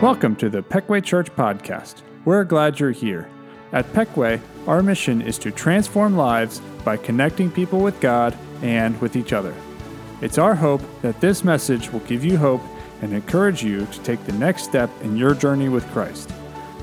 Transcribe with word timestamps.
Welcome 0.00 0.36
to 0.36 0.48
the 0.48 0.62
Peckway 0.62 1.02
Church 1.02 1.28
Podcast. 1.34 2.02
We're 2.24 2.44
glad 2.44 2.78
you're 2.78 2.92
here. 2.92 3.28
At 3.72 3.92
Peckway, 3.92 4.40
our 4.68 4.80
mission 4.80 5.20
is 5.20 5.38
to 5.38 5.50
transform 5.50 6.16
lives 6.16 6.60
by 6.84 6.98
connecting 6.98 7.50
people 7.50 7.80
with 7.80 7.98
God 7.98 8.38
and 8.62 8.96
with 9.00 9.16
each 9.16 9.32
other. 9.32 9.52
It's 10.20 10.38
our 10.38 10.54
hope 10.54 10.82
that 11.02 11.20
this 11.20 11.42
message 11.42 11.92
will 11.92 11.98
give 12.00 12.24
you 12.24 12.36
hope 12.36 12.62
and 13.02 13.12
encourage 13.12 13.64
you 13.64 13.86
to 13.86 14.00
take 14.02 14.24
the 14.24 14.34
next 14.34 14.62
step 14.62 14.88
in 15.02 15.16
your 15.16 15.34
journey 15.34 15.68
with 15.68 15.84
Christ. 15.90 16.30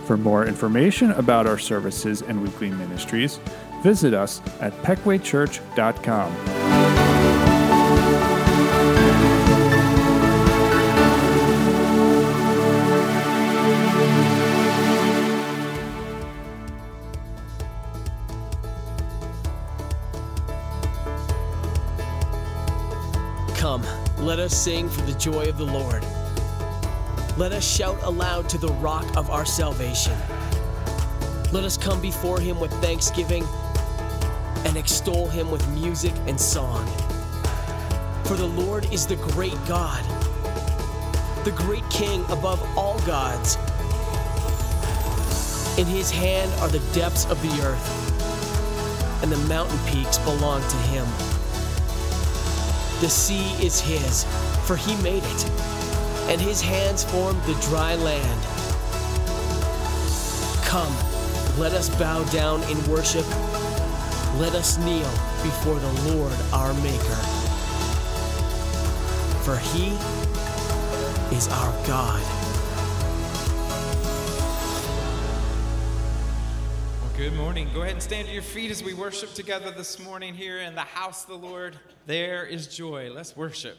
For 0.03 0.17
more 0.17 0.45
information 0.45 1.11
about 1.11 1.47
our 1.47 1.57
services 1.57 2.21
and 2.21 2.43
weekly 2.43 2.69
ministries, 2.69 3.39
visit 3.81 4.13
us 4.13 4.41
at 4.59 4.73
peckwaychurch.com. 4.83 6.35
let 24.25 24.39
us 24.39 24.57
sing 24.57 24.89
for 24.89 25.01
the 25.01 25.13
joy 25.19 25.43
of 25.43 25.59
the 25.59 25.65
Lord. 25.65 26.03
Let 27.37 27.51
us 27.51 27.63
shout 27.63 28.01
aloud 28.01 28.49
to 28.49 28.57
the 28.57 28.73
rock 28.73 29.05
of 29.15 29.29
our 29.29 29.45
salvation. 29.45 30.17
Let 31.51 31.63
us 31.63 31.77
come 31.77 32.01
before 32.01 32.39
him 32.39 32.59
with 32.59 32.71
thanksgiving 32.81 33.45
and 34.65 34.77
extol 34.77 35.27
him 35.27 35.51
with 35.51 35.67
music 35.69 36.13
and 36.25 36.41
song. 36.41 36.87
For 38.23 38.33
the 38.33 38.47
Lord 38.47 38.91
is 38.91 39.05
the 39.05 39.15
great 39.17 39.53
God, 39.67 40.03
the 41.45 41.51
great 41.51 41.87
King 41.91 42.25
above 42.29 42.59
all 42.75 42.97
gods. 43.05 43.57
In 45.77 45.85
his 45.85 46.09
hand 46.09 46.51
are 46.61 46.69
the 46.69 46.81
depths 46.95 47.25
of 47.25 47.39
the 47.43 47.61
earth, 47.61 49.21
and 49.21 49.31
the 49.31 49.37
mountain 49.47 49.77
peaks 49.85 50.17
belong 50.17 50.61
to 50.61 50.77
him. 50.77 51.34
The 53.01 53.09
sea 53.09 53.51
is 53.63 53.81
his, 53.81 54.23
for 54.65 54.77
he 54.77 54.95
made 55.03 55.23
it, 55.23 55.49
and 56.29 56.39
his 56.39 56.61
hands 56.61 57.03
formed 57.03 57.41
the 57.43 57.53
dry 57.69 57.95
land. 57.95 58.41
Come, 60.63 60.95
let 61.59 61.73
us 61.73 61.89
bow 61.99 62.23
down 62.31 62.63
in 62.63 62.77
worship. 62.89 63.27
Let 64.39 64.55
us 64.55 64.77
kneel 64.77 65.11
before 65.43 65.75
the 65.75 66.15
Lord 66.15 66.33
our 66.51 66.73
Maker. 66.75 67.19
For 69.43 69.57
he 69.57 69.89
is 71.35 71.47
our 71.49 71.87
God. 71.87 72.34
Good 77.17 77.33
morning. 77.35 77.69
Go 77.73 77.83
ahead 77.83 77.93
and 77.93 78.03
stand 78.03 78.27
to 78.27 78.33
your 78.33 78.43
feet 78.43 78.71
as 78.71 78.83
we 78.83 78.93
worship 78.93 79.33
together 79.33 79.71
this 79.71 79.99
morning 79.99 80.33
here 80.33 80.57
in 80.57 80.75
the 80.75 80.81
house 80.81 81.23
of 81.23 81.29
the 81.29 81.47
Lord. 81.47 81.79
There 82.05 82.45
is 82.45 82.67
joy. 82.67 83.09
Let's 83.09 83.37
worship. 83.37 83.77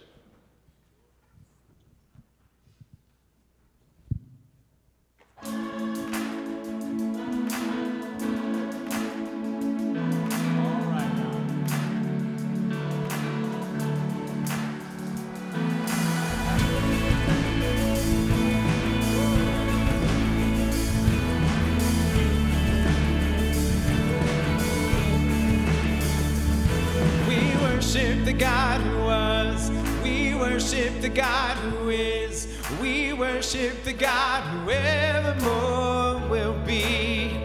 The 31.01 31.09
God 31.09 31.57
who 31.57 31.91
is. 31.91 32.49
We 32.81 33.13
worship 33.13 33.85
the 33.85 33.93
God 33.93 34.43
who 34.43 34.71
evermore 34.71 36.29
will 36.29 36.59
be. 36.65 37.37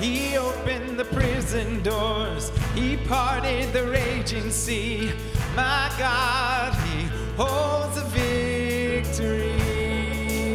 He 0.00 0.36
opened 0.36 0.98
the 0.98 1.04
prison 1.06 1.82
doors. 1.82 2.50
He 2.74 2.96
parted 2.96 3.72
the 3.72 3.84
raging 3.84 4.50
sea. 4.50 5.12
My 5.54 5.90
God, 5.98 6.74
He 6.86 7.04
holds 7.36 7.96
a 7.96 8.04
victory. 8.04 9.56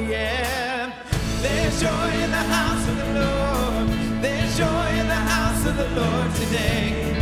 Yeah. 0.10 0.94
There's 1.42 1.82
joy 1.82 2.10
in 2.24 2.32
the 2.32 2.46
house 2.58 2.88
of 2.88 2.98
the 2.98 3.14
Lord. 3.20 4.24
There's 4.24 4.58
joy 4.58 4.88
in 5.00 5.08
the 5.08 5.24
house 5.36 5.66
of 5.66 5.76
the 5.78 5.90
Lord 6.00 6.36
today. 6.36 7.14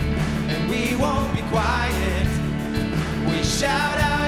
And 0.49 0.69
we 0.69 0.95
won't 0.95 1.33
be 1.33 1.41
quiet. 1.43 2.27
We 3.29 3.43
shout 3.43 3.97
out 3.99 4.18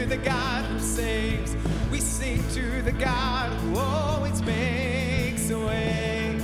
to 0.00 0.06
the 0.06 0.16
God 0.16 0.64
who 0.64 0.78
saves. 0.78 1.54
We 1.90 2.00
sing 2.00 2.42
to 2.54 2.80
the 2.80 2.92
God 2.92 3.52
who 3.60 3.78
always 3.78 4.40
makes 4.42 5.50
a 5.50 5.58
way. 5.58 6.38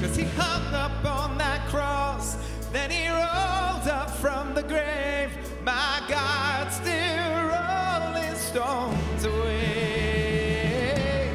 Cause 0.00 0.16
he 0.16 0.24
hung 0.24 0.74
up 0.74 1.04
on 1.04 1.38
that 1.38 1.68
cross, 1.68 2.36
then 2.72 2.90
he 2.90 3.08
rolled 3.08 3.86
up 3.86 4.10
from 4.10 4.54
the 4.54 4.64
grave. 4.64 5.30
My 5.62 6.02
God, 6.08 6.72
still 6.72 7.44
rolling 7.54 8.34
stones 8.34 9.24
away. 9.24 11.30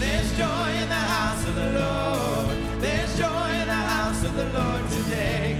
There's 0.00 0.36
joy 0.36 0.70
in 0.82 0.88
the 0.88 1.04
house 1.14 1.46
of 1.46 1.54
the 1.54 1.70
Lord. 1.78 2.82
There's 2.82 3.16
joy 3.16 3.48
in 3.62 3.68
the 3.68 3.84
house 3.94 4.24
of 4.24 4.34
the 4.34 4.48
Lord 4.58 4.90
today. 4.90 5.54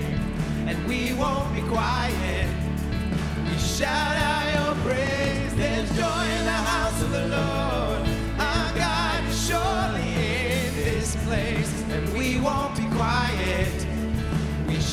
And 0.66 0.76
we 0.88 1.14
won't 1.14 1.54
be 1.54 1.62
quiet. 1.62 2.48
We 3.44 3.56
shout 3.58 4.16
out 4.16 4.38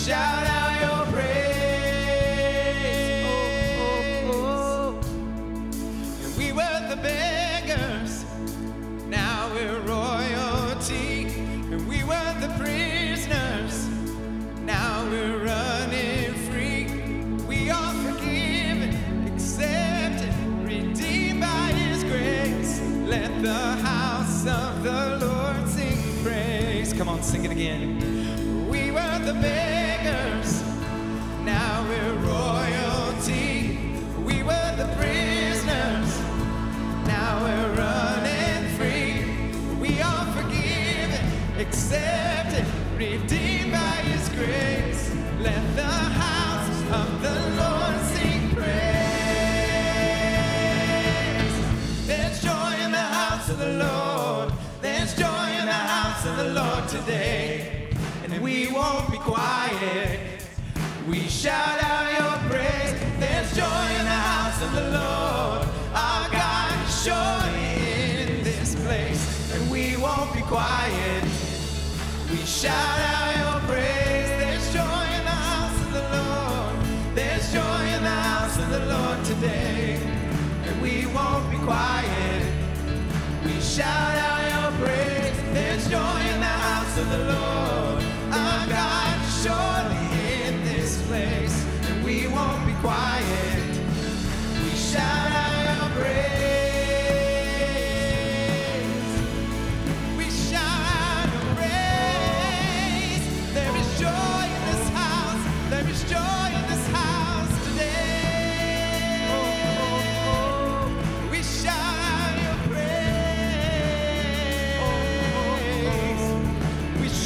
shout 0.06 0.45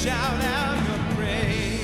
shout 0.10 0.44
out 0.44 0.76
your 0.88 1.16
praise. 1.16 1.80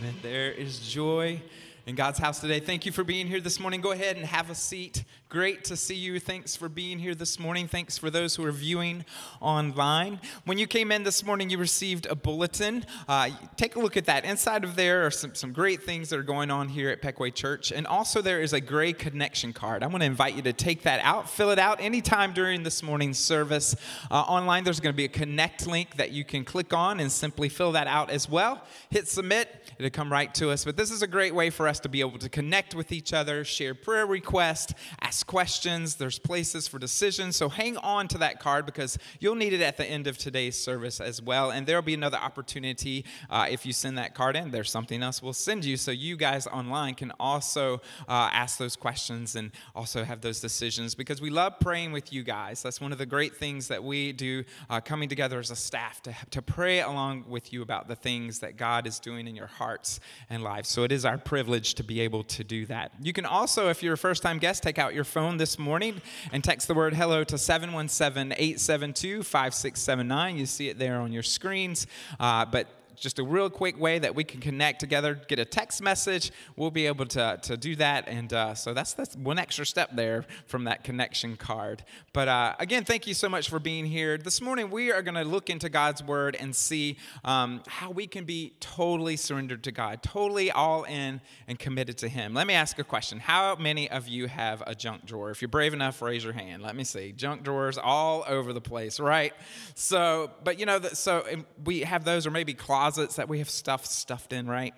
Amen. 0.00 0.14
There 0.22 0.50
is 0.50 0.80
joy 0.80 1.40
in 1.86 1.94
God's 1.94 2.18
house 2.18 2.40
today. 2.40 2.58
Thank 2.58 2.84
you 2.84 2.90
for 2.90 3.04
being 3.04 3.28
here 3.28 3.40
this 3.40 3.60
morning. 3.60 3.80
Go 3.80 3.92
ahead 3.92 4.16
and 4.16 4.26
have 4.26 4.50
a 4.50 4.54
seat. 4.56 5.04
Great 5.36 5.64
to 5.64 5.76
see 5.76 5.94
you. 5.94 6.18
Thanks 6.18 6.56
for 6.56 6.66
being 6.66 6.98
here 6.98 7.14
this 7.14 7.38
morning. 7.38 7.68
Thanks 7.68 7.98
for 7.98 8.08
those 8.08 8.34
who 8.34 8.44
are 8.46 8.52
viewing 8.52 9.04
online. 9.42 10.18
When 10.46 10.56
you 10.56 10.66
came 10.66 10.90
in 10.90 11.02
this 11.02 11.22
morning, 11.22 11.50
you 11.50 11.58
received 11.58 12.06
a 12.06 12.14
bulletin. 12.14 12.86
Uh, 13.06 13.28
take 13.54 13.76
a 13.76 13.78
look 13.78 13.98
at 13.98 14.06
that. 14.06 14.24
Inside 14.24 14.64
of 14.64 14.76
there 14.76 15.04
are 15.04 15.10
some, 15.10 15.34
some 15.34 15.52
great 15.52 15.82
things 15.82 16.08
that 16.08 16.18
are 16.18 16.22
going 16.22 16.50
on 16.50 16.70
here 16.70 16.88
at 16.88 17.02
Peckway 17.02 17.34
Church. 17.34 17.70
And 17.70 17.86
also, 17.86 18.22
there 18.22 18.40
is 18.40 18.54
a 18.54 18.62
gray 18.62 18.94
connection 18.94 19.52
card. 19.52 19.82
I 19.82 19.88
want 19.88 20.00
to 20.00 20.06
invite 20.06 20.36
you 20.36 20.40
to 20.40 20.54
take 20.54 20.84
that 20.84 21.00
out, 21.04 21.28
fill 21.28 21.50
it 21.50 21.58
out 21.58 21.82
anytime 21.82 22.32
during 22.32 22.62
this 22.62 22.82
morning's 22.82 23.18
service. 23.18 23.76
Uh, 24.10 24.14
online, 24.14 24.64
there's 24.64 24.80
going 24.80 24.94
to 24.94 24.96
be 24.96 25.04
a 25.04 25.08
connect 25.08 25.66
link 25.66 25.96
that 25.96 26.12
you 26.12 26.24
can 26.24 26.46
click 26.46 26.72
on 26.72 26.98
and 26.98 27.12
simply 27.12 27.50
fill 27.50 27.72
that 27.72 27.88
out 27.88 28.08
as 28.08 28.26
well. 28.26 28.62
Hit 28.88 29.06
submit, 29.06 29.70
it'll 29.78 29.90
come 29.90 30.10
right 30.10 30.32
to 30.36 30.48
us. 30.48 30.64
But 30.64 30.78
this 30.78 30.90
is 30.90 31.02
a 31.02 31.06
great 31.06 31.34
way 31.34 31.50
for 31.50 31.68
us 31.68 31.78
to 31.80 31.90
be 31.90 32.00
able 32.00 32.18
to 32.20 32.30
connect 32.30 32.74
with 32.74 32.90
each 32.90 33.12
other, 33.12 33.44
share 33.44 33.74
prayer 33.74 34.06
requests, 34.06 34.72
ask 35.02 35.25
questions. 35.26 35.96
There's 35.96 36.18
places 36.18 36.68
for 36.68 36.78
decisions. 36.78 37.36
So 37.36 37.48
hang 37.48 37.76
on 37.78 38.08
to 38.08 38.18
that 38.18 38.40
card 38.40 38.66
because 38.66 38.98
you'll 39.20 39.34
need 39.34 39.52
it 39.52 39.60
at 39.60 39.76
the 39.76 39.84
end 39.84 40.06
of 40.06 40.18
today's 40.18 40.56
service 40.56 41.00
as 41.00 41.20
well. 41.20 41.50
And 41.50 41.66
there'll 41.66 41.82
be 41.82 41.94
another 41.94 42.18
opportunity 42.18 43.04
uh, 43.30 43.46
if 43.50 43.66
you 43.66 43.72
send 43.72 43.98
that 43.98 44.14
card 44.14 44.36
in. 44.36 44.50
There's 44.50 44.70
something 44.70 45.02
else 45.02 45.22
we'll 45.22 45.32
send 45.32 45.64
you 45.64 45.76
so 45.76 45.90
you 45.90 46.16
guys 46.16 46.46
online 46.46 46.94
can 46.94 47.12
also 47.18 47.80
uh, 48.08 48.30
ask 48.32 48.58
those 48.58 48.76
questions 48.76 49.36
and 49.36 49.50
also 49.74 50.04
have 50.04 50.20
those 50.20 50.40
decisions 50.40 50.94
because 50.94 51.20
we 51.20 51.30
love 51.30 51.54
praying 51.60 51.92
with 51.92 52.12
you 52.12 52.22
guys. 52.22 52.62
That's 52.62 52.80
one 52.80 52.92
of 52.92 52.98
the 52.98 53.06
great 53.06 53.36
things 53.36 53.68
that 53.68 53.82
we 53.82 54.12
do 54.12 54.44
uh, 54.70 54.80
coming 54.80 55.08
together 55.08 55.38
as 55.38 55.50
a 55.50 55.56
staff 55.56 56.02
to, 56.02 56.14
to 56.30 56.42
pray 56.42 56.80
along 56.80 57.24
with 57.28 57.52
you 57.52 57.62
about 57.62 57.88
the 57.88 57.96
things 57.96 58.38
that 58.40 58.56
God 58.56 58.86
is 58.86 59.00
doing 59.00 59.26
in 59.26 59.34
your 59.34 59.46
hearts 59.46 60.00
and 60.30 60.42
lives. 60.42 60.68
So 60.68 60.84
it 60.84 60.92
is 60.92 61.04
our 61.04 61.18
privilege 61.18 61.74
to 61.74 61.84
be 61.84 62.00
able 62.00 62.22
to 62.24 62.44
do 62.44 62.66
that. 62.66 62.92
You 63.02 63.12
can 63.12 63.26
also, 63.26 63.68
if 63.68 63.82
you're 63.82 63.94
a 63.94 63.98
first 63.98 64.22
time 64.22 64.38
guest, 64.38 64.62
take 64.62 64.78
out 64.78 64.94
your 64.94 65.04
phone 65.06 65.36
this 65.36 65.58
morning 65.58 66.02
and 66.32 66.44
text 66.44 66.68
the 66.68 66.74
word 66.74 66.94
hello 66.94 67.24
to 67.24 67.38
717 67.38 68.32
872 68.32 69.22
5679. 69.22 70.36
You 70.36 70.46
see 70.46 70.68
it 70.68 70.78
there 70.78 71.00
on 71.00 71.12
your 71.12 71.22
screens. 71.22 71.86
Uh, 72.20 72.44
but 72.44 72.68
just 73.00 73.18
a 73.18 73.22
real 73.22 73.50
quick 73.50 73.78
way 73.78 73.98
that 73.98 74.14
we 74.14 74.24
can 74.24 74.40
connect 74.40 74.80
together, 74.80 75.20
get 75.28 75.38
a 75.38 75.44
text 75.44 75.82
message. 75.82 76.32
We'll 76.56 76.70
be 76.70 76.86
able 76.86 77.06
to, 77.06 77.38
to 77.42 77.56
do 77.56 77.76
that. 77.76 78.08
And 78.08 78.32
uh, 78.32 78.54
so 78.54 78.72
that's, 78.72 78.94
that's 78.94 79.14
one 79.16 79.38
extra 79.38 79.66
step 79.66 79.90
there 79.94 80.24
from 80.46 80.64
that 80.64 80.84
connection 80.84 81.36
card. 81.36 81.84
But 82.12 82.28
uh, 82.28 82.54
again, 82.58 82.84
thank 82.84 83.06
you 83.06 83.14
so 83.14 83.28
much 83.28 83.50
for 83.50 83.58
being 83.58 83.84
here. 83.84 84.16
This 84.16 84.40
morning, 84.40 84.70
we 84.70 84.90
are 84.90 85.02
going 85.02 85.14
to 85.14 85.24
look 85.24 85.50
into 85.50 85.68
God's 85.68 86.02
word 86.02 86.36
and 86.38 86.54
see 86.54 86.96
um, 87.24 87.62
how 87.66 87.90
we 87.90 88.06
can 88.06 88.24
be 88.24 88.54
totally 88.60 89.16
surrendered 89.16 89.62
to 89.64 89.72
God, 89.72 90.02
totally 90.02 90.50
all 90.50 90.84
in 90.84 91.20
and 91.46 91.58
committed 91.58 91.98
to 91.98 92.08
Him. 92.08 92.32
Let 92.32 92.46
me 92.46 92.54
ask 92.54 92.78
a 92.78 92.84
question 92.84 93.20
How 93.20 93.56
many 93.56 93.90
of 93.90 94.08
you 94.08 94.26
have 94.26 94.62
a 94.66 94.74
junk 94.74 95.04
drawer? 95.04 95.30
If 95.30 95.42
you're 95.42 95.48
brave 95.48 95.74
enough, 95.74 96.00
raise 96.00 96.24
your 96.24 96.32
hand. 96.32 96.62
Let 96.62 96.76
me 96.76 96.84
see. 96.84 97.12
Junk 97.12 97.42
drawers 97.42 97.78
all 97.78 98.24
over 98.26 98.52
the 98.52 98.60
place, 98.60 98.98
right? 98.98 99.32
So, 99.74 100.30
but 100.42 100.58
you 100.58 100.66
know, 100.66 100.80
so 100.80 101.24
we 101.64 101.80
have 101.80 102.04
those, 102.04 102.26
or 102.26 102.30
maybe 102.30 102.54
closets 102.54 102.85
that 102.94 103.28
we 103.28 103.38
have 103.38 103.50
stuff 103.50 103.84
stuffed 103.84 104.32
in, 104.32 104.46
right? 104.46 104.74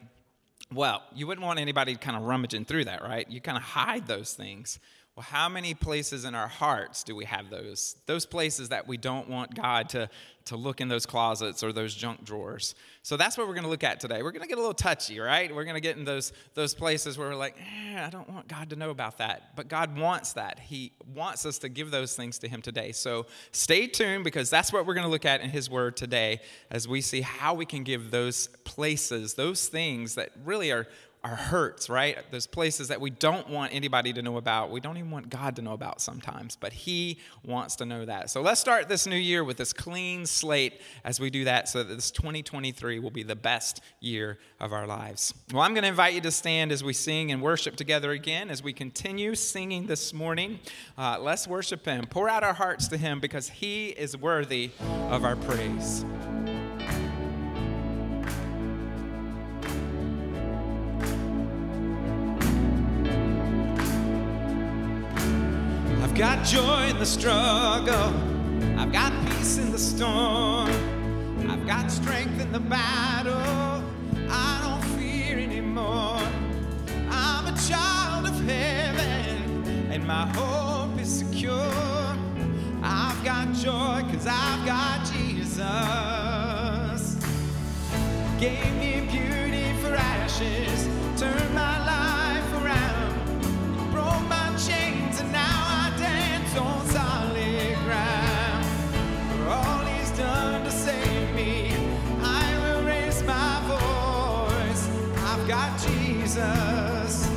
Well, 0.73 1.03
you 1.15 1.27
wouldn't 1.27 1.47
want 1.47 1.59
anybody 1.59 1.95
kind 1.97 2.17
of 2.17 2.25
rummaging 2.25 2.65
through 2.65 2.85
that, 2.87 3.03
right? 3.03 3.31
You 3.31 3.41
kind 3.41 3.57
of 3.57 3.63
hide 3.63 4.07
those 4.07 4.35
things. 4.35 4.79
Well, 5.19 5.27
how 5.29 5.49
many 5.49 5.75
places 5.75 6.25
in 6.25 6.37
our 6.37 6.47
hearts 6.47 7.03
do 7.03 7.17
we 7.17 7.25
have 7.25 7.51
those? 7.51 7.97
Those 8.07 8.25
places 8.25 8.69
that 8.69 8.87
we 8.87 8.97
don't 8.97 9.29
want 9.29 9.53
God 9.53 9.89
to, 9.89 10.09
to 10.45 10.57
look 10.57 10.81
in 10.81 10.87
those 10.87 11.07
closets 11.07 11.65
or 11.65 11.73
those 11.73 11.93
junk 11.93 12.25
drawers. 12.25 12.77
So 13.03 13.17
that's 13.17 13.37
what 13.37 13.49
we're 13.49 13.55
going 13.55 13.65
to 13.65 13.69
look 13.69 13.83
at 13.83 13.99
today. 13.99 14.23
We're 14.23 14.31
going 14.31 14.43
to 14.43 14.49
get 14.49 14.59
a 14.59 14.61
little 14.61 14.73
touchy, 14.73 15.19
right? 15.19 15.53
We're 15.53 15.65
going 15.65 15.75
to 15.75 15.81
get 15.81 15.97
in 15.97 16.05
those, 16.05 16.33
those 16.55 16.73
places 16.73 17.19
where 17.19 17.31
we're 17.31 17.35
like, 17.35 17.57
eh, 17.59 18.01
I 18.01 18.11
don't 18.11 18.31
want 18.31 18.47
God 18.47 18.71
to 18.71 18.77
know 18.77 18.91
about 18.91 19.19
that. 19.19 19.57
But 19.57 19.67
God 19.67 19.99
wants 19.99 20.35
that. 20.35 20.61
He 20.61 20.93
wants 21.13 21.45
us 21.45 21.59
to 21.59 21.69
give 21.69 21.91
those 21.91 22.15
things 22.15 22.39
to 22.39 22.49
Him 22.49 22.63
today. 22.63 22.93
So 22.93 23.27
stay 23.51 23.89
tuned 23.89 24.23
because 24.23 24.51
that's 24.51 24.73
what 24.73 24.87
we're 24.87 24.95
going 24.95 25.07
to 25.07 25.11
look 25.11 25.27
at 25.27 25.41
in 25.41 25.51
His 25.51 25.69
Word 25.69 25.97
today 25.97 26.43
as 26.71 26.87
we 26.87 27.01
see 27.01 27.23
how 27.23 27.55
we 27.55 27.67
can 27.67 27.83
give 27.83 28.13
those 28.13 28.47
places, 28.63 29.35
those 29.35 29.67
things 29.67 30.15
that 30.15 30.31
really 30.45 30.71
are 30.71 30.87
our 31.25 31.35
hurts, 31.35 31.91
right? 31.91 32.19
Those 32.31 32.47
places 32.47 32.89
that 32.89 33.01
we 33.01 33.11
don't 33.11 33.49
want 33.49 33.75
anybody 33.75 34.13
to 34.13 34.23
know 34.23 34.37
about. 34.37 34.71
We 34.71 34.81
don't 34.81 34.97
even 34.97 35.11
want 35.11 35.31
God 35.31 35.57
to 35.57 35.63
know 35.63 35.73
about 35.73 36.01
sometimes, 36.01 36.57
but 36.57 36.73
He 36.73 37.19
wants 37.45 37.77
to 37.77 37.85
know 37.85 38.05
that. 38.05 38.31
So 38.31 38.41
let's 38.41 38.61
start 38.61 38.89
this 38.89 39.07
new 39.07 39.17
year 39.17 39.43
with 39.43 39.57
this 39.57 39.73
clean 39.73 40.27
slate 40.27 40.81
as 41.05 41.19
we 41.19 41.31
do 41.31 41.45
that 41.45 41.69
so 41.69 41.83
that 41.83 41.95
this 41.95 42.11
2023 42.11 42.99
will 43.01 43.11
be 43.11 43.23
the 43.23 43.37
best 43.37 43.81
year 44.01 44.39
of 44.61 44.73
our 44.73 44.87
lives. 44.87 45.35
Well, 45.53 45.63
I'm 45.63 45.75
going 45.75 45.83
to 45.83 45.89
invite 45.89 46.15
you 46.15 46.21
to 46.23 46.31
stand 46.31 46.71
as 46.71 46.85
we 46.85 46.93
sing 46.93 47.33
and 47.33 47.43
worship 47.43 47.77
together 47.77 48.13
again 48.13 48.51
as 48.51 48.63
we 48.63 48.73
continue 48.73 49.35
singing 49.35 49.87
this 49.87 50.13
morning. 50.13 50.61
Uh, 50.97 51.19
let's 51.21 51.49
worship 51.49 51.85
Him. 51.85 52.07
Pour 52.07 52.29
out 52.29 52.45
our 52.45 52.55
hearts 52.55 52.89
to 52.89 52.97
Him 52.97 53.19
because 53.21 53.49
He 53.49 53.89
is 53.89 54.17
worthy 54.17 54.71
of 55.11 55.25
our 55.25 55.37
praise. 55.37 56.05
Got 66.19 66.45
joy 66.45 66.89
in 66.89 66.99
the 66.99 67.07
struggle. 67.07 68.13
I've 68.77 68.91
got 68.91 69.13
peace 69.29 69.57
in 69.59 69.71
the 69.71 69.79
storm. 69.79 70.69
I've 71.49 71.65
got 71.65 71.93
strength 71.93 72.41
in 72.41 72.51
the 72.51 72.59
battle. 72.59 73.85
I 74.29 74.61
don't 74.65 74.85
fear 74.99 75.39
anymore. 75.39 76.21
I'm 77.09 77.47
a 77.47 77.57
child 77.69 78.27
of 78.27 78.35
heaven, 78.49 79.93
and 79.93 80.05
my 80.09 80.27
hope 80.35 80.99
is 80.99 81.21
secure. 81.21 81.55
I've 82.83 83.25
got 83.25 83.55
joy 83.55 84.03
because 84.05 84.27
I've 84.27 84.67
got 84.67 85.07
Jesus. 85.13 85.65
Gave 88.41 88.75
me 88.75 89.07
beauty 89.09 89.73
for 89.81 89.95
ashes, 89.95 90.89
turned 91.17 91.55
my 91.55 91.79
life 91.87 92.53
around, 92.61 93.93
broke 93.93 94.29
my 94.29 94.53
chains, 94.59 94.88
For 99.37 99.49
all 99.49 99.85
He's 99.85 100.11
done 100.19 100.65
to 100.65 100.71
save 100.71 101.35
me, 101.35 101.73
I 102.21 102.59
will 102.63 102.83
raise 102.85 103.23
my 103.23 103.61
voice. 103.67 104.89
I've 105.29 105.47
got 105.47 105.79
Jesus, 105.81 107.29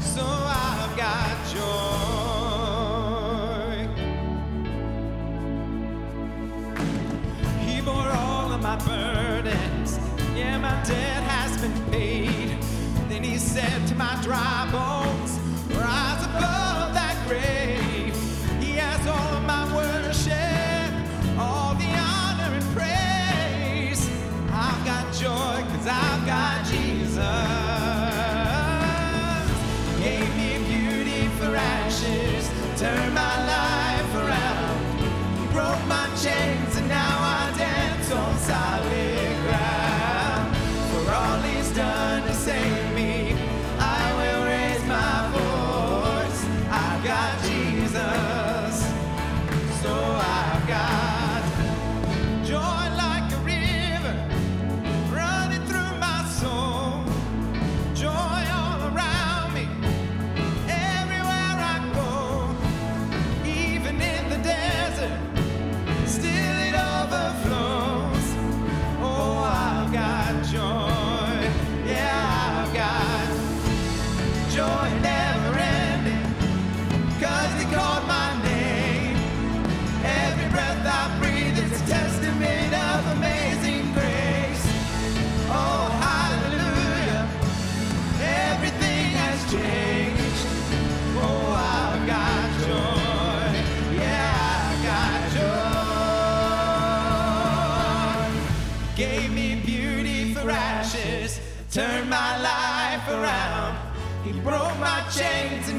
so 0.00 0.22
I've 0.22 0.96
got 0.96 1.34
joy. 1.54 1.62
He 7.66 7.80
bore 7.80 7.94
all 7.94 8.52
of 8.52 8.60
my 8.60 8.76
burdens. 8.76 9.98
Yeah, 10.36 10.58
my 10.58 10.74
debt 10.84 11.22
has 11.22 11.56
been 11.60 11.76
paid. 11.90 12.58
Then 13.08 13.22
he 13.24 13.38
said 13.38 13.86
to 13.88 13.94
my 13.94 14.14
dry 14.22 14.68
bones, 14.70 15.21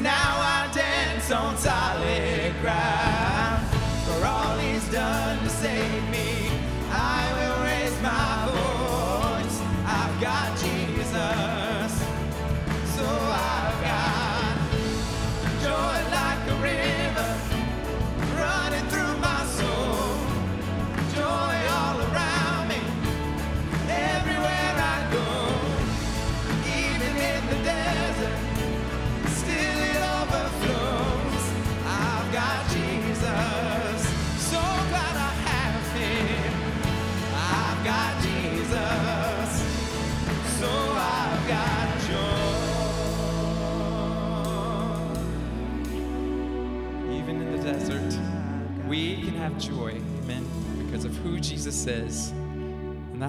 now 0.04 0.12
I 0.12 0.70
dance 0.74 1.30
on 1.32 1.56
solid 1.56 2.52
ground 2.60 3.66
for 4.04 4.26
all 4.26 4.58
he's 4.58 4.86
done 4.92 5.38
to 5.42 5.48
save. 5.48 6.03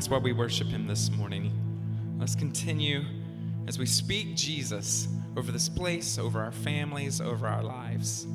That's 0.05 0.11
why 0.11 0.19
we 0.19 0.33
worship 0.33 0.67
him 0.67 0.85
this 0.85 1.09
morning. 1.09 1.51
Let's 2.19 2.35
continue 2.35 3.03
as 3.67 3.79
we 3.79 3.87
speak 3.87 4.35
Jesus 4.35 5.07
over 5.35 5.51
this 5.51 5.67
place, 5.67 6.19
over 6.19 6.43
our 6.43 6.51
families, 6.51 7.19
over 7.19 7.47
our 7.47 7.63
lives. 7.63 8.27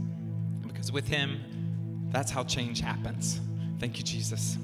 Because 0.67 0.91
with 0.91 1.07
him, 1.07 2.09
that's 2.11 2.33
how 2.33 2.43
change 2.43 2.81
happens. 2.81 3.41
Thank 3.79 3.99
you, 3.99 4.03
Jesus. 4.03 4.59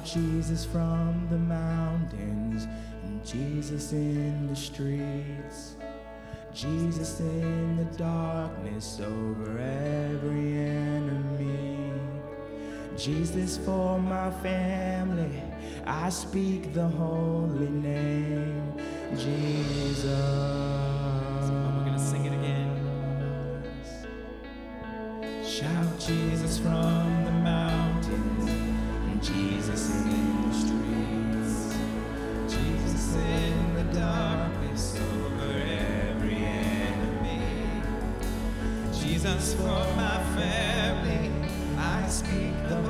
out 0.00 0.06
Jesus 0.06 0.64
from 0.64 1.26
the 1.30 1.36
mountains 1.38 2.66
and 3.04 3.24
Jesus 3.24 3.92
in 3.92 4.46
the 4.46 4.56
streets. 4.56 5.74
Jesus 6.52 7.20
in 7.20 7.76
the 7.76 7.84
darkness 7.96 9.00
over 9.00 9.58
every 9.58 10.58
enemy. 10.58 11.92
Jesus 12.96 13.58
for 13.58 13.98
my 13.98 14.30
family, 14.42 15.42
I 15.86 16.08
speak 16.10 16.72
the 16.74 16.88
holy 16.88 17.68
name, 17.68 18.72
Jesus. 19.16 20.06
Oh, 20.06 21.74
we're 21.78 21.84
gonna 21.84 21.98
sing 21.98 22.24
it 22.26 22.32
again. 22.32 22.70
Shout 25.44 25.98
Jesus 25.98 26.58
from 26.58 27.29
for 39.40 39.84
my 39.96 40.22
family. 40.36 41.32
I 41.78 42.06
speak 42.08 42.52
the 42.68 42.89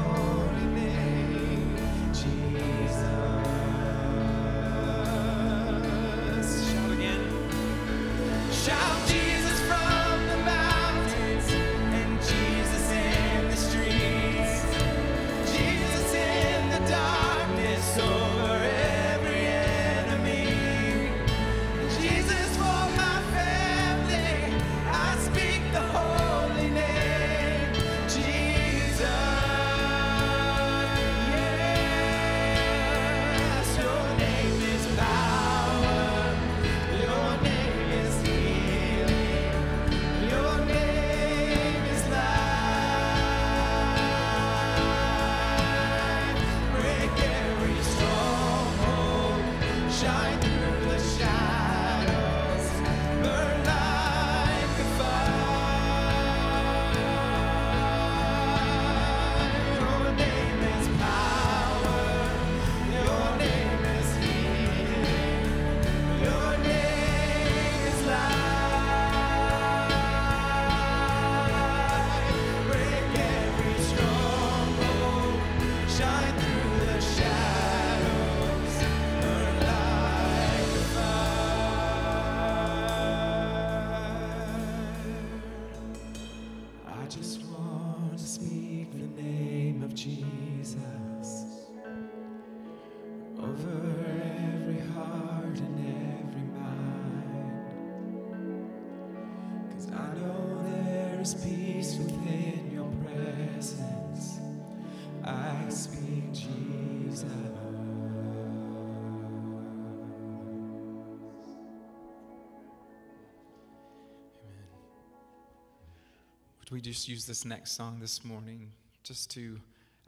we 116.70 116.80
just 116.80 117.08
use 117.08 117.26
this 117.26 117.44
next 117.44 117.72
song 117.72 117.98
this 117.98 118.24
morning 118.24 118.70
just 119.02 119.30
to 119.32 119.58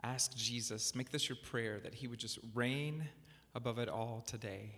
ask 0.05 0.35
Jesus, 0.37 0.94
make 0.94 1.11
this 1.11 1.29
your 1.29 1.37
prayer, 1.51 1.81
that 1.83 1.92
he 1.92 2.07
would 2.07 2.20
just 2.20 2.38
reign 2.55 3.09
above 3.55 3.79
it 3.79 3.88
all 3.88 4.22
today. 4.27 4.70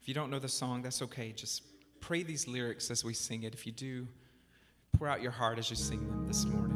If 0.00 0.08
you 0.08 0.14
don't 0.14 0.30
know 0.30 0.40
the 0.40 0.48
song, 0.48 0.82
that's 0.82 1.02
okay. 1.02 1.32
Just 1.32 1.62
pray 2.00 2.24
these 2.24 2.48
lyrics 2.48 2.90
as 2.90 3.04
we 3.04 3.14
sing 3.14 3.44
it. 3.44 3.54
If 3.54 3.66
you 3.66 3.72
do, 3.72 4.08
pour 4.98 5.08
out 5.08 5.22
your 5.22 5.32
heart 5.32 5.58
as 5.58 5.70
you 5.70 5.76
sing 5.76 6.06
them 6.08 6.26
this 6.26 6.44
morning. 6.44 6.75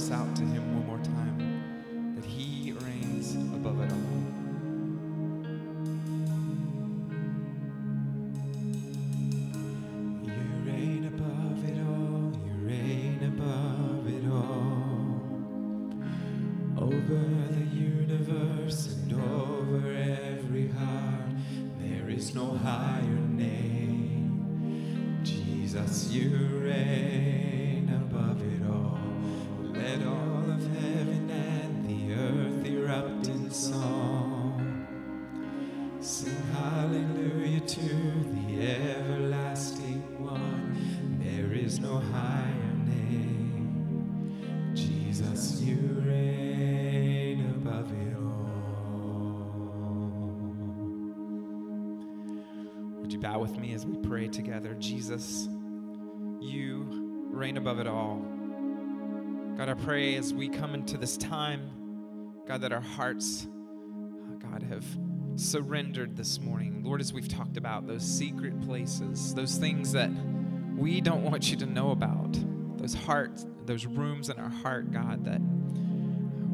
Chorus 0.00 0.12
out 0.12 0.29
together? 54.60 54.78
Jesus, 54.78 55.48
you 56.40 56.86
reign 57.30 57.56
above 57.56 57.78
it 57.78 57.86
all. 57.86 58.22
God, 59.56 59.68
I 59.68 59.74
pray 59.74 60.16
as 60.16 60.34
we 60.34 60.48
come 60.48 60.74
into 60.74 60.96
this 60.96 61.16
time, 61.16 61.70
God, 62.46 62.60
that 62.62 62.72
our 62.72 62.80
hearts, 62.80 63.46
God, 64.38 64.62
have 64.62 64.84
surrendered 65.36 66.16
this 66.16 66.40
morning. 66.40 66.82
Lord, 66.84 67.00
as 67.00 67.12
we've 67.12 67.28
talked 67.28 67.56
about 67.56 67.86
those 67.86 68.02
secret 68.02 68.60
places, 68.62 69.34
those 69.34 69.56
things 69.56 69.92
that 69.92 70.10
we 70.76 71.00
don't 71.00 71.22
want 71.22 71.50
you 71.50 71.56
to 71.58 71.66
know 71.66 71.90
about, 71.90 72.36
those 72.78 72.94
hearts, 72.94 73.46
those 73.66 73.86
rooms 73.86 74.28
in 74.28 74.38
our 74.38 74.50
heart, 74.50 74.90
God, 74.92 75.24
that 75.24 75.40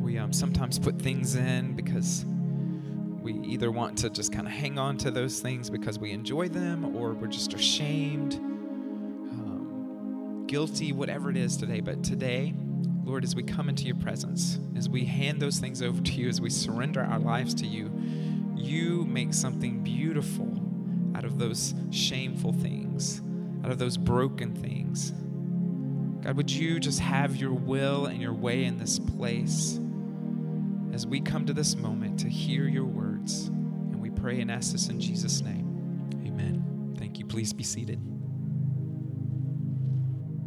we 0.00 0.18
um, 0.18 0.32
sometimes 0.32 0.78
put 0.78 1.00
things 1.00 1.34
in 1.34 1.74
because 1.74 2.24
we 3.26 3.40
either 3.40 3.72
want 3.72 3.98
to 3.98 4.08
just 4.08 4.30
kind 4.30 4.46
of 4.46 4.52
hang 4.52 4.78
on 4.78 4.96
to 4.96 5.10
those 5.10 5.40
things 5.40 5.68
because 5.68 5.98
we 5.98 6.12
enjoy 6.12 6.48
them 6.48 6.96
or 6.96 7.12
we're 7.12 7.26
just 7.26 7.54
ashamed, 7.54 8.34
um, 9.32 10.44
guilty, 10.46 10.92
whatever 10.92 11.28
it 11.28 11.36
is 11.36 11.56
today. 11.56 11.80
But 11.80 12.04
today, 12.04 12.54
Lord, 13.02 13.24
as 13.24 13.34
we 13.34 13.42
come 13.42 13.68
into 13.68 13.82
your 13.82 13.96
presence, 13.96 14.60
as 14.76 14.88
we 14.88 15.04
hand 15.04 15.42
those 15.42 15.58
things 15.58 15.82
over 15.82 16.00
to 16.00 16.12
you, 16.12 16.28
as 16.28 16.40
we 16.40 16.50
surrender 16.50 17.02
our 17.02 17.18
lives 17.18 17.52
to 17.54 17.66
you, 17.66 17.90
you 18.54 19.04
make 19.06 19.34
something 19.34 19.82
beautiful 19.82 20.62
out 21.16 21.24
of 21.24 21.36
those 21.36 21.74
shameful 21.90 22.52
things, 22.52 23.22
out 23.64 23.72
of 23.72 23.78
those 23.78 23.96
broken 23.96 24.54
things. 24.54 25.10
God, 26.24 26.36
would 26.36 26.52
you 26.52 26.78
just 26.78 27.00
have 27.00 27.34
your 27.34 27.54
will 27.54 28.06
and 28.06 28.22
your 28.22 28.34
way 28.34 28.62
in 28.62 28.78
this 28.78 29.00
place 29.00 29.80
as 30.92 31.08
we 31.08 31.20
come 31.20 31.44
to 31.44 31.52
this 31.52 31.74
moment 31.76 32.20
to 32.20 32.28
hear 32.28 32.68
your 32.68 32.84
words? 33.26 33.48
And 33.48 34.00
we 34.00 34.10
pray 34.10 34.40
and 34.40 34.50
ask 34.50 34.72
this 34.72 34.88
in 34.88 35.00
Jesus' 35.00 35.40
name. 35.42 36.10
Amen. 36.24 36.94
Thank 36.98 37.18
you. 37.18 37.26
Please 37.26 37.52
be 37.52 37.64
seated. 37.64 38.00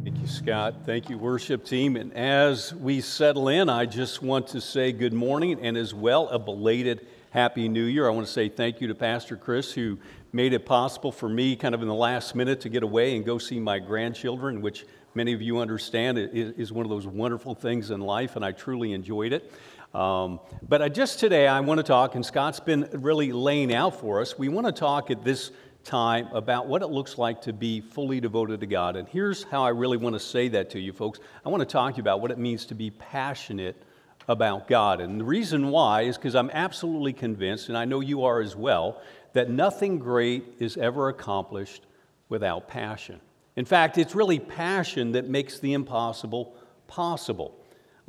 Thank 0.02 0.18
you, 0.18 0.26
Scott. 0.26 0.76
Thank 0.86 1.10
you, 1.10 1.18
worship 1.18 1.64
team. 1.64 1.96
And 1.96 2.14
as 2.14 2.74
we 2.74 3.02
settle 3.02 3.48
in, 3.48 3.68
I 3.68 3.84
just 3.84 4.22
want 4.22 4.46
to 4.48 4.60
say 4.60 4.92
good 4.92 5.12
morning 5.12 5.60
and 5.60 5.76
as 5.76 5.92
well 5.92 6.28
a 6.28 6.38
belated 6.38 7.06
Happy 7.30 7.68
New 7.68 7.84
Year. 7.84 8.08
I 8.08 8.10
want 8.10 8.26
to 8.26 8.32
say 8.32 8.48
thank 8.48 8.80
you 8.80 8.88
to 8.88 8.94
Pastor 8.94 9.36
Chris, 9.36 9.72
who 9.72 9.98
made 10.32 10.54
it 10.54 10.64
possible 10.64 11.12
for 11.12 11.28
me, 11.28 11.54
kind 11.54 11.74
of 11.74 11.82
in 11.82 11.88
the 11.88 11.94
last 11.94 12.34
minute, 12.34 12.62
to 12.62 12.70
get 12.70 12.82
away 12.82 13.14
and 13.14 13.26
go 13.26 13.36
see 13.36 13.60
my 13.60 13.78
grandchildren, 13.78 14.62
which 14.62 14.86
many 15.14 15.32
of 15.34 15.42
you 15.42 15.58
understand 15.58 16.18
is 16.18 16.72
one 16.72 16.86
of 16.86 16.90
those 16.90 17.06
wonderful 17.06 17.54
things 17.54 17.90
in 17.90 18.00
life, 18.00 18.36
and 18.36 18.44
I 18.44 18.52
truly 18.52 18.92
enjoyed 18.92 19.32
it. 19.32 19.52
Um, 19.94 20.38
but 20.62 20.82
I 20.82 20.88
just 20.88 21.18
today, 21.18 21.48
I 21.48 21.60
want 21.60 21.78
to 21.78 21.84
talk, 21.84 22.14
and 22.14 22.24
Scott's 22.24 22.60
been 22.60 22.88
really 22.92 23.32
laying 23.32 23.74
out 23.74 23.98
for 23.98 24.20
us. 24.20 24.38
We 24.38 24.48
want 24.48 24.66
to 24.66 24.72
talk 24.72 25.10
at 25.10 25.24
this 25.24 25.50
time 25.82 26.28
about 26.32 26.68
what 26.68 26.82
it 26.82 26.88
looks 26.88 27.18
like 27.18 27.42
to 27.42 27.52
be 27.52 27.80
fully 27.80 28.20
devoted 28.20 28.60
to 28.60 28.66
God. 28.66 28.96
And 28.96 29.08
here's 29.08 29.42
how 29.44 29.64
I 29.64 29.70
really 29.70 29.96
want 29.96 30.14
to 30.14 30.20
say 30.20 30.48
that 30.48 30.70
to 30.70 30.78
you, 30.78 30.92
folks. 30.92 31.18
I 31.44 31.48
want 31.48 31.60
to 31.60 31.66
talk 31.66 31.94
to 31.94 31.96
you 31.96 32.02
about 32.02 32.20
what 32.20 32.30
it 32.30 32.38
means 32.38 32.66
to 32.66 32.74
be 32.74 32.90
passionate 32.90 33.82
about 34.28 34.68
God. 34.68 35.00
And 35.00 35.20
the 35.20 35.24
reason 35.24 35.70
why 35.70 36.02
is 36.02 36.16
because 36.16 36.36
I'm 36.36 36.50
absolutely 36.50 37.12
convinced, 37.12 37.68
and 37.68 37.76
I 37.76 37.84
know 37.84 38.00
you 38.00 38.24
are 38.24 38.40
as 38.40 38.54
well, 38.54 39.00
that 39.32 39.50
nothing 39.50 39.98
great 39.98 40.44
is 40.58 40.76
ever 40.76 41.08
accomplished 41.08 41.82
without 42.28 42.68
passion. 42.68 43.20
In 43.56 43.64
fact, 43.64 43.98
it's 43.98 44.14
really 44.14 44.38
passion 44.38 45.12
that 45.12 45.28
makes 45.28 45.58
the 45.58 45.72
impossible 45.72 46.54
possible. 46.86 47.59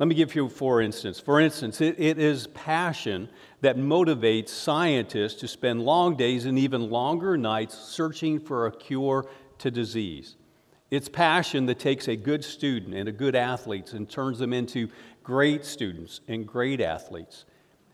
Let 0.02 0.08
me 0.08 0.16
give 0.16 0.34
you 0.34 0.48
for 0.48 0.80
instance. 0.80 1.20
For 1.20 1.38
instance, 1.38 1.80
it, 1.80 1.94
it 1.96 2.18
is 2.18 2.48
passion 2.48 3.28
that 3.60 3.76
motivates 3.76 4.48
scientists 4.48 5.38
to 5.42 5.46
spend 5.46 5.84
long 5.84 6.16
days 6.16 6.44
and 6.44 6.58
even 6.58 6.90
longer 6.90 7.36
nights 7.36 7.78
searching 7.78 8.40
for 8.40 8.66
a 8.66 8.72
cure 8.72 9.28
to 9.58 9.70
disease. 9.70 10.34
It's 10.90 11.08
passion 11.08 11.66
that 11.66 11.78
takes 11.78 12.08
a 12.08 12.16
good 12.16 12.42
student 12.42 12.96
and 12.96 13.08
a 13.08 13.12
good 13.12 13.36
athlete 13.36 13.92
and 13.92 14.10
turns 14.10 14.40
them 14.40 14.52
into 14.52 14.88
great 15.22 15.64
students 15.64 16.20
and 16.26 16.48
great 16.48 16.80
athletes. 16.80 17.44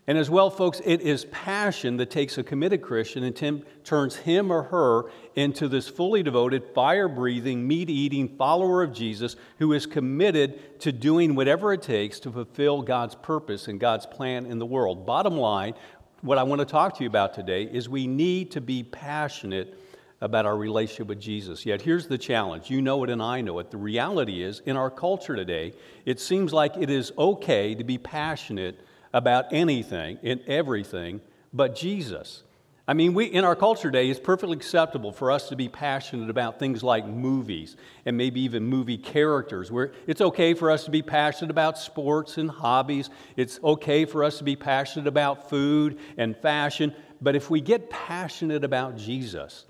And 0.09 0.17
as 0.17 0.27
well, 0.27 0.49
folks, 0.49 0.81
it 0.85 1.01
is 1.01 1.25
passion 1.25 1.97
that 1.97 2.09
takes 2.09 2.39
a 2.39 2.43
committed 2.43 2.81
Christian 2.81 3.23
and 3.25 3.35
tim- 3.35 3.63
turns 3.83 4.15
him 4.15 4.49
or 4.51 4.63
her 4.63 5.11
into 5.35 5.67
this 5.67 5.87
fully 5.87 6.23
devoted, 6.23 6.63
fire 6.73 7.07
breathing, 7.07 7.67
meat 7.67 7.91
eating 7.91 8.27
follower 8.27 8.81
of 8.81 8.91
Jesus 8.91 9.35
who 9.59 9.71
is 9.71 9.85
committed 9.85 10.79
to 10.79 10.91
doing 10.91 11.35
whatever 11.35 11.73
it 11.73 11.83
takes 11.83 12.19
to 12.21 12.31
fulfill 12.31 12.81
God's 12.81 13.13
purpose 13.13 13.67
and 13.67 13.79
God's 13.79 14.07
plan 14.07 14.47
in 14.47 14.57
the 14.57 14.65
world. 14.65 15.05
Bottom 15.05 15.37
line, 15.37 15.75
what 16.21 16.39
I 16.39 16.43
want 16.43 16.57
to 16.57 16.65
talk 16.65 16.97
to 16.97 17.03
you 17.03 17.07
about 17.07 17.35
today 17.35 17.69
is 17.71 17.87
we 17.87 18.07
need 18.07 18.49
to 18.53 18.61
be 18.61 18.81
passionate 18.81 19.79
about 20.21 20.47
our 20.47 20.57
relationship 20.57 21.05
with 21.05 21.21
Jesus. 21.21 21.67
Yet 21.67 21.83
here's 21.83 22.07
the 22.07 22.17
challenge. 22.17 22.71
You 22.71 22.81
know 22.81 23.03
it 23.03 23.11
and 23.11 23.21
I 23.21 23.41
know 23.41 23.59
it. 23.59 23.69
The 23.69 23.77
reality 23.77 24.41
is, 24.41 24.63
in 24.65 24.75
our 24.75 24.89
culture 24.89 25.35
today, 25.35 25.73
it 26.07 26.19
seems 26.19 26.51
like 26.51 26.77
it 26.77 26.89
is 26.89 27.11
okay 27.15 27.75
to 27.75 27.83
be 27.83 27.99
passionate 27.99 28.81
about 29.13 29.45
anything 29.51 30.17
and 30.23 30.41
everything 30.47 31.21
but 31.53 31.75
Jesus. 31.75 32.43
I 32.89 32.93
mean, 32.95 33.13
we, 33.13 33.25
in 33.25 33.43
our 33.43 33.55
culture 33.55 33.91
today, 33.91 34.09
it's 34.09 34.19
perfectly 34.19 34.57
acceptable 34.57 35.11
for 35.11 35.29
us 35.29 35.49
to 35.49 35.55
be 35.55 35.69
passionate 35.69 36.31
about 36.31 36.57
things 36.57 36.81
like 36.81 37.05
movies 37.05 37.77
and 38.07 38.17
maybe 38.17 38.41
even 38.41 38.63
movie 38.63 38.97
characters. 38.97 39.71
Where 39.71 39.91
it's 40.07 40.21
okay 40.21 40.55
for 40.55 40.71
us 40.71 40.85
to 40.85 40.91
be 40.91 41.03
passionate 41.03 41.51
about 41.51 41.77
sports 41.77 42.39
and 42.39 42.49
hobbies. 42.49 43.11
It's 43.35 43.59
okay 43.63 44.05
for 44.05 44.23
us 44.23 44.39
to 44.39 44.43
be 44.43 44.55
passionate 44.55 45.05
about 45.05 45.51
food 45.51 45.99
and 46.17 46.35
fashion. 46.35 46.95
But 47.21 47.35
if 47.35 47.51
we 47.51 47.61
get 47.61 47.91
passionate 47.91 48.63
about 48.63 48.97
Jesus, 48.97 49.65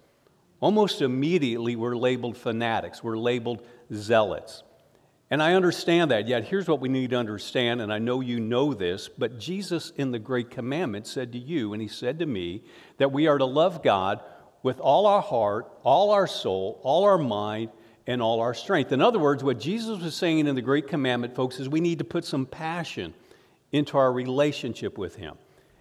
almost 0.62 1.02
immediately 1.02 1.76
we're 1.76 1.98
labeled 1.98 2.38
fanatics, 2.38 3.04
we're 3.04 3.18
labeled 3.18 3.64
zealots. 3.94 4.64
And 5.32 5.44
I 5.44 5.54
understand 5.54 6.10
that, 6.10 6.28
yet 6.28 6.46
here's 6.46 6.68
what 6.68 6.80
we 6.80 6.90
need 6.90 7.12
to 7.12 7.18
understand, 7.18 7.82
and 7.82 7.94
I 7.94 8.00
know 8.00 8.20
you 8.20 8.40
know 8.40 8.74
this, 8.74 9.08
but 9.08 9.40
Jesus 9.40 9.92
in 9.96 10.12
the 10.12 10.18
Great 10.18 10.50
Commandment 10.50 11.06
said 11.06 11.32
to 11.34 11.38
you, 11.38 11.74
and 11.74 11.82
he 11.82 11.88
said 11.88 12.18
to 12.20 12.26
me, 12.26 12.64
that 12.98 13.12
we 13.12 13.28
are 13.28 13.38
to 13.38 13.46
love 13.46 13.84
God 13.84 14.24
with 14.64 14.80
all 14.80 15.06
our 15.06 15.22
heart, 15.22 15.72
all 15.84 16.12
our 16.12 16.26
soul, 16.26 16.80
all 16.84 17.04
our 17.04 17.20
mind, 17.20 17.70
and 18.08 18.24
all 18.24 18.40
our 18.40 18.56
strength. 18.56 18.92
In 18.92 19.02
other 19.02 19.20
words, 19.20 19.44
what 19.44 19.60
Jesus 19.60 20.02
was 20.02 20.16
saying 20.16 20.48
in 20.48 20.56
the 20.56 20.64
Great 20.64 20.88
Commandment, 20.88 21.36
folks, 21.36 21.60
is 21.60 21.70
we 21.70 21.80
need 21.80 22.00
to 22.00 22.04
put 22.04 22.26
some 22.26 22.48
passion 22.48 23.14
into 23.72 24.00
our 24.00 24.12
relationship 24.12 24.98
with 24.98 25.16
Him. 25.16 25.38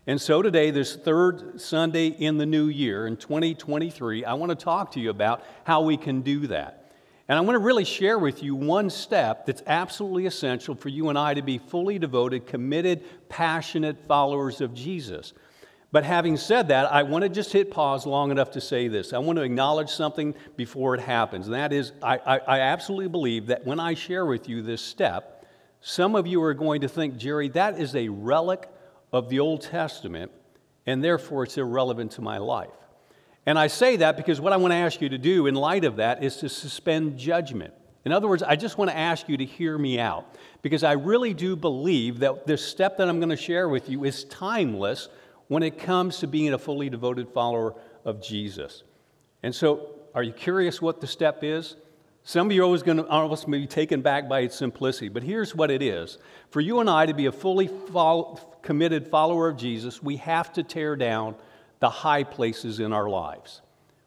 And 0.06 0.20
so 0.20 0.42
today, 0.42 0.70
this 0.70 0.94
third 0.94 1.58
Sunday 1.58 2.08
in 2.08 2.36
the 2.36 2.46
new 2.46 2.68
year, 2.68 3.06
in 3.06 3.16
2023, 3.16 4.26
I 4.26 4.34
want 4.34 4.50
to 4.50 4.56
talk 4.56 4.92
to 4.92 5.00
you 5.00 5.08
about 5.08 5.42
how 5.64 5.80
we 5.82 5.96
can 5.96 6.20
do 6.20 6.46
that. 6.48 6.87
And 7.28 7.36
I 7.36 7.42
want 7.42 7.56
to 7.56 7.60
really 7.60 7.84
share 7.84 8.18
with 8.18 8.42
you 8.42 8.54
one 8.54 8.88
step 8.88 9.44
that's 9.44 9.62
absolutely 9.66 10.24
essential 10.24 10.74
for 10.74 10.88
you 10.88 11.10
and 11.10 11.18
I 11.18 11.34
to 11.34 11.42
be 11.42 11.58
fully 11.58 11.98
devoted, 11.98 12.46
committed, 12.46 13.04
passionate 13.28 13.98
followers 14.06 14.62
of 14.62 14.72
Jesus. 14.72 15.34
But 15.92 16.04
having 16.04 16.38
said 16.38 16.68
that, 16.68 16.90
I 16.90 17.02
want 17.02 17.24
to 17.24 17.28
just 17.28 17.52
hit 17.52 17.70
pause 17.70 18.06
long 18.06 18.30
enough 18.30 18.50
to 18.52 18.60
say 18.60 18.88
this. 18.88 19.12
I 19.12 19.18
want 19.18 19.36
to 19.36 19.42
acknowledge 19.42 19.90
something 19.90 20.34
before 20.56 20.94
it 20.94 21.00
happens. 21.00 21.46
And 21.46 21.54
that 21.54 21.72
is, 21.72 21.92
I, 22.02 22.16
I, 22.18 22.38
I 22.38 22.60
absolutely 22.60 23.08
believe 23.08 23.46
that 23.46 23.66
when 23.66 23.78
I 23.78 23.94
share 23.94 24.24
with 24.24 24.48
you 24.48 24.62
this 24.62 24.82
step, 24.82 25.46
some 25.80 26.14
of 26.14 26.26
you 26.26 26.42
are 26.42 26.54
going 26.54 26.80
to 26.80 26.88
think, 26.88 27.16
Jerry, 27.16 27.48
that 27.50 27.78
is 27.78 27.94
a 27.94 28.08
relic 28.08 28.68
of 29.12 29.28
the 29.28 29.40
Old 29.40 29.62
Testament, 29.62 30.30
and 30.86 31.04
therefore 31.04 31.44
it's 31.44 31.56
irrelevant 31.56 32.12
to 32.12 32.22
my 32.22 32.38
life. 32.38 32.68
And 33.46 33.58
I 33.58 33.66
say 33.66 33.96
that 33.96 34.16
because 34.16 34.40
what 34.40 34.52
I 34.52 34.56
want 34.56 34.72
to 34.72 34.76
ask 34.76 35.00
you 35.00 35.08
to 35.08 35.18
do 35.18 35.46
in 35.46 35.54
light 35.54 35.84
of 35.84 35.96
that 35.96 36.22
is 36.22 36.36
to 36.38 36.48
suspend 36.48 37.18
judgment. 37.18 37.72
In 38.04 38.12
other 38.12 38.28
words, 38.28 38.42
I 38.42 38.56
just 38.56 38.78
want 38.78 38.90
to 38.90 38.96
ask 38.96 39.28
you 39.28 39.36
to 39.36 39.44
hear 39.44 39.76
me 39.76 39.98
out 39.98 40.36
because 40.62 40.84
I 40.84 40.92
really 40.92 41.34
do 41.34 41.56
believe 41.56 42.20
that 42.20 42.46
this 42.46 42.64
step 42.64 42.96
that 42.98 43.08
I'm 43.08 43.18
going 43.18 43.28
to 43.30 43.36
share 43.36 43.68
with 43.68 43.88
you 43.88 44.04
is 44.04 44.24
timeless 44.24 45.08
when 45.48 45.62
it 45.62 45.78
comes 45.78 46.18
to 46.18 46.26
being 46.26 46.52
a 46.52 46.58
fully 46.58 46.88
devoted 46.88 47.28
follower 47.30 47.74
of 48.04 48.22
Jesus. 48.22 48.82
And 49.42 49.54
so, 49.54 49.94
are 50.14 50.22
you 50.22 50.32
curious 50.32 50.80
what 50.80 51.00
the 51.00 51.06
step 51.06 51.40
is? 51.42 51.76
Some 52.24 52.48
of 52.48 52.52
you 52.52 52.62
are 52.62 52.64
always 52.64 52.82
going 52.82 52.98
to 52.98 53.06
almost 53.06 53.50
be 53.50 53.66
taken 53.66 54.02
back 54.02 54.28
by 54.28 54.40
its 54.40 54.56
simplicity, 54.56 55.08
but 55.08 55.22
here's 55.22 55.54
what 55.54 55.70
it 55.70 55.82
is. 55.82 56.18
For 56.50 56.60
you 56.60 56.80
and 56.80 56.90
I 56.90 57.06
to 57.06 57.14
be 57.14 57.26
a 57.26 57.32
fully 57.32 57.68
follow, 57.68 58.38
committed 58.62 59.06
follower 59.08 59.48
of 59.48 59.56
Jesus, 59.56 60.02
we 60.02 60.16
have 60.16 60.52
to 60.54 60.62
tear 60.62 60.96
down 60.96 61.36
the 61.80 61.90
high 61.90 62.24
places 62.24 62.80
in 62.80 62.92
our 62.92 63.08
lives. 63.08 63.62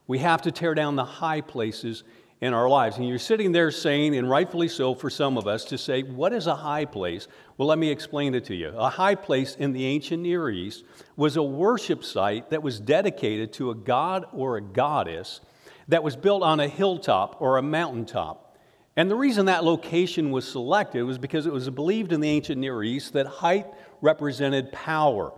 We 0.07 0.19
have 0.19 0.41
to 0.43 0.51
tear 0.51 0.73
down 0.73 0.95
the 0.95 1.05
high 1.05 1.41
places 1.41 2.03
in 2.41 2.55
our 2.55 2.67
lives. 2.67 2.97
And 2.97 3.07
you're 3.07 3.19
sitting 3.19 3.51
there 3.51 3.69
saying, 3.69 4.15
and 4.15 4.29
rightfully 4.29 4.67
so 4.67 4.95
for 4.95 5.09
some 5.09 5.37
of 5.37 5.47
us, 5.47 5.63
to 5.65 5.77
say, 5.77 6.01
What 6.01 6.33
is 6.33 6.47
a 6.47 6.55
high 6.55 6.85
place? 6.85 7.27
Well, 7.57 7.67
let 7.67 7.77
me 7.77 7.89
explain 7.89 8.33
it 8.33 8.45
to 8.45 8.55
you. 8.55 8.69
A 8.69 8.89
high 8.89 9.15
place 9.15 9.55
in 9.55 9.71
the 9.73 9.85
ancient 9.85 10.23
Near 10.23 10.49
East 10.49 10.83
was 11.15 11.37
a 11.37 11.43
worship 11.43 12.03
site 12.03 12.49
that 12.49 12.63
was 12.63 12.79
dedicated 12.79 13.53
to 13.53 13.69
a 13.69 13.75
god 13.75 14.25
or 14.33 14.57
a 14.57 14.61
goddess 14.61 15.39
that 15.87 16.03
was 16.03 16.15
built 16.15 16.41
on 16.41 16.59
a 16.59 16.67
hilltop 16.67 17.39
or 17.39 17.57
a 17.57 17.61
mountaintop. 17.61 18.57
And 18.95 19.09
the 19.09 19.15
reason 19.15 19.45
that 19.45 19.63
location 19.63 20.31
was 20.31 20.47
selected 20.47 21.03
was 21.03 21.17
because 21.17 21.45
it 21.45 21.53
was 21.53 21.69
believed 21.69 22.11
in 22.11 22.19
the 22.19 22.29
ancient 22.29 22.59
Near 22.59 22.83
East 22.83 23.13
that 23.13 23.27
height 23.27 23.67
represented 24.01 24.71
power. 24.71 25.31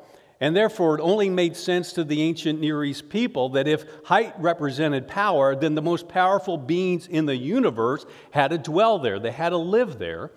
And 0.43 0.53
therefore, 0.53 0.95
it 0.95 1.01
only 1.01 1.29
made 1.29 1.55
sense 1.55 1.93
to 1.93 2.03
the 2.03 2.21
ancient 2.21 2.59
Near 2.59 2.83
East 2.83 3.07
people 3.07 3.47
that 3.51 3.65
if 3.65 3.85
height 4.03 4.33
represented 4.37 5.07
power, 5.07 5.55
then 5.55 5.73
the 5.73 5.81
most 5.81 6.09
powerful 6.09 6.57
beings 6.57 7.07
in 7.07 7.25
the 7.25 7.37
universe 7.37 8.05
had 8.31 8.49
to 8.49 8.57
dwell 8.57 8.99
there, 8.99 9.19
they 9.19 9.31
had 9.31 9.51
to 9.51 9.57
live 9.57 9.99
there. 9.99 10.31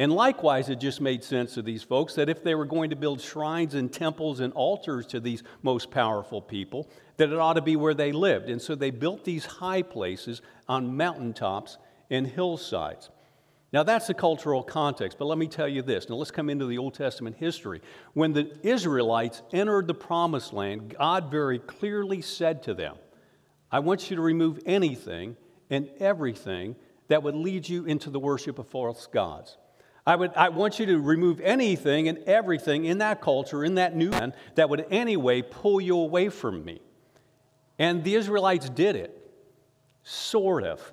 And 0.00 0.12
likewise, 0.12 0.68
it 0.68 0.80
just 0.80 1.00
made 1.00 1.22
sense 1.22 1.54
to 1.54 1.62
these 1.62 1.84
folks 1.84 2.16
that 2.16 2.28
if 2.28 2.42
they 2.42 2.56
were 2.56 2.64
going 2.64 2.90
to 2.90 2.96
build 2.96 3.20
shrines 3.20 3.74
and 3.74 3.92
temples 3.92 4.40
and 4.40 4.52
altars 4.54 5.06
to 5.06 5.20
these 5.20 5.44
most 5.62 5.92
powerful 5.92 6.42
people, 6.42 6.90
that 7.18 7.30
it 7.30 7.38
ought 7.38 7.52
to 7.52 7.62
be 7.62 7.76
where 7.76 7.94
they 7.94 8.10
lived. 8.10 8.50
And 8.50 8.60
so 8.60 8.74
they 8.74 8.90
built 8.90 9.24
these 9.24 9.44
high 9.44 9.82
places 9.82 10.42
on 10.68 10.96
mountaintops 10.96 11.78
and 12.10 12.26
hillsides. 12.26 13.10
Now, 13.72 13.82
that's 13.82 14.06
the 14.06 14.14
cultural 14.14 14.62
context, 14.62 15.16
but 15.18 15.24
let 15.24 15.38
me 15.38 15.46
tell 15.46 15.66
you 15.66 15.80
this. 15.80 16.08
Now, 16.08 16.16
let's 16.16 16.30
come 16.30 16.50
into 16.50 16.66
the 16.66 16.76
Old 16.76 16.92
Testament 16.92 17.36
history. 17.38 17.80
When 18.12 18.34
the 18.34 18.54
Israelites 18.62 19.42
entered 19.50 19.86
the 19.86 19.94
promised 19.94 20.52
land, 20.52 20.94
God 20.98 21.30
very 21.30 21.58
clearly 21.58 22.20
said 22.20 22.62
to 22.64 22.74
them, 22.74 22.96
I 23.70 23.78
want 23.78 24.10
you 24.10 24.16
to 24.16 24.22
remove 24.22 24.60
anything 24.66 25.36
and 25.70 25.88
everything 25.98 26.76
that 27.08 27.22
would 27.22 27.34
lead 27.34 27.66
you 27.66 27.86
into 27.86 28.10
the 28.10 28.20
worship 28.20 28.58
of 28.58 28.68
false 28.68 29.06
gods. 29.06 29.56
I, 30.06 30.16
would, 30.16 30.32
I 30.34 30.50
want 30.50 30.78
you 30.78 30.86
to 30.86 30.98
remove 30.98 31.40
anything 31.40 32.08
and 32.08 32.18
everything 32.26 32.84
in 32.84 32.98
that 32.98 33.22
culture, 33.22 33.64
in 33.64 33.76
that 33.76 33.96
new 33.96 34.10
land, 34.10 34.34
that 34.56 34.68
would 34.68 34.84
anyway 34.90 35.40
pull 35.40 35.80
you 35.80 35.96
away 35.96 36.28
from 36.28 36.62
me. 36.62 36.82
And 37.78 38.04
the 38.04 38.16
Israelites 38.16 38.68
did 38.68 38.96
it, 38.96 39.16
sort 40.02 40.64
of. 40.64 40.92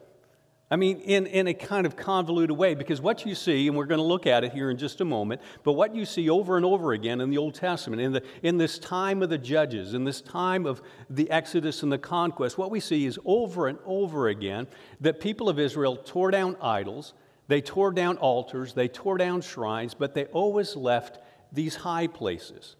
I 0.71 0.75
mean, 0.75 0.99
in, 0.99 1.25
in 1.25 1.47
a 1.47 1.53
kind 1.53 1.87
of 1.87 1.95
convoluted 1.95 2.55
way, 2.55 2.75
because 2.75 3.01
what 3.01 3.25
you 3.25 3.33
see, 3.33 3.67
and 3.67 3.75
we're 3.75 3.87
going 3.87 3.99
to 3.99 4.05
look 4.05 4.27
at 4.27 4.43
it 4.43 4.53
here 4.53 4.69
in 4.69 4.77
just 4.77 5.01
a 5.01 5.05
moment, 5.05 5.41
but 5.63 5.73
what 5.73 5.95
you 5.95 6.05
see 6.05 6.29
over 6.29 6.57
and 6.57 6.65
over 6.65 6.93
again 6.93 7.21
in 7.21 7.31
the 7.31 7.39
Old 7.39 7.55
Testament, 7.55 7.99
in, 8.03 8.11
the, 8.11 8.23
in 8.43 8.57
this 8.57 8.77
time 8.77 9.23
of 9.23 9.29
the 9.29 9.37
judges, 9.39 9.95
in 9.95 10.03
this 10.03 10.21
time 10.21 10.67
of 10.67 10.83
the 11.09 11.29
Exodus 11.31 11.81
and 11.81 11.91
the 11.91 11.97
conquest, 11.97 12.59
what 12.59 12.69
we 12.69 12.79
see 12.79 13.07
is 13.07 13.17
over 13.25 13.67
and 13.67 13.79
over 13.83 14.27
again 14.27 14.67
that 15.01 15.19
people 15.19 15.49
of 15.49 15.57
Israel 15.57 15.95
tore 15.97 16.29
down 16.29 16.55
idols, 16.61 17.13
they 17.47 17.61
tore 17.61 17.91
down 17.91 18.17
altars, 18.17 18.73
they 18.73 18.87
tore 18.87 19.17
down 19.17 19.41
shrines, 19.41 19.95
but 19.95 20.13
they 20.13 20.25
always 20.25 20.75
left 20.75 21.17
these 21.51 21.77
high 21.77 22.05
places. 22.05 22.75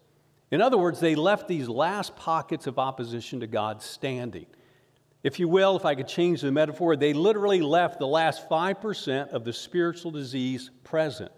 In 0.52 0.60
other 0.60 0.78
words, 0.78 1.00
they 1.00 1.16
left 1.16 1.48
these 1.48 1.68
last 1.68 2.14
pockets 2.14 2.68
of 2.68 2.78
opposition 2.78 3.40
to 3.40 3.48
God 3.48 3.82
standing. 3.82 4.46
If 5.22 5.38
you 5.38 5.48
will, 5.48 5.76
if 5.76 5.84
I 5.84 5.94
could 5.94 6.08
change 6.08 6.40
the 6.40 6.50
metaphor, 6.50 6.96
they 6.96 7.12
literally 7.12 7.60
left 7.60 7.98
the 7.98 8.06
last 8.06 8.48
5% 8.48 9.28
of 9.30 9.44
the 9.44 9.52
spiritual 9.52 10.10
disease 10.10 10.70
present. 10.82 11.30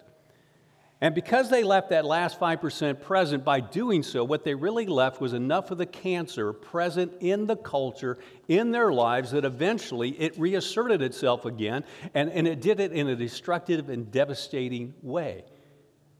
And 1.01 1.17
because 1.17 1.51
they 1.51 1.65
left 1.65 1.91
that 1.91 2.05
last 2.05 2.39
5% 2.39 3.01
present, 3.01 3.45
by 3.45 3.59
doing 3.59 4.05
so, 4.05 4.23
what 4.23 4.45
they 4.45 4.55
really 4.55 4.87
left 4.87 5.21
was 5.21 5.33
enough 5.33 5.73
of 5.73 5.79
the 5.79 5.87
cancer 5.87 6.53
present 6.53 7.13
in 7.19 7.47
the 7.47 7.57
culture, 7.57 8.19
in 8.47 8.71
their 8.71 8.93
lives, 8.93 9.33
that 9.33 9.45
eventually 9.45 10.11
it 10.11 10.39
reasserted 10.39 11.03
itself 11.03 11.45
again, 11.45 11.83
and, 12.15 12.31
and 12.31 12.47
it 12.47 12.61
did 12.61 12.79
it 12.79 12.93
in 12.93 13.09
a 13.09 13.17
destructive 13.17 13.89
and 13.89 14.13
devastating 14.13 14.95
way. 15.03 15.45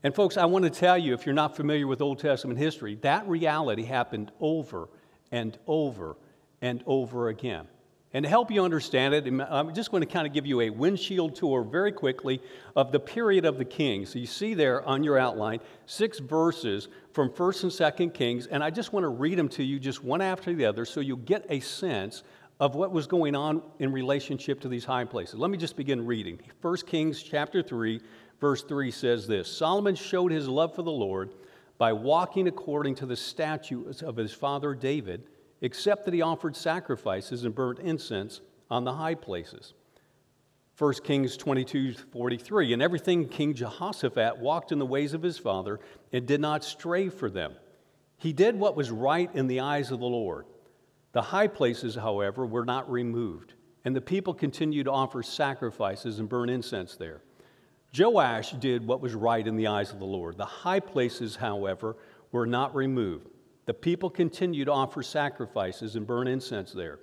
And, 0.03 0.13
folks, 0.13 0.37
I 0.37 0.47
want 0.47 0.65
to 0.65 0.71
tell 0.71 0.99
you, 0.99 1.15
if 1.15 1.27
you're 1.27 1.33
not 1.33 1.55
familiar 1.55 1.87
with 1.87 2.01
Old 2.01 2.19
Testament 2.19 2.59
history, 2.59 2.97
that 3.03 3.29
reality 3.29 3.85
happened 3.85 4.33
over 4.41 4.89
and 5.31 5.57
over 5.69 6.17
and 6.63 6.83
over 6.87 7.29
again. 7.29 7.67
And 8.15 8.25
to 8.25 8.29
help 8.29 8.51
you 8.51 8.63
understand 8.63 9.15
it, 9.15 9.27
I'm 9.49 9.75
just 9.75 9.91
going 9.91 10.03
to 10.03 10.07
kind 10.07 10.27
of 10.27 10.35
give 10.35 10.45
you 10.47 10.61
a 10.61 10.71
windshield 10.71 11.35
tour 11.35 11.63
very 11.63 11.93
quickly 11.93 12.43
of 12.77 12.93
the 12.93 13.01
period 13.01 13.47
of 13.47 13.57
the 13.57 13.65
kings. 13.65 14.11
So 14.11 14.19
you 14.19 14.27
see 14.27 14.53
there 14.53 14.87
on 14.87 15.03
your 15.03 15.19
outline 15.19 15.61
six 15.87 16.19
verses 16.19 16.89
from 17.13 17.31
1st 17.31 17.63
and 17.63 17.73
2nd 18.11 18.15
Kings, 18.15 18.47
and 18.47 18.63
I 18.63 18.69
just 18.71 18.93
want 18.93 19.05
to 19.05 19.09
read 19.09 19.39
them 19.39 19.49
to 19.51 19.63
you 19.63 19.79
just 19.79 20.05
one 20.05 20.21
after 20.21 20.53
the 20.55 20.67
other 20.67 20.85
so 20.85 21.01
you'll 21.01 21.17
get 21.19 21.47
a 21.49 21.61
sense 21.61 22.23
of 22.61 22.75
what 22.75 22.93
was 22.93 23.07
going 23.07 23.35
on 23.35 23.63
in 23.79 23.91
relationship 23.93 24.61
to 24.61 24.69
these 24.69 24.85
high 24.85 25.05
places. 25.05 25.37
Let 25.37 25.51
me 25.51 25.57
just 25.57 25.77
begin 25.77 26.05
reading. 26.05 26.39
1 26.61 26.77
Kings 26.87 27.23
chapter 27.23 27.63
3, 27.63 28.01
verse 28.41 28.63
3 28.63 28.91
says 28.91 29.27
this 29.27 29.51
Solomon 29.51 29.95
showed 29.95 30.33
his 30.33 30.49
love 30.49 30.75
for 30.75 30.83
the 30.83 30.93
Lord 30.93 31.33
by 31.79 31.95
walking 31.95 32.47
according 32.47 32.95
to 32.97 33.07
the 33.07 33.17
statutes 33.17 34.03
of 34.03 34.17
his 34.17 34.33
father 34.33 34.75
David 34.75 35.25
except 35.63 36.05
that 36.05 36.13
he 36.13 36.21
offered 36.21 36.55
sacrifices 36.55 37.45
and 37.45 37.55
burnt 37.55 37.79
incense 37.79 38.43
on 38.71 38.85
the 38.85 38.93
high 38.93 39.15
places. 39.15 39.73
1 40.77 40.95
Kings 41.05 41.37
22 41.37 41.95
43. 41.95 42.73
And 42.73 42.83
everything 42.83 43.29
King 43.29 43.55
Jehoshaphat 43.55 44.39
walked 44.39 44.73
in 44.73 44.79
the 44.79 44.87
ways 44.87 45.15
of 45.15 45.23
his 45.23 45.39
father 45.39 45.81
and 46.13 46.27
did 46.27 46.41
not 46.41 46.65
stray 46.65 47.09
for 47.09 47.31
them. 47.31 47.55
He 48.17 48.33
did 48.33 48.59
what 48.59 48.77
was 48.77 48.91
right 48.91 49.31
in 49.35 49.47
the 49.47 49.61
eyes 49.61 49.91
of 49.91 50.01
the 50.01 50.07
Lord. 50.07 50.47
The 51.13 51.23
high 51.23 51.49
places, 51.49 51.95
however, 51.95 52.47
were 52.47 52.65
not 52.65 52.91
removed, 52.91 53.55
and 53.85 53.95
the 53.95 54.01
people 54.01 54.33
continued 54.33 54.85
to 54.85 54.93
offer 54.93 55.23
sacrifices 55.23 56.19
and 56.19 56.29
burn 56.29 56.49
incense 56.49 56.97
there. 56.97 57.23
Joash 57.97 58.53
did 58.53 58.87
what 58.87 59.03
was 59.03 59.15
right 59.15 59.47
in 59.47 59.57
the 59.57 59.67
eyes 59.67 59.93
of 59.93 59.99
the 59.99 60.07
Lord. 60.07 60.39
The 60.39 60.45
high 60.47 60.81
places, 60.81 61.37
however, 61.37 61.97
were 62.31 62.47
not 62.47 62.75
removed. 62.75 63.29
The 63.67 63.75
people 63.75 64.11
continued 64.11 64.67
to 64.67 64.73
offer 64.73 65.03
sacrifices 65.03 65.97
and 65.97 66.07
burn 66.07 66.27
incense 66.27 66.73
there. 66.73 66.99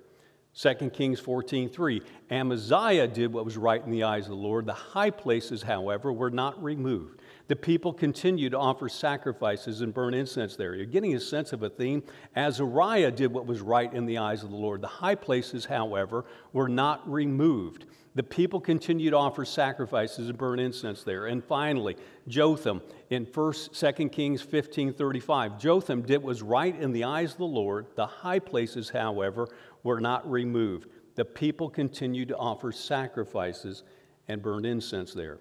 2 0.52 0.92
Kings 0.92 1.20
14:3 1.20 2.02
Amaziah 2.30 3.06
did 3.06 3.32
what 3.32 3.44
was 3.44 3.56
right 3.56 3.82
in 3.84 3.90
the 3.90 4.02
eyes 4.02 4.24
of 4.24 4.30
the 4.30 4.36
Lord. 4.36 4.66
The 4.66 4.72
high 4.72 5.10
places, 5.10 5.62
however, 5.62 6.12
were 6.12 6.30
not 6.30 6.62
removed. 6.62 7.20
The 7.46 7.56
people 7.56 7.92
continued 7.92 8.50
to 8.50 8.58
offer 8.58 8.88
sacrifices 8.88 9.80
and 9.80 9.94
burn 9.94 10.12
incense 10.12 10.56
there. 10.56 10.74
You're 10.74 10.86
getting 10.86 11.14
a 11.14 11.20
sense 11.20 11.52
of 11.52 11.62
a 11.62 11.70
theme. 11.70 12.02
Azariah 12.36 13.12
did 13.12 13.32
what 13.32 13.46
was 13.46 13.60
right 13.60 13.92
in 13.92 14.06
the 14.06 14.18
eyes 14.18 14.42
of 14.42 14.50
the 14.50 14.56
Lord. 14.56 14.80
The 14.80 14.88
high 14.88 15.14
places, 15.14 15.64
however, 15.64 16.24
were 16.52 16.68
not 16.68 17.08
removed. 17.10 17.86
The 18.14 18.22
people 18.24 18.60
continued 18.60 19.12
to 19.12 19.16
offer 19.16 19.44
sacrifices 19.44 20.28
and 20.28 20.36
burn 20.36 20.58
incense 20.58 21.04
there. 21.04 21.26
And 21.26 21.44
finally, 21.44 21.96
Jotham 22.26 22.82
in 23.08 23.24
1st, 23.24 23.72
2nd 23.72 24.10
Kings 24.10 24.42
15:35. 24.42 25.58
Jotham 25.58 26.02
did 26.02 26.18
what 26.18 26.24
was 26.24 26.42
right 26.42 26.74
in 26.78 26.92
the 26.92 27.04
eyes 27.04 27.32
of 27.32 27.38
the 27.38 27.44
Lord. 27.44 27.86
The 27.94 28.06
high 28.06 28.40
places, 28.40 28.90
however, 28.90 29.48
were 29.84 30.00
not 30.00 30.28
removed. 30.28 30.88
The 31.14 31.24
people 31.24 31.70
continued 31.70 32.28
to 32.28 32.36
offer 32.36 32.72
sacrifices 32.72 33.84
and 34.26 34.42
burn 34.42 34.64
incense 34.64 35.14
there. 35.14 35.38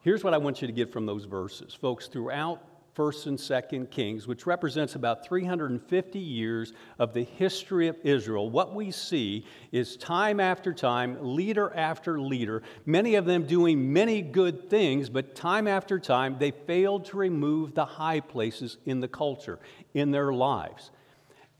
Here's 0.00 0.24
what 0.24 0.34
I 0.34 0.38
want 0.38 0.60
you 0.60 0.66
to 0.66 0.72
get 0.72 0.92
from 0.92 1.06
those 1.06 1.24
verses. 1.24 1.74
Folks, 1.74 2.08
throughout 2.08 2.62
1st 2.98 3.26
and 3.28 3.38
2nd 3.38 3.90
Kings, 3.90 4.26
which 4.26 4.44
represents 4.44 4.96
about 4.96 5.24
350 5.24 6.18
years 6.18 6.72
of 6.98 7.14
the 7.14 7.22
history 7.22 7.86
of 7.86 7.96
Israel, 8.02 8.50
what 8.50 8.74
we 8.74 8.90
see 8.90 9.46
is 9.70 9.96
time 9.96 10.40
after 10.40 10.74
time, 10.74 11.16
leader 11.20 11.72
after 11.76 12.20
leader, 12.20 12.62
many 12.84 13.14
of 13.14 13.24
them 13.24 13.46
doing 13.46 13.92
many 13.92 14.20
good 14.20 14.68
things, 14.68 15.08
but 15.08 15.36
time 15.36 15.68
after 15.68 16.00
time, 16.00 16.36
they 16.40 16.50
failed 16.50 17.04
to 17.04 17.16
remove 17.16 17.74
the 17.74 17.84
high 17.84 18.18
places 18.18 18.78
in 18.84 18.98
the 18.98 19.08
culture, 19.08 19.60
in 19.94 20.10
their 20.10 20.32
lives. 20.32 20.90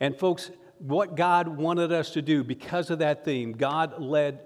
And 0.00 0.18
folks, 0.18 0.50
what 0.78 1.14
God 1.14 1.48
wanted 1.48 1.92
us 1.92 2.10
to 2.10 2.22
do 2.22 2.42
because 2.42 2.90
of 2.90 2.98
that 2.98 3.24
theme, 3.24 3.52
God 3.52 4.00
led 4.00 4.40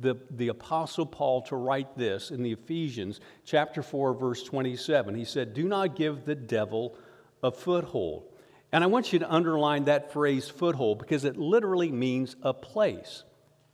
the, 0.00 0.16
the 0.30 0.48
Apostle 0.48 1.06
Paul 1.06 1.42
to 1.42 1.56
write 1.56 1.96
this 1.96 2.30
in 2.30 2.42
the 2.42 2.52
Ephesians 2.52 3.20
chapter 3.44 3.82
4, 3.82 4.14
verse 4.14 4.42
27. 4.42 5.14
He 5.14 5.24
said, 5.24 5.54
Do 5.54 5.64
not 5.64 5.96
give 5.96 6.24
the 6.24 6.34
devil 6.34 6.96
a 7.42 7.50
foothold. 7.50 8.24
And 8.72 8.82
I 8.82 8.88
want 8.88 9.12
you 9.12 9.20
to 9.20 9.32
underline 9.32 9.84
that 9.84 10.12
phrase 10.12 10.48
foothold 10.48 10.98
because 10.98 11.24
it 11.24 11.36
literally 11.36 11.92
means 11.92 12.34
a 12.42 12.52
place. 12.52 13.22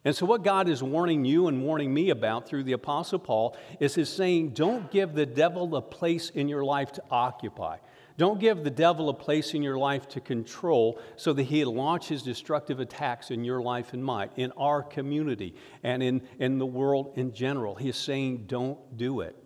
And 0.05 0.15
so, 0.15 0.25
what 0.27 0.45
God 0.45 0.69
is 0.69 0.83
warning 0.83 1.25
you 1.25 1.49
and 1.49 1.63
warning 1.63 1.93
me 1.93 2.11
about 2.11 2.49
through 2.49 2.65
the 2.65 2.73
Apostle 2.73 3.19
Paul 3.19 3.57
is 3.81 3.95
his 3.95 4.09
saying, 4.09 4.51
don't 4.51 4.91
give 4.91 5.15
the 5.15 5.27
devil 5.27 5.77
a 5.77 5.83
place 5.83 6.31
in 6.31 6.49
your 6.49 6.65
life 6.65 6.93
to 6.93 7.03
occupy. 7.11 7.79
Don't 8.21 8.39
give 8.39 8.65
the 8.65 8.71
devil 8.71 9.09
a 9.09 9.15
place 9.15 9.55
in 9.55 9.63
your 9.63 9.79
life 9.79 10.07
to 10.09 10.21
control 10.21 11.01
so 11.17 11.33
that 11.33 11.45
he 11.45 11.65
launches 11.65 12.23
destructive 12.23 12.79
attacks 12.79 13.31
in 13.31 13.45
your 13.45 13.63
life 13.63 13.95
and 13.95 14.05
mine, 14.05 14.29
in 14.37 14.53
our 14.59 14.83
community, 14.83 15.55
and 15.83 16.03
in, 16.03 16.21
in 16.39 16.59
the 16.59 16.67
world 16.67 17.15
in 17.17 17.33
general. 17.33 17.77
He 17.77 17.89
is 17.89 17.97
saying, 17.97 18.45
don't 18.47 18.99
do 18.99 19.23
it. 19.23 19.43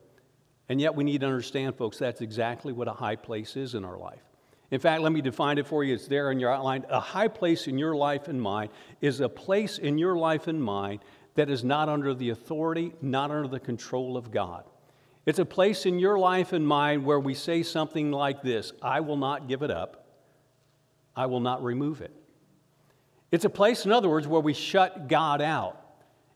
And 0.69 0.81
yet, 0.81 0.97
we 0.97 1.05
need 1.05 1.21
to 1.21 1.27
understand, 1.29 1.77
folks, 1.77 1.99
that's 1.99 2.21
exactly 2.21 2.73
what 2.73 2.89
a 2.89 2.93
high 2.93 3.15
place 3.15 3.55
is 3.55 3.77
in 3.77 3.85
our 3.85 3.97
life. 3.97 4.25
In 4.73 4.81
fact, 4.81 5.03
let 5.03 5.13
me 5.13 5.21
define 5.21 5.59
it 5.59 5.69
for 5.69 5.85
you. 5.85 5.95
It's 5.95 6.09
there 6.09 6.33
in 6.33 6.41
your 6.41 6.53
outline. 6.53 6.85
A 6.89 6.99
high 6.99 7.29
place 7.29 7.69
in 7.69 7.79
your 7.79 7.95
life 7.95 8.27
and 8.27 8.43
mine 8.43 8.71
is 9.01 9.21
a 9.21 9.29
place 9.29 9.79
in 9.79 9.99
your 9.99 10.17
life 10.17 10.49
and 10.49 10.61
mine 10.61 10.99
that 11.37 11.49
is 11.49 11.63
not 11.63 11.89
under 11.89 12.13
the 12.13 12.31
authority, 12.31 12.93
not 13.01 13.31
under 13.31 13.47
the 13.47 13.61
control 13.61 14.17
of 14.17 14.33
God. 14.33 14.65
It's 15.27 15.39
a 15.39 15.45
place 15.45 15.87
in 15.87 15.99
your 15.99 16.19
life 16.19 16.53
and 16.53 16.67
mine 16.67 17.05
where 17.05 17.21
we 17.21 17.35
say 17.35 17.63
something 17.63 18.11
like 18.13 18.43
this 18.43 18.73
I 18.83 19.01
will 19.01 19.17
not 19.17 19.49
give 19.49 19.63
it 19.63 19.71
up, 19.71 20.07
I 21.17 21.27
will 21.27 21.41
not 21.41 21.63
remove 21.63 22.01
it. 22.01 22.13
It's 23.33 23.45
a 23.45 23.51
place, 23.51 23.85
in 23.85 23.91
other 23.91 24.09
words, 24.09 24.29
where 24.29 24.41
we 24.41 24.53
shut 24.53 25.09
God 25.09 25.41
out. 25.41 25.81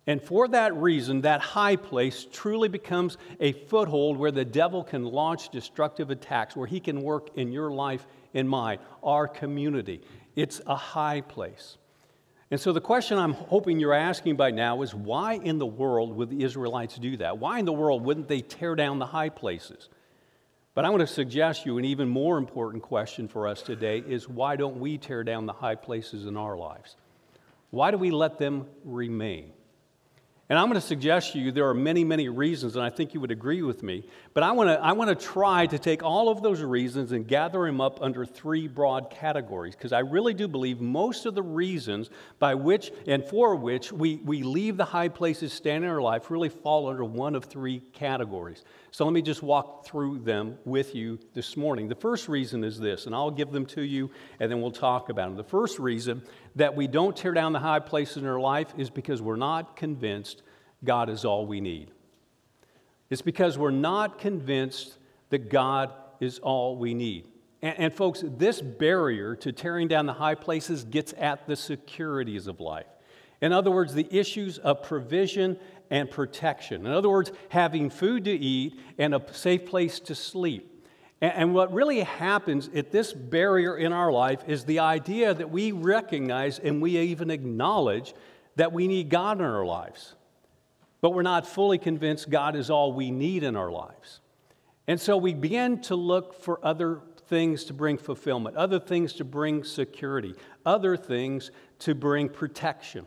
And 0.08 0.22
for 0.22 0.48
that 0.48 0.74
reason, 0.74 1.20
that 1.20 1.40
high 1.40 1.76
place 1.76 2.26
truly 2.32 2.68
becomes 2.68 3.18
a 3.40 3.52
foothold 3.52 4.16
where 4.16 4.30
the 4.30 4.44
devil 4.44 4.82
can 4.82 5.04
launch 5.04 5.50
destructive 5.50 6.10
attacks, 6.10 6.56
where 6.56 6.66
he 6.66 6.80
can 6.80 7.02
work 7.02 7.28
in 7.36 7.52
your 7.52 7.70
life 7.70 8.06
and 8.32 8.48
mine, 8.48 8.78
our 9.02 9.28
community. 9.28 10.00
It's 10.34 10.62
a 10.66 10.74
high 10.74 11.20
place. 11.20 11.76
And 12.50 12.58
so 12.58 12.72
the 12.72 12.80
question 12.80 13.18
I'm 13.18 13.34
hoping 13.34 13.78
you're 13.78 13.92
asking 13.92 14.36
by 14.36 14.50
now 14.50 14.80
is 14.82 14.94
why 14.94 15.34
in 15.34 15.58
the 15.58 15.66
world 15.66 16.16
would 16.16 16.30
the 16.30 16.42
Israelites 16.42 16.96
do 16.96 17.16
that? 17.18 17.38
Why 17.38 17.58
in 17.58 17.66
the 17.66 17.72
world 17.72 18.02
wouldn't 18.04 18.28
they 18.28 18.40
tear 18.40 18.74
down 18.74 18.98
the 18.98 19.06
high 19.06 19.28
places? 19.28 19.90
But 20.74 20.84
I 20.84 20.90
want 20.90 21.00
to 21.00 21.06
suggest 21.06 21.66
you 21.66 21.76
an 21.76 21.84
even 21.84 22.08
more 22.08 22.38
important 22.38 22.82
question 22.82 23.28
for 23.28 23.46
us 23.46 23.60
today 23.62 23.98
is 23.98 24.28
why 24.28 24.56
don't 24.56 24.78
we 24.78 24.96
tear 24.96 25.24
down 25.24 25.44
the 25.44 25.52
high 25.52 25.74
places 25.74 26.24
in 26.24 26.36
our 26.36 26.56
lives? 26.56 26.96
Why 27.70 27.90
do 27.90 27.98
we 27.98 28.10
let 28.10 28.38
them 28.38 28.66
remain? 28.84 29.52
And 30.50 30.58
I'm 30.58 30.66
going 30.68 30.80
to 30.80 30.86
suggest 30.86 31.32
to 31.32 31.38
you 31.38 31.52
there 31.52 31.68
are 31.68 31.74
many, 31.74 32.04
many 32.04 32.30
reasons, 32.30 32.74
and 32.74 32.82
I 32.82 32.88
think 32.88 33.12
you 33.12 33.20
would 33.20 33.30
agree 33.30 33.60
with 33.60 33.82
me. 33.82 34.04
But 34.32 34.44
I 34.44 34.52
want 34.52 34.70
to, 34.70 34.82
I 34.82 34.92
want 34.92 35.10
to 35.10 35.26
try 35.26 35.66
to 35.66 35.78
take 35.78 36.02
all 36.02 36.30
of 36.30 36.42
those 36.42 36.62
reasons 36.62 37.12
and 37.12 37.28
gather 37.28 37.66
them 37.66 37.82
up 37.82 38.00
under 38.00 38.24
three 38.24 38.66
broad 38.66 39.10
categories, 39.10 39.76
because 39.76 39.92
I 39.92 39.98
really 39.98 40.32
do 40.32 40.48
believe 40.48 40.80
most 40.80 41.26
of 41.26 41.34
the 41.34 41.42
reasons 41.42 42.08
by 42.38 42.54
which 42.54 42.92
and 43.06 43.22
for 43.22 43.56
which 43.56 43.92
we, 43.92 44.16
we 44.24 44.42
leave 44.42 44.78
the 44.78 44.86
high 44.86 45.08
places 45.08 45.52
standing 45.52 45.86
in 45.86 45.94
our 45.94 46.00
life 46.00 46.30
really 46.30 46.48
fall 46.48 46.88
under 46.88 47.04
one 47.04 47.34
of 47.34 47.44
three 47.44 47.80
categories. 47.92 48.64
So 48.90 49.04
let 49.04 49.12
me 49.12 49.20
just 49.20 49.42
walk 49.42 49.84
through 49.84 50.20
them 50.20 50.56
with 50.64 50.94
you 50.94 51.18
this 51.34 51.58
morning. 51.58 51.88
The 51.88 51.94
first 51.94 52.26
reason 52.26 52.64
is 52.64 52.80
this, 52.80 53.04
and 53.04 53.14
I'll 53.14 53.30
give 53.30 53.52
them 53.52 53.66
to 53.66 53.82
you, 53.82 54.10
and 54.40 54.50
then 54.50 54.62
we'll 54.62 54.70
talk 54.70 55.10
about 55.10 55.28
them. 55.28 55.36
The 55.36 55.44
first 55.44 55.78
reason 55.78 56.22
that 56.58 56.74
we 56.74 56.88
don't 56.88 57.16
tear 57.16 57.32
down 57.32 57.52
the 57.52 57.60
high 57.60 57.78
places 57.78 58.18
in 58.18 58.26
our 58.26 58.40
life 58.40 58.74
is 58.76 58.90
because 58.90 59.22
we're 59.22 59.36
not 59.36 59.76
convinced 59.76 60.42
God 60.84 61.08
is 61.08 61.24
all 61.24 61.46
we 61.46 61.60
need. 61.60 61.92
It's 63.10 63.22
because 63.22 63.56
we're 63.56 63.70
not 63.70 64.18
convinced 64.18 64.98
that 65.30 65.50
God 65.50 65.92
is 66.20 66.40
all 66.40 66.76
we 66.76 66.94
need. 66.94 67.28
And, 67.62 67.78
and, 67.78 67.94
folks, 67.94 68.22
this 68.24 68.60
barrier 68.60 69.34
to 69.36 69.52
tearing 69.52 69.88
down 69.88 70.06
the 70.06 70.12
high 70.12 70.34
places 70.34 70.84
gets 70.84 71.14
at 71.16 71.46
the 71.46 71.56
securities 71.56 72.46
of 72.46 72.60
life. 72.60 72.86
In 73.40 73.52
other 73.52 73.70
words, 73.70 73.94
the 73.94 74.08
issues 74.14 74.58
of 74.58 74.82
provision 74.82 75.58
and 75.90 76.10
protection. 76.10 76.86
In 76.86 76.92
other 76.92 77.08
words, 77.08 77.30
having 77.50 77.88
food 77.88 78.24
to 78.24 78.32
eat 78.32 78.78
and 78.98 79.14
a 79.14 79.22
safe 79.32 79.64
place 79.64 80.00
to 80.00 80.14
sleep. 80.14 80.77
And 81.20 81.52
what 81.52 81.72
really 81.72 82.00
happens 82.00 82.70
at 82.74 82.92
this 82.92 83.12
barrier 83.12 83.76
in 83.76 83.92
our 83.92 84.12
life 84.12 84.44
is 84.46 84.64
the 84.64 84.78
idea 84.78 85.34
that 85.34 85.50
we 85.50 85.72
recognize 85.72 86.60
and 86.60 86.80
we 86.80 86.96
even 86.96 87.30
acknowledge 87.30 88.14
that 88.54 88.72
we 88.72 88.86
need 88.86 89.08
God 89.08 89.38
in 89.38 89.44
our 89.44 89.64
lives. 89.64 90.14
But 91.00 91.10
we're 91.10 91.22
not 91.22 91.46
fully 91.46 91.78
convinced 91.78 92.30
God 92.30 92.54
is 92.54 92.70
all 92.70 92.92
we 92.92 93.10
need 93.10 93.42
in 93.42 93.56
our 93.56 93.70
lives. 93.70 94.20
And 94.86 95.00
so 95.00 95.16
we 95.16 95.34
begin 95.34 95.80
to 95.82 95.96
look 95.96 96.40
for 96.40 96.64
other 96.64 97.00
things 97.26 97.64
to 97.64 97.74
bring 97.74 97.98
fulfillment, 97.98 98.56
other 98.56 98.78
things 98.78 99.12
to 99.14 99.24
bring 99.24 99.64
security, 99.64 100.34
other 100.64 100.96
things 100.96 101.50
to 101.80 101.94
bring 101.94 102.28
protection. 102.28 103.06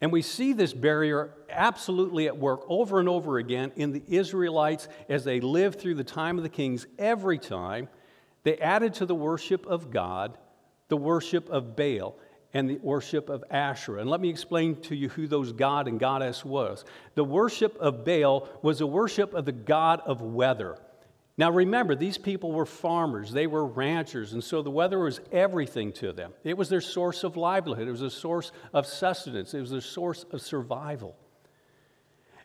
And 0.00 0.12
we 0.12 0.22
see 0.22 0.52
this 0.52 0.74
barrier 0.74 1.34
absolutely 1.48 2.26
at 2.26 2.36
work 2.36 2.60
over 2.68 3.00
and 3.00 3.08
over 3.08 3.38
again 3.38 3.72
in 3.76 3.92
the 3.92 4.02
Israelites 4.06 4.88
as 5.08 5.24
they 5.24 5.40
lived 5.40 5.80
through 5.80 5.94
the 5.94 6.04
time 6.04 6.36
of 6.36 6.42
the 6.42 6.50
kings. 6.50 6.86
Every 6.98 7.38
time 7.38 7.88
they 8.42 8.58
added 8.58 8.94
to 8.94 9.06
the 9.06 9.14
worship 9.14 9.66
of 9.66 9.90
God 9.90 10.36
the 10.88 10.96
worship 10.96 11.48
of 11.50 11.76
Baal 11.76 12.16
and 12.54 12.70
the 12.70 12.78
worship 12.78 13.28
of 13.28 13.44
Asherah. 13.50 14.00
And 14.00 14.08
let 14.08 14.20
me 14.20 14.30
explain 14.30 14.76
to 14.82 14.94
you 14.94 15.08
who 15.08 15.26
those 15.26 15.52
god 15.52 15.88
and 15.88 15.98
goddess 15.98 16.44
was. 16.44 16.84
The 17.14 17.24
worship 17.24 17.76
of 17.78 18.04
Baal 18.04 18.48
was 18.62 18.80
a 18.80 18.86
worship 18.86 19.34
of 19.34 19.44
the 19.44 19.52
god 19.52 20.00
of 20.06 20.22
weather. 20.22 20.78
Now 21.38 21.50
remember, 21.50 21.94
these 21.94 22.16
people 22.16 22.52
were 22.52 22.64
farmers, 22.64 23.30
they 23.30 23.46
were 23.46 23.66
ranchers, 23.66 24.32
and 24.32 24.42
so 24.42 24.62
the 24.62 24.70
weather 24.70 24.98
was 24.98 25.20
everything 25.30 25.92
to 25.94 26.12
them. 26.12 26.32
It 26.44 26.56
was 26.56 26.70
their 26.70 26.80
source 26.80 27.24
of 27.24 27.36
livelihood, 27.36 27.88
it 27.88 27.90
was 27.90 28.02
a 28.02 28.10
source 28.10 28.52
of 28.72 28.86
sustenance, 28.86 29.52
it 29.52 29.60
was 29.60 29.72
a 29.72 29.82
source 29.82 30.24
of 30.32 30.40
survival. 30.40 31.14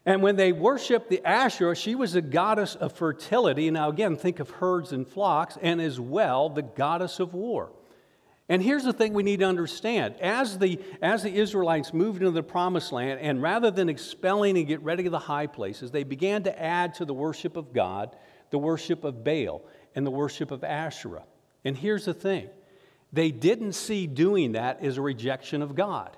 And 0.06 0.22
when 0.22 0.36
they 0.36 0.52
worshiped 0.52 1.10
the 1.10 1.24
Asherah, 1.24 1.76
she 1.76 1.96
was 1.96 2.16
a 2.16 2.22
goddess 2.22 2.76
of 2.76 2.92
fertility. 2.92 3.70
Now, 3.70 3.90
again, 3.90 4.18
think 4.18 4.40
of 4.40 4.50
herds 4.50 4.94
and 4.94 5.08
flocks, 5.08 5.58
and 5.62 5.80
as 5.80 6.00
well, 6.00 6.50
the 6.50 6.64
goddess 6.64 7.20
of 7.20 7.36
war. 7.36 7.72
And 8.50 8.62
here's 8.62 8.84
the 8.84 8.94
thing 8.94 9.14
we 9.14 9.24
need 9.24 9.40
to 9.40 9.46
understand. 9.46 10.16
As 10.20 10.58
the, 10.58 10.80
as 11.02 11.24
the 11.24 11.34
Israelites 11.34 11.94
moved 11.94 12.18
into 12.18 12.32
the 12.32 12.44
promised 12.44 12.92
land, 12.92 13.20
and 13.22 13.42
rather 13.42 13.72
than 13.72 13.88
expelling 13.88 14.58
and 14.58 14.68
get 14.68 14.82
rid 14.82 15.00
of 15.00 15.12
the 15.12 15.20
high 15.20 15.48
places, 15.48 15.92
they 15.92 16.04
began 16.04 16.44
to 16.44 16.62
add 16.62 16.96
to 16.96 17.06
the 17.06 17.14
worship 17.14 17.56
of 17.56 17.72
God 17.72 18.16
the 18.52 18.60
worship 18.60 19.04
of 19.04 19.24
Baal 19.24 19.64
and 19.96 20.06
the 20.06 20.12
worship 20.12 20.52
of 20.52 20.64
Asherah. 20.64 21.24
And 21.66 21.78
here's 21.78 22.06
the 22.06 22.14
thing 22.14 22.50
they 23.12 23.32
didn't 23.32 23.74
see 23.74 24.08
doing 24.08 24.54
that 24.54 24.84
as 24.84 24.98
a 24.98 25.02
rejection 25.02 25.62
of 25.62 25.76
God. 25.76 26.16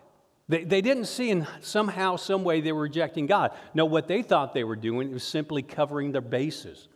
They, 0.50 0.64
they 0.64 0.82
didn't 0.82 1.06
see 1.06 1.30
in 1.30 1.48
somehow, 1.62 2.18
some 2.18 2.44
way 2.44 2.62
they 2.62 2.72
were 2.72 2.82
rejecting 2.82 3.26
God. 3.28 3.52
No, 3.74 3.86
what 3.86 4.08
they 4.08 4.22
thought 4.22 4.54
they 4.54 4.64
were 4.64 4.76
doing 4.76 5.12
was 5.12 5.24
simply 5.24 5.62
covering 5.62 6.12
their 6.12 6.22
bases. 6.22 6.90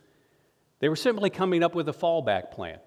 They 0.80 0.88
were 0.88 0.96
simply 0.96 1.30
coming 1.30 1.62
up 1.62 1.74
with 1.74 1.88
a 1.88 1.92
fallback 1.92 2.50
plan. 2.50 2.78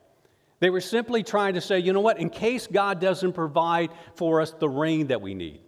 They 0.59 0.69
were 0.69 0.81
simply 0.81 1.23
trying 1.23 1.55
to 1.55 1.61
say, 1.61 1.79
you 1.79 1.91
know 1.91 2.01
what, 2.01 2.19
in 2.19 2.29
case 2.29 2.67
God 2.67 3.01
doesn't 3.01 3.33
provide 3.33 3.89
for 4.15 4.41
us 4.41 4.51
the 4.51 4.69
rain 4.69 5.07
that 5.07 5.19
we 5.19 5.33
need, 5.33 5.61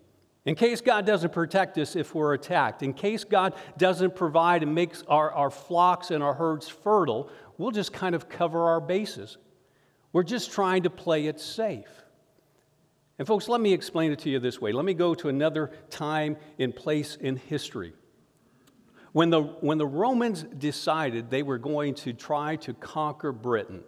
in 0.46 0.56
case 0.56 0.82
God 0.82 1.06
doesn't 1.06 1.32
protect 1.32 1.78
us 1.78 1.96
if 1.96 2.14
we're 2.14 2.34
attacked, 2.34 2.84
in 2.84 2.94
case 2.94 3.24
God 3.24 3.54
doesn't 3.78 4.16
provide 4.16 4.62
and 4.62 4.76
makes 4.76 5.04
our, 5.08 5.32
our 5.32 5.50
flocks 5.50 6.12
and 6.12 6.22
our 6.22 6.34
herds 6.34 6.68
fertile, 6.68 7.30
we'll 7.58 7.72
just 7.72 7.94
kind 7.94 8.14
of 8.14 8.28
cover 8.28 8.68
our 8.68 8.82
bases. 8.82 9.38
We're 10.12 10.24
just 10.24 10.52
trying 10.52 10.84
to 10.84 10.90
play 10.90 11.28
it 11.28 11.40
safe. 11.40 11.88
And, 13.18 13.28
folks, 13.28 13.48
let 13.48 13.62
me 13.62 13.74
explain 13.74 14.12
it 14.12 14.20
to 14.20 14.30
you 14.30 14.40
this 14.40 14.60
way. 14.60 14.74
Let 14.74 14.86
me 14.86 14.94
go 14.94 15.16
to 15.16 15.30
another 15.30 15.72
time 15.90 16.36
and 16.60 16.76
place 16.76 17.16
in 17.16 17.38
history. 17.38 17.94
When 19.14 19.30
the, 19.30 19.44
when 19.44 19.78
the 19.78 19.86
Romans 19.86 20.44
decided 20.44 21.30
they 21.30 21.44
were 21.44 21.60
going 21.60 21.94
to 21.96 22.14
try 22.14 22.58
to 22.58 22.74
conquer 22.74 23.32
Britain, 23.32 23.84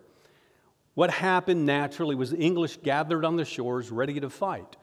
what 0.94 1.10
happened 1.10 1.66
naturally 1.66 2.16
was 2.16 2.32
the 2.32 2.38
English 2.38 2.78
gathered 2.78 3.26
on 3.26 3.36
the 3.36 3.44
shores 3.44 3.92
ready 3.92 4.20
to 4.20 4.30
fight. 4.30 4.78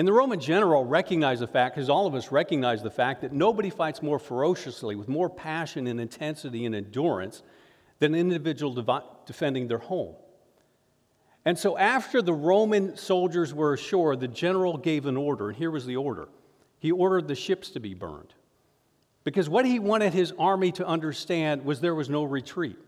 And 0.00 0.08
the 0.08 0.14
Roman 0.14 0.40
general 0.40 0.86
recognized 0.86 1.42
the 1.42 1.46
fact, 1.46 1.76
as 1.76 1.90
all 1.90 2.06
of 2.06 2.14
us 2.14 2.32
recognize 2.32 2.82
the 2.82 2.90
fact, 2.90 3.20
that 3.20 3.34
nobody 3.34 3.68
fights 3.68 4.00
more 4.00 4.18
ferociously, 4.18 4.96
with 4.96 5.08
more 5.08 5.28
passion 5.28 5.86
and 5.86 6.00
intensity 6.00 6.64
and 6.64 6.74
endurance, 6.74 7.42
than 7.98 8.14
an 8.14 8.20
individual 8.20 8.72
defending 9.26 9.68
their 9.68 9.76
home. 9.76 10.14
And 11.44 11.58
so, 11.58 11.76
after 11.76 12.22
the 12.22 12.32
Roman 12.32 12.96
soldiers 12.96 13.52
were 13.52 13.74
ashore, 13.74 14.16
the 14.16 14.26
general 14.26 14.78
gave 14.78 15.04
an 15.04 15.18
order, 15.18 15.50
and 15.50 15.58
here 15.58 15.70
was 15.70 15.84
the 15.84 15.96
order 15.96 16.30
he 16.78 16.90
ordered 16.90 17.28
the 17.28 17.34
ships 17.34 17.68
to 17.72 17.78
be 17.78 17.92
burned. 17.92 18.32
Because 19.24 19.50
what 19.50 19.66
he 19.66 19.78
wanted 19.78 20.14
his 20.14 20.32
army 20.38 20.72
to 20.72 20.86
understand 20.86 21.62
was 21.66 21.82
there 21.82 21.94
was 21.94 22.08
no 22.08 22.24
retreat. 22.24 22.78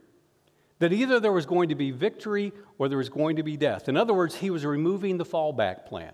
That 0.78 0.94
either 0.94 1.20
there 1.20 1.30
was 1.30 1.44
going 1.44 1.68
to 1.68 1.74
be 1.74 1.90
victory 1.90 2.54
or 2.78 2.88
there 2.88 2.96
was 2.96 3.10
going 3.10 3.36
to 3.36 3.42
be 3.42 3.58
death. 3.58 3.90
In 3.90 3.98
other 3.98 4.14
words, 4.14 4.34
he 4.34 4.48
was 4.48 4.64
removing 4.64 5.18
the 5.18 5.26
fallback 5.26 5.84
plan. 5.84 6.12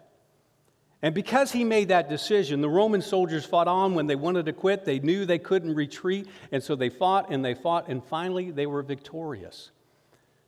And 1.00 1.14
because 1.14 1.52
he 1.52 1.62
made 1.62 1.88
that 1.88 2.08
decision, 2.08 2.60
the 2.60 2.68
Roman 2.68 3.02
soldiers 3.02 3.44
fought 3.44 3.68
on 3.68 3.94
when 3.94 4.08
they 4.08 4.16
wanted 4.16 4.46
to 4.46 4.52
quit. 4.52 4.84
They 4.84 4.98
knew 4.98 5.24
they 5.24 5.38
couldn't 5.38 5.74
retreat, 5.74 6.26
and 6.50 6.62
so 6.62 6.74
they 6.74 6.88
fought 6.88 7.30
and 7.30 7.44
they 7.44 7.54
fought, 7.54 7.88
and 7.88 8.02
finally 8.04 8.50
they 8.50 8.66
were 8.66 8.82
victorious. 8.82 9.70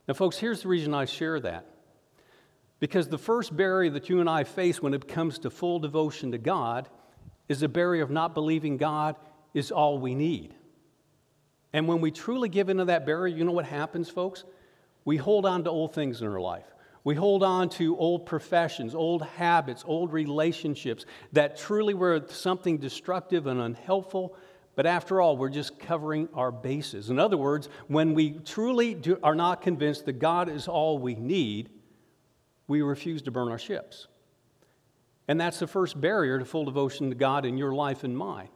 Now, 0.09 0.15
folks, 0.15 0.39
here's 0.39 0.63
the 0.63 0.69
reason 0.69 0.93
I 0.93 1.05
share 1.05 1.39
that. 1.41 1.67
Because 2.81 3.07
the 3.09 3.19
first 3.19 3.57
barrier 3.57 3.91
that 3.91 4.09
you 4.09 4.21
and 4.21 4.29
I 4.29 4.43
face 4.43 4.83
when 4.83 4.95
it 4.95 5.07
comes 5.07 5.39
to 5.41 5.51
full 5.51 5.79
devotion 5.79 6.33
to 6.33 6.39
God 6.39 6.89
is 7.49 7.61
the 7.61 7.69
barrier 7.69 8.03
of 8.03 8.11
not 8.11 8.35
believing 8.35 8.77
God 8.77 9.17
is 9.55 9.71
all 9.71 9.99
we 9.99 10.15
need. 10.15 10.55
And 11.73 11.87
when 11.87 12.01
we 12.01 12.11
truly 12.11 12.49
give 12.49 12.69
into 12.69 12.87
that 12.87 13.07
barrier, 13.07 13.37
you 13.37 13.45
know 13.45 13.53
what 13.53 13.67
happens, 13.67 14.09
folks? 14.09 14.45
We 15.05 15.17
hold 15.17 15.47
on 15.47 15.65
to 15.65 15.71
old 15.71 15.95
things 15.95 16.23
in 16.23 16.29
our 16.29 16.41
life. 16.41 16.67
We 17.03 17.15
hold 17.15 17.43
on 17.43 17.71
to 17.71 17.97
old 17.97 18.27
professions, 18.27 18.95
old 18.95 19.23
habits, 19.23 19.85
old 19.87 20.13
relationships 20.13 21.07
that 21.33 21.57
truly 21.57 21.95
were 21.95 22.23
something 22.29 22.79
destructive 22.79 23.47
and 23.47 23.61
unhelpful. 23.61 24.37
But 24.77 24.87
after 24.87 25.21
all, 25.21 25.37
we're 25.37 25.49
just 25.49 25.79
covering 25.79 26.29
our 26.35 26.53
bases. 26.53 27.11
In 27.11 27.19
other 27.19 27.37
words, 27.37 27.69
when 27.89 28.15
we 28.15 28.33
truly 28.33 28.95
do, 28.95 29.19
are 29.23 29.35
not 29.35 29.63
convinced 29.63 30.07
that 30.07 30.19
God 30.19 30.49
is 30.49 30.69
all 30.69 30.99
we 30.99 31.15
need, 31.15 31.71
we 32.69 32.83
refuse 32.83 33.23
to 33.23 33.31
burn 33.31 33.49
our 33.49 33.59
ships. 33.59 34.07
And 35.27 35.41
that's 35.41 35.59
the 35.59 35.67
first 35.67 36.01
barrier 36.01 36.39
to 36.39 36.45
full 36.45 36.65
devotion 36.65 37.09
to 37.11 37.17
God 37.17 37.47
in 37.47 37.57
your 37.57 37.73
life 37.73 38.05
and 38.05 38.17
mine. 38.17 38.49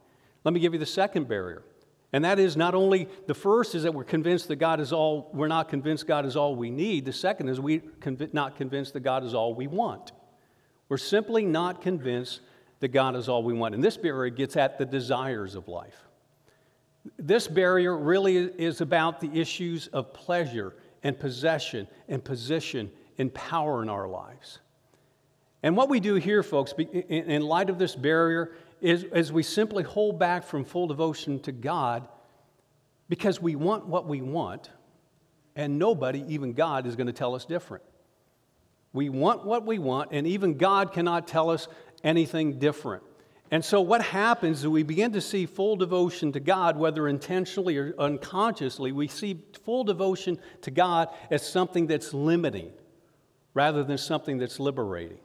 Let 0.45 0.53
me 0.53 0.61
give 0.61 0.73
you 0.73 0.79
the 0.79 0.87
second 0.87 1.29
barrier. 1.29 1.63
And 2.15 2.25
that 2.25 2.39
is 2.39 2.57
not 2.57 2.77
only 2.77 3.09
the 3.27 3.35
first 3.35 3.75
is 3.75 3.83
that 3.83 3.93
we're 3.93 4.05
convinced 4.05 4.47
that 4.47 4.57
God 4.57 4.79
is 4.79 4.93
all, 4.93 5.29
we're 5.35 5.49
not 5.49 5.69
convinced 5.69 6.07
God 6.07 6.25
is 6.25 6.37
all 6.37 6.55
we 6.55 6.71
need. 6.71 7.07
The 7.07 7.13
second 7.13 7.49
is 7.49 7.59
we're 7.59 7.81
conv- 7.99 8.33
not 8.33 8.55
convinced 8.55 8.93
that 8.93 9.01
God 9.01 9.25
is 9.25 9.35
all 9.35 9.53
we 9.53 9.67
want. 9.67 10.13
We're 10.89 10.97
simply 10.97 11.45
not 11.45 11.83
convinced 11.83 12.43
that 12.79 12.93
God 12.93 13.17
is 13.17 13.29
all 13.29 13.43
we 13.43 13.53
want. 13.53 13.75
And 13.75 13.83
this 13.83 13.97
barrier 13.97 14.31
gets 14.31 14.57
at 14.57 14.79
the 14.79 14.85
desires 14.85 15.57
of 15.57 15.67
life. 15.67 16.05
This 17.19 17.49
barrier 17.49 17.99
really 17.99 18.37
is 18.37 18.81
about 18.81 19.21
the 19.21 19.33
issues 19.33 19.89
of 19.89 20.15
pleasure 20.15 20.77
and 21.03 21.19
possession 21.19 21.89
and 22.09 22.23
position 22.23 22.93
and 23.19 23.35
power 23.35 23.83
in 23.83 23.89
our 23.89 24.07
lives. 24.07 24.61
And 25.65 25.77
what 25.77 25.89
we 25.89 25.99
do 25.99 26.15
here, 26.15 26.45
folks, 26.45 26.75
in 27.09 27.43
light 27.43 27.71
of 27.71 27.79
this 27.81 27.97
barrier, 27.97 28.53
is, 28.81 29.05
is 29.05 29.33
we 29.33 29.43
simply 29.43 29.83
hold 29.83 30.19
back 30.19 30.45
from 30.45 30.65
full 30.65 30.87
devotion 30.87 31.41
to 31.41 31.53
God 31.53 32.09
because 33.09 33.41
we 33.41 33.55
want 33.57 33.87
what 33.87 34.07
we 34.07 34.21
want, 34.21 34.71
and 35.57 35.79
nobody, 35.79 36.25
even 36.29 36.53
God, 36.53 36.87
is 36.87 36.97
going 36.97 37.07
to 37.07 37.13
tell 37.13 37.35
us 37.35 37.45
different. 37.45 37.85
We 38.93 39.09
want 39.09 39.45
what 39.45 39.67
we 39.67 39.79
want, 39.79 40.11
and 40.13 40.27
even 40.27 40.57
God 40.57 40.93
cannot 40.93 41.29
tell 41.29 41.51
us 41.51 41.69
anything 42.03 42.59
different. 42.59 43.03
And 43.51 43.65
so, 43.65 43.81
what 43.81 44.03
happens 44.03 44.61
is 44.61 44.69
we 44.69 44.83
begin 44.83 45.13
to 45.13 45.21
see 45.21 45.47
full 45.47 45.77
devotion 45.77 46.33
to 46.33 46.41
God, 46.41 46.77
whether 46.77 47.09
intentionally 47.09 47.77
or 47.77 47.95
unconsciously, 47.99 48.91
we 48.91 49.07
see 49.07 49.41
full 49.65 49.85
devotion 49.85 50.39
to 50.63 50.71
God 50.71 51.09
as 51.31 51.47
something 51.47 51.87
that's 51.87 52.15
limiting 52.15 52.73
rather 53.53 53.85
than 53.85 53.99
something 53.99 54.39
that's 54.39 54.59
liberating 54.59 55.19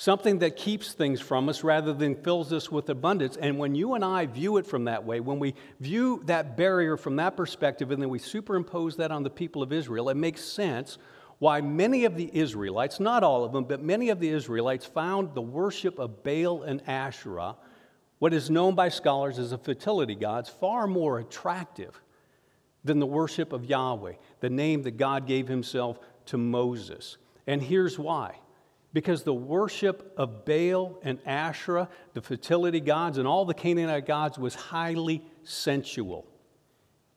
something 0.00 0.38
that 0.38 0.54
keeps 0.54 0.92
things 0.92 1.20
from 1.20 1.48
us 1.48 1.64
rather 1.64 1.92
than 1.92 2.14
fills 2.14 2.52
us 2.52 2.70
with 2.70 2.88
abundance. 2.88 3.36
And 3.36 3.58
when 3.58 3.74
you 3.74 3.94
and 3.94 4.04
I 4.04 4.26
view 4.26 4.56
it 4.56 4.64
from 4.64 4.84
that 4.84 5.04
way, 5.04 5.18
when 5.18 5.40
we 5.40 5.56
view 5.80 6.22
that 6.26 6.56
barrier 6.56 6.96
from 6.96 7.16
that 7.16 7.36
perspective 7.36 7.90
and 7.90 8.00
then 8.00 8.08
we 8.08 8.20
superimpose 8.20 8.94
that 8.98 9.10
on 9.10 9.24
the 9.24 9.30
people 9.30 9.60
of 9.60 9.72
Israel, 9.72 10.08
it 10.08 10.16
makes 10.16 10.44
sense 10.44 10.98
why 11.40 11.60
many 11.60 12.04
of 12.04 12.14
the 12.14 12.30
Israelites, 12.32 13.00
not 13.00 13.24
all 13.24 13.42
of 13.42 13.50
them, 13.50 13.64
but 13.64 13.82
many 13.82 14.10
of 14.10 14.20
the 14.20 14.28
Israelites 14.28 14.86
found 14.86 15.34
the 15.34 15.42
worship 15.42 15.98
of 15.98 16.22
Baal 16.22 16.62
and 16.62 16.80
Asherah, 16.88 17.56
what 18.20 18.32
is 18.32 18.50
known 18.50 18.76
by 18.76 18.90
scholars 18.90 19.36
as 19.40 19.50
the 19.50 19.58
fertility 19.58 20.14
gods, 20.14 20.48
far 20.48 20.86
more 20.86 21.18
attractive 21.18 22.00
than 22.84 23.00
the 23.00 23.06
worship 23.06 23.52
of 23.52 23.64
Yahweh, 23.64 24.12
the 24.38 24.50
name 24.50 24.84
that 24.84 24.96
God 24.96 25.26
gave 25.26 25.48
himself 25.48 25.98
to 26.26 26.38
Moses. 26.38 27.16
And 27.48 27.60
here's 27.60 27.98
why 27.98 28.36
because 28.92 29.22
the 29.22 29.34
worship 29.34 30.14
of 30.16 30.44
Baal 30.44 30.98
and 31.02 31.18
Asherah, 31.26 31.88
the 32.14 32.22
fertility 32.22 32.80
gods, 32.80 33.18
and 33.18 33.28
all 33.28 33.44
the 33.44 33.54
Canaanite 33.54 34.06
gods 34.06 34.38
was 34.38 34.54
highly 34.54 35.22
sensual. 35.44 36.26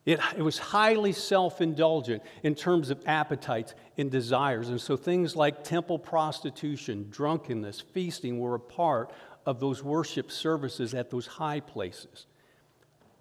It, 0.05 0.19
it 0.35 0.41
was 0.41 0.57
highly 0.57 1.13
self 1.13 1.61
indulgent 1.61 2.23
in 2.43 2.55
terms 2.55 2.89
of 2.89 3.01
appetites 3.05 3.73
and 3.97 4.09
desires. 4.09 4.69
And 4.69 4.81
so 4.81 4.97
things 4.97 5.35
like 5.35 5.63
temple 5.63 5.99
prostitution, 5.99 7.07
drunkenness, 7.09 7.81
feasting 7.81 8.39
were 8.39 8.55
a 8.55 8.59
part 8.59 9.13
of 9.45 9.59
those 9.59 9.83
worship 9.83 10.31
services 10.31 10.93
at 10.93 11.09
those 11.09 11.27
high 11.27 11.59
places. 11.59 12.25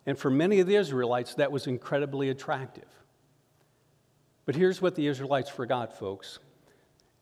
And 0.06 0.18
for 0.18 0.30
many 0.30 0.60
of 0.60 0.66
the 0.66 0.76
Israelites, 0.76 1.34
that 1.34 1.52
was 1.52 1.66
incredibly 1.66 2.30
attractive. 2.30 2.88
But 4.46 4.56
here's 4.56 4.82
what 4.82 4.94
the 4.96 5.06
Israelites 5.06 5.50
forgot, 5.50 5.98
folks 5.98 6.40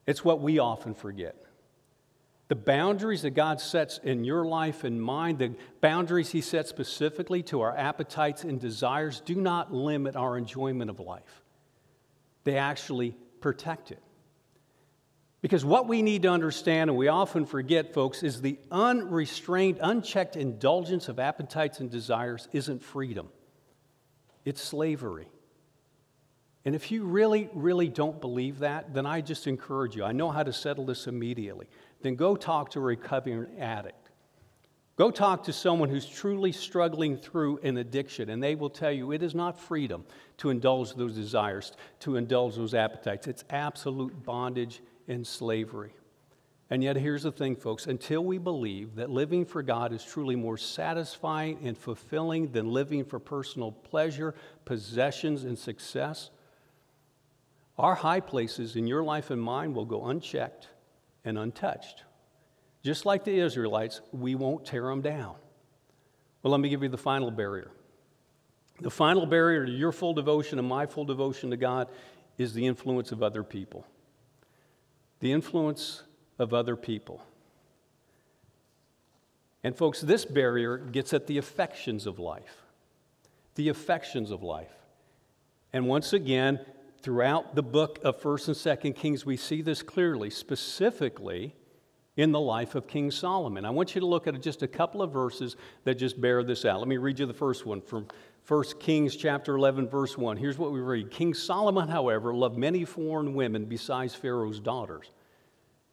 it's 0.08 0.24
what 0.24 0.40
we 0.40 0.58
often 0.58 0.94
forget. 0.94 1.36
The 2.48 2.54
boundaries 2.54 3.20
that 3.22 3.32
God 3.32 3.60
sets 3.60 3.98
in 4.02 4.24
your 4.24 4.46
life 4.46 4.82
and 4.82 5.02
mine, 5.02 5.36
the 5.36 5.54
boundaries 5.82 6.30
He 6.30 6.40
sets 6.40 6.70
specifically 6.70 7.42
to 7.42 7.60
our 7.60 7.76
appetites 7.76 8.42
and 8.42 8.58
desires, 8.58 9.20
do 9.20 9.34
not 9.34 9.70
limit 9.70 10.16
our 10.16 10.38
enjoyment 10.38 10.88
of 10.88 10.98
life. 10.98 11.42
They 12.44 12.56
actually 12.56 13.18
protect 13.42 13.90
it. 13.90 14.02
Because 15.42 15.62
what 15.62 15.86
we 15.86 16.00
need 16.00 16.22
to 16.22 16.30
understand, 16.30 16.88
and 16.88 16.98
we 16.98 17.08
often 17.08 17.44
forget, 17.44 17.92
folks, 17.92 18.22
is 18.22 18.40
the 18.40 18.58
unrestrained, 18.70 19.78
unchecked 19.82 20.36
indulgence 20.36 21.10
of 21.10 21.18
appetites 21.18 21.80
and 21.80 21.90
desires 21.90 22.48
isn't 22.52 22.82
freedom, 22.82 23.28
it's 24.46 24.62
slavery. 24.62 25.28
And 26.68 26.74
if 26.74 26.90
you 26.90 27.04
really, 27.04 27.48
really 27.54 27.88
don't 27.88 28.20
believe 28.20 28.58
that, 28.58 28.92
then 28.92 29.06
I 29.06 29.22
just 29.22 29.46
encourage 29.46 29.96
you. 29.96 30.04
I 30.04 30.12
know 30.12 30.28
how 30.30 30.42
to 30.42 30.52
settle 30.52 30.84
this 30.84 31.06
immediately. 31.06 31.66
Then 32.02 32.14
go 32.14 32.36
talk 32.36 32.72
to 32.72 32.78
a 32.78 32.82
recovering 32.82 33.46
addict. 33.58 34.10
Go 34.96 35.10
talk 35.10 35.44
to 35.44 35.52
someone 35.54 35.88
who's 35.88 36.04
truly 36.04 36.52
struggling 36.52 37.16
through 37.16 37.60
an 37.62 37.78
addiction, 37.78 38.28
and 38.28 38.42
they 38.42 38.54
will 38.54 38.68
tell 38.68 38.92
you 38.92 39.12
it 39.12 39.22
is 39.22 39.34
not 39.34 39.58
freedom 39.58 40.04
to 40.36 40.50
indulge 40.50 40.92
those 40.92 41.14
desires, 41.14 41.72
to 42.00 42.16
indulge 42.16 42.56
those 42.56 42.74
appetites. 42.74 43.26
It's 43.28 43.44
absolute 43.48 44.22
bondage 44.26 44.82
and 45.08 45.26
slavery. 45.26 45.94
And 46.68 46.84
yet, 46.84 46.96
here's 46.96 47.22
the 47.22 47.32
thing, 47.32 47.56
folks 47.56 47.86
until 47.86 48.22
we 48.22 48.36
believe 48.36 48.96
that 48.96 49.08
living 49.08 49.46
for 49.46 49.62
God 49.62 49.94
is 49.94 50.04
truly 50.04 50.36
more 50.36 50.58
satisfying 50.58 51.60
and 51.62 51.78
fulfilling 51.78 52.52
than 52.52 52.70
living 52.70 53.06
for 53.06 53.18
personal 53.18 53.72
pleasure, 53.72 54.34
possessions, 54.66 55.44
and 55.44 55.58
success, 55.58 56.28
our 57.78 57.94
high 57.94 58.20
places 58.20 58.76
in 58.76 58.86
your 58.86 59.02
life 59.02 59.30
and 59.30 59.40
mine 59.40 59.72
will 59.72 59.84
go 59.84 60.06
unchecked 60.06 60.68
and 61.24 61.38
untouched. 61.38 62.04
Just 62.82 63.06
like 63.06 63.24
the 63.24 63.38
Israelites, 63.38 64.00
we 64.12 64.34
won't 64.34 64.64
tear 64.64 64.84
them 64.84 65.00
down. 65.00 65.36
Well, 66.42 66.52
let 66.52 66.60
me 66.60 66.68
give 66.68 66.82
you 66.82 66.88
the 66.88 66.98
final 66.98 67.30
barrier. 67.30 67.70
The 68.80 68.90
final 68.90 69.26
barrier 69.26 69.66
to 69.66 69.72
your 69.72 69.92
full 69.92 70.14
devotion 70.14 70.58
and 70.58 70.68
my 70.68 70.86
full 70.86 71.04
devotion 71.04 71.50
to 71.50 71.56
God 71.56 71.88
is 72.36 72.54
the 72.54 72.66
influence 72.66 73.10
of 73.10 73.22
other 73.22 73.42
people. 73.42 73.86
The 75.20 75.32
influence 75.32 76.02
of 76.38 76.54
other 76.54 76.76
people. 76.76 77.20
And, 79.64 79.76
folks, 79.76 80.00
this 80.00 80.24
barrier 80.24 80.78
gets 80.78 81.12
at 81.12 81.26
the 81.26 81.38
affections 81.38 82.06
of 82.06 82.20
life. 82.20 82.62
The 83.56 83.68
affections 83.68 84.30
of 84.30 84.44
life. 84.44 84.72
And 85.72 85.88
once 85.88 86.12
again, 86.12 86.60
throughout 87.02 87.54
the 87.54 87.62
book 87.62 87.98
of 88.04 88.20
1st 88.20 88.48
and 88.48 88.94
2nd 88.94 88.96
Kings, 88.96 89.24
we 89.24 89.36
see 89.36 89.62
this 89.62 89.82
clearly, 89.82 90.30
specifically 90.30 91.54
in 92.16 92.32
the 92.32 92.40
life 92.40 92.74
of 92.74 92.88
King 92.88 93.10
Solomon. 93.10 93.64
I 93.64 93.70
want 93.70 93.94
you 93.94 94.00
to 94.00 94.06
look 94.06 94.26
at 94.26 94.40
just 94.42 94.62
a 94.62 94.68
couple 94.68 95.02
of 95.02 95.12
verses 95.12 95.56
that 95.84 95.94
just 95.94 96.20
bear 96.20 96.42
this 96.42 96.64
out. 96.64 96.80
Let 96.80 96.88
me 96.88 96.96
read 96.96 97.20
you 97.20 97.26
the 97.26 97.34
first 97.34 97.64
one 97.64 97.80
from 97.80 98.08
1 98.48 98.64
Kings 98.80 99.14
chapter 99.14 99.54
11 99.56 99.88
verse 99.88 100.18
1. 100.18 100.36
Here's 100.36 100.58
what 100.58 100.72
we 100.72 100.80
read. 100.80 101.10
King 101.10 101.32
Solomon, 101.34 101.88
however, 101.88 102.34
loved 102.34 102.58
many 102.58 102.84
foreign 102.84 103.34
women 103.34 103.66
besides 103.66 104.14
Pharaoh's 104.14 104.58
daughters. 104.58 105.12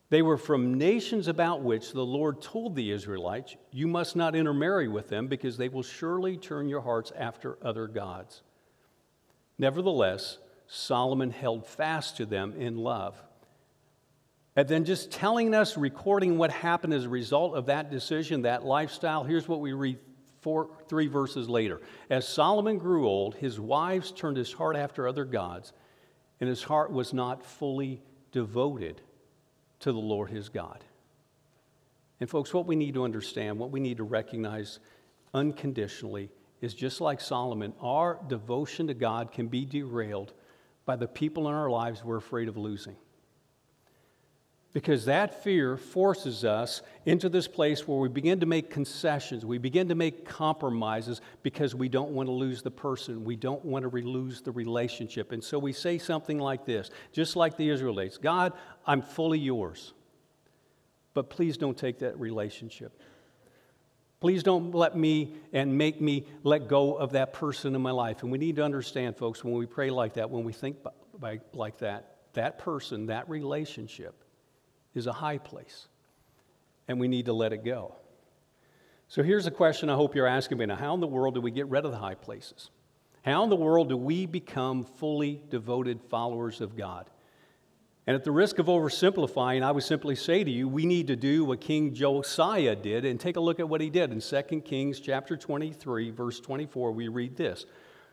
They 0.10 0.22
were 0.22 0.38
from 0.38 0.76
nations 0.76 1.28
about 1.28 1.62
which 1.62 1.92
the 1.92 2.06
Lord 2.06 2.42
told 2.42 2.76
the 2.76 2.92
Israelites, 2.92 3.56
You 3.72 3.88
must 3.88 4.16
not 4.16 4.36
intermarry 4.36 4.88
with 4.88 5.10
them 5.10 5.28
because 5.28 5.58
they 5.58 5.70
will 5.70 5.84
surely 5.84 6.38
turn 6.38 6.70
your 6.70 6.82
hearts 6.82 7.12
after 7.18 7.58
other 7.62 7.88
gods. 7.88 8.42
Nevertheless, 9.58 10.38
Solomon 10.68 11.32
held 11.32 11.66
fast 11.66 12.18
to 12.18 12.26
them 12.26 12.54
in 12.58 12.78
love. 12.78 13.22
And 14.56 14.68
then 14.68 14.86
just 14.86 15.12
telling 15.12 15.54
us, 15.54 15.76
recording 15.76 16.38
what 16.38 16.52
happened 16.52 16.94
as 16.94 17.06
a 17.06 17.10
result 17.10 17.56
of 17.56 17.66
that 17.66 17.92
decision, 17.92 18.44
that 18.44 18.66
lifestyle, 18.66 19.24
here's 19.24 19.48
what 19.48 19.60
we 19.60 19.74
read 19.74 20.00
four, 20.40 20.70
three 20.88 21.08
verses 21.08 21.50
later. 21.50 21.82
As 22.10 22.28
Solomon 22.28 22.78
grew 22.78 23.08
old, 23.08 23.36
his 23.36 23.60
wives 23.60 24.12
turned 24.12 24.38
his 24.38 24.54
heart 24.54 24.76
after 24.76 25.08
other 25.08 25.26
gods, 25.26 25.74
and 26.40 26.48
his 26.48 26.64
heart 26.64 26.92
was 26.92 27.14
not 27.14 27.44
fully 27.44 28.02
devoted 28.32 29.02
to 29.80 29.92
the 29.92 30.00
Lord 30.00 30.30
his 30.30 30.50
God. 30.50 30.84
And, 32.22 32.30
folks, 32.30 32.54
what 32.54 32.66
we 32.66 32.78
need 32.78 32.94
to 32.94 33.04
understand, 33.04 33.60
what 33.60 33.72
we 33.72 33.82
need 33.82 33.98
to 33.98 34.04
recognize 34.04 34.80
unconditionally, 35.34 36.30
is 36.62 36.74
just 36.74 37.02
like 37.02 37.20
Solomon, 37.20 37.74
our 37.82 38.20
devotion 38.30 38.88
to 38.88 38.94
God 38.94 39.34
can 39.34 39.48
be 39.48 39.66
derailed 39.66 40.34
by 40.86 40.96
the 40.96 41.08
people 41.08 41.48
in 41.48 41.54
our 41.54 41.70
lives 41.70 42.04
we're 42.04 42.18
afraid 42.18 42.48
of 42.48 42.58
losing. 42.58 42.96
because 44.76 45.06
that 45.06 45.42
fear 45.42 45.78
forces 45.78 46.44
us 46.44 46.82
into 47.06 47.30
this 47.30 47.48
place 47.48 47.88
where 47.88 47.98
we 47.98 48.10
begin 48.10 48.42
to 48.42 48.46
make 48.46 48.70
concessions. 48.70 49.46
We 49.46 49.58
begin 49.58 49.88
to 49.88 49.96
make 49.96 50.26
compromises 50.26 51.22
because 51.44 51.74
we 51.74 51.88
don't 51.88 52.12
want 52.12 52.28
to 52.28 52.34
lose 52.34 52.62
the 52.62 52.72
person. 52.72 53.24
We 53.24 53.38
don't 53.38 53.64
want 53.64 53.90
to 53.90 53.90
lose 53.90 54.42
the 54.42 54.52
relationship. 54.52 55.32
And 55.32 55.42
so 55.42 55.58
we 55.58 55.72
say 55.72 55.98
something 55.98 56.40
like 56.40 56.66
this, 56.66 56.90
just 57.14 57.38
like 57.38 57.56
the 57.56 57.70
Israelites 57.70 58.18
God, 58.18 58.52
I'm 58.86 59.02
fully 59.02 59.40
yours, 59.40 59.94
but 61.14 61.30
please 61.30 61.56
don't 61.56 61.78
take 61.78 62.00
that 62.00 62.20
relationship. 62.20 63.00
Please 64.20 64.44
don't 64.44 64.74
let 64.74 64.98
me 64.98 65.36
and 65.54 65.78
make 65.78 66.02
me 66.02 66.26
let 66.44 66.68
go 66.68 66.96
of 66.96 67.12
that 67.12 67.34
person 67.34 67.76
in 67.76 67.82
my 67.82 67.92
life. 67.92 68.24
And 68.24 68.32
we 68.32 68.38
need 68.38 68.56
to 68.56 68.64
understand, 68.64 69.18
folks, 69.18 69.44
when 69.44 69.54
we 69.54 69.66
pray 69.66 69.90
like 69.90 70.14
that, 70.14 70.30
when 70.30 70.44
we 70.44 70.54
think 70.54 70.78
like 71.54 71.78
that, 71.80 72.18
that 72.34 72.58
person, 72.58 73.08
that 73.08 73.30
relationship, 73.30 74.24
is 74.94 75.08
a 75.08 75.14
high 75.14 75.38
place, 75.38 75.88
and 76.88 77.00
we 77.00 77.08
need 77.08 77.26
to 77.26 77.34
let 77.34 77.52
it 77.54 77.64
go. 77.64 77.96
So 79.08 79.22
here's 79.22 79.46
a 79.46 79.52
question 79.52 79.90
I 79.90 79.96
hope 79.96 80.16
you're 80.16 80.26
asking 80.26 80.58
me 80.58 80.66
now 80.66 80.76
How 80.76 80.94
in 80.94 81.02
the 81.02 81.08
world 81.08 81.36
do 81.36 81.42
we 81.42 81.52
get 81.52 81.68
rid 81.68 81.86
of 81.86 81.92
the 81.92 81.98
high 81.98 82.16
places? 82.16 82.70
How 83.24 83.44
in 83.44 83.50
the 83.50 83.56
world 83.56 83.90
do 83.90 83.98
we 83.98 84.26
become 84.26 84.84
fully 84.84 85.42
devoted 85.50 86.02
followers 86.10 86.62
of 86.62 86.76
God? 86.78 87.10
And 88.08 88.16
at 88.16 88.24
the 88.24 88.32
risk 88.32 88.60
of 88.60 88.68
oversimplifying, 88.68 89.64
I 89.64 89.72
would 89.72 89.84
simply 89.84 90.16
say 90.16 90.44
to 90.44 90.52
you, 90.52 90.68
we 90.68 90.86
need 90.86 91.08
to 91.08 91.16
do 91.16 91.44
what 91.44 91.60
King 91.60 91.94
Josiah 91.94 92.76
did 92.76 93.04
and 93.04 93.20
take 93.20 93.36
a 93.36 93.40
look 93.40 93.60
at 93.60 93.68
what 93.68 93.82
he 93.82 93.90
did. 93.90 94.12
In 94.12 94.22
2 94.22 94.62
Kings 94.62 95.00
chapter 95.00 95.36
23, 95.36 96.12
verse 96.12 96.40
24, 96.40 96.92
we 96.92 97.08
read 97.08 97.36
this. 97.36 97.66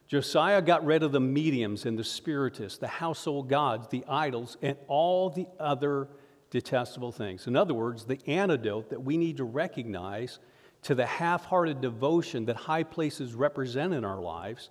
Josiah 0.09 0.63
got 0.63 0.85
rid 0.85 1.03
of 1.03 1.13
the 1.13 1.21
mediums 1.21 1.85
and 1.85 1.99
the 1.99 2.05
spiritists, 2.05 2.79
the 2.79 2.89
household 2.89 3.49
gods, 3.49 3.87
the 3.89 4.05
idols, 4.09 4.57
and 4.63 4.77
all 4.89 5.29
the 5.29 5.47
other 5.61 6.09
detestable 6.51 7.13
things. 7.13 7.47
In 7.47 7.55
other 7.55 7.75
words, 7.75 8.05
the 8.05 8.19
antidote 8.27 8.91
that 8.91 9.03
we 9.03 9.19
need 9.19 9.37
to 9.39 9.45
recognize 9.45 10.39
to 10.83 10.95
the 10.95 11.07
half 11.07 11.45
hearted 11.45 11.81
devotion 11.81 12.47
that 12.47 12.57
high 12.57 12.83
places 12.83 13.35
represent 13.35 13.93
in 13.93 14.05
our 14.05 14.21
lives 14.21 14.71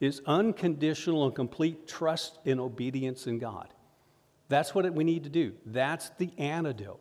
is 0.00 0.20
unconditional 0.26 1.24
and 1.24 1.34
complete 1.34 1.86
trust 1.86 2.38
and 2.44 2.58
obedience 2.60 3.26
in 3.26 3.38
God. 3.38 3.68
That's 4.48 4.74
what 4.74 4.92
we 4.92 5.04
need 5.04 5.24
to 5.24 5.30
do. 5.30 5.54
That's 5.64 6.10
the 6.18 6.30
antidote. 6.38 7.00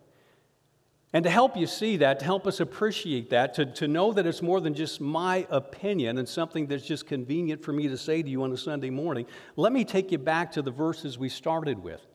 And 1.13 1.23
to 1.23 1.29
help 1.29 1.55
you 1.55 1.65
see 1.65 1.97
that, 1.97 2.19
to 2.19 2.25
help 2.25 2.45
us 2.45 2.59
appreciate 2.59 3.29
that, 3.29 3.53
to, 3.53 3.65
to 3.65 3.87
know 3.87 4.11
that 4.11 4.25
it's 4.25 4.41
more 4.41 4.59
than 4.59 4.73
just 4.73 4.99
my 4.99 5.47
opinion 5.49 6.17
and 6.17 6.27
something 6.27 6.67
that's 6.67 6.85
just 6.85 7.07
convenient 7.07 7.63
for 7.63 7.71
me 7.71 7.87
to 7.87 7.97
say 7.97 8.21
to 8.21 8.29
you 8.29 8.43
on 8.43 8.51
a 8.51 8.57
Sunday 8.57 8.89
morning, 8.89 9.25
let 9.55 9.71
me 9.71 9.85
take 9.85 10.11
you 10.11 10.17
back 10.17 10.51
to 10.51 10.61
the 10.61 10.71
verses 10.71 11.17
we 11.17 11.29
started 11.29 11.81
with. 11.81 12.05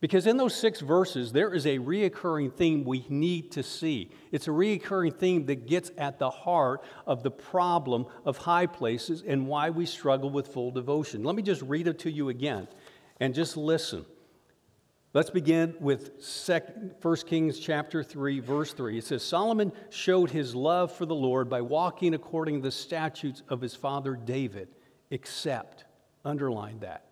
Because 0.00 0.26
in 0.26 0.36
those 0.36 0.54
six 0.54 0.80
verses, 0.80 1.32
there 1.32 1.54
is 1.54 1.64
a 1.64 1.78
reoccurring 1.78 2.52
theme 2.52 2.84
we 2.84 3.06
need 3.08 3.52
to 3.52 3.62
see. 3.62 4.10
It's 4.32 4.48
a 4.48 4.50
reoccurring 4.50 5.16
theme 5.16 5.46
that 5.46 5.66
gets 5.66 5.92
at 5.96 6.18
the 6.18 6.28
heart 6.28 6.82
of 7.06 7.22
the 7.22 7.30
problem 7.30 8.06
of 8.24 8.36
high 8.36 8.66
places 8.66 9.22
and 9.24 9.46
why 9.46 9.70
we 9.70 9.86
struggle 9.86 10.28
with 10.28 10.48
full 10.48 10.72
devotion. 10.72 11.22
Let 11.22 11.36
me 11.36 11.42
just 11.42 11.62
read 11.62 11.86
it 11.86 12.00
to 12.00 12.10
you 12.10 12.30
again 12.30 12.68
and 13.20 13.32
just 13.32 13.56
listen. 13.56 14.04
Let's 15.14 15.30
begin 15.30 15.74
with 15.80 16.22
1 17.00 17.16
Kings 17.26 17.58
chapter 17.58 18.02
3, 18.02 18.40
verse 18.40 18.72
3. 18.74 18.98
It 18.98 19.04
says, 19.04 19.22
Solomon 19.22 19.72
showed 19.88 20.30
his 20.30 20.54
love 20.54 20.92
for 20.92 21.06
the 21.06 21.14
Lord 21.14 21.48
by 21.48 21.62
walking 21.62 22.12
according 22.12 22.56
to 22.56 22.62
the 22.62 22.70
statutes 22.70 23.42
of 23.48 23.60
his 23.60 23.74
father 23.74 24.16
David, 24.16 24.68
except, 25.10 25.84
underline 26.24 26.80
that 26.80 27.04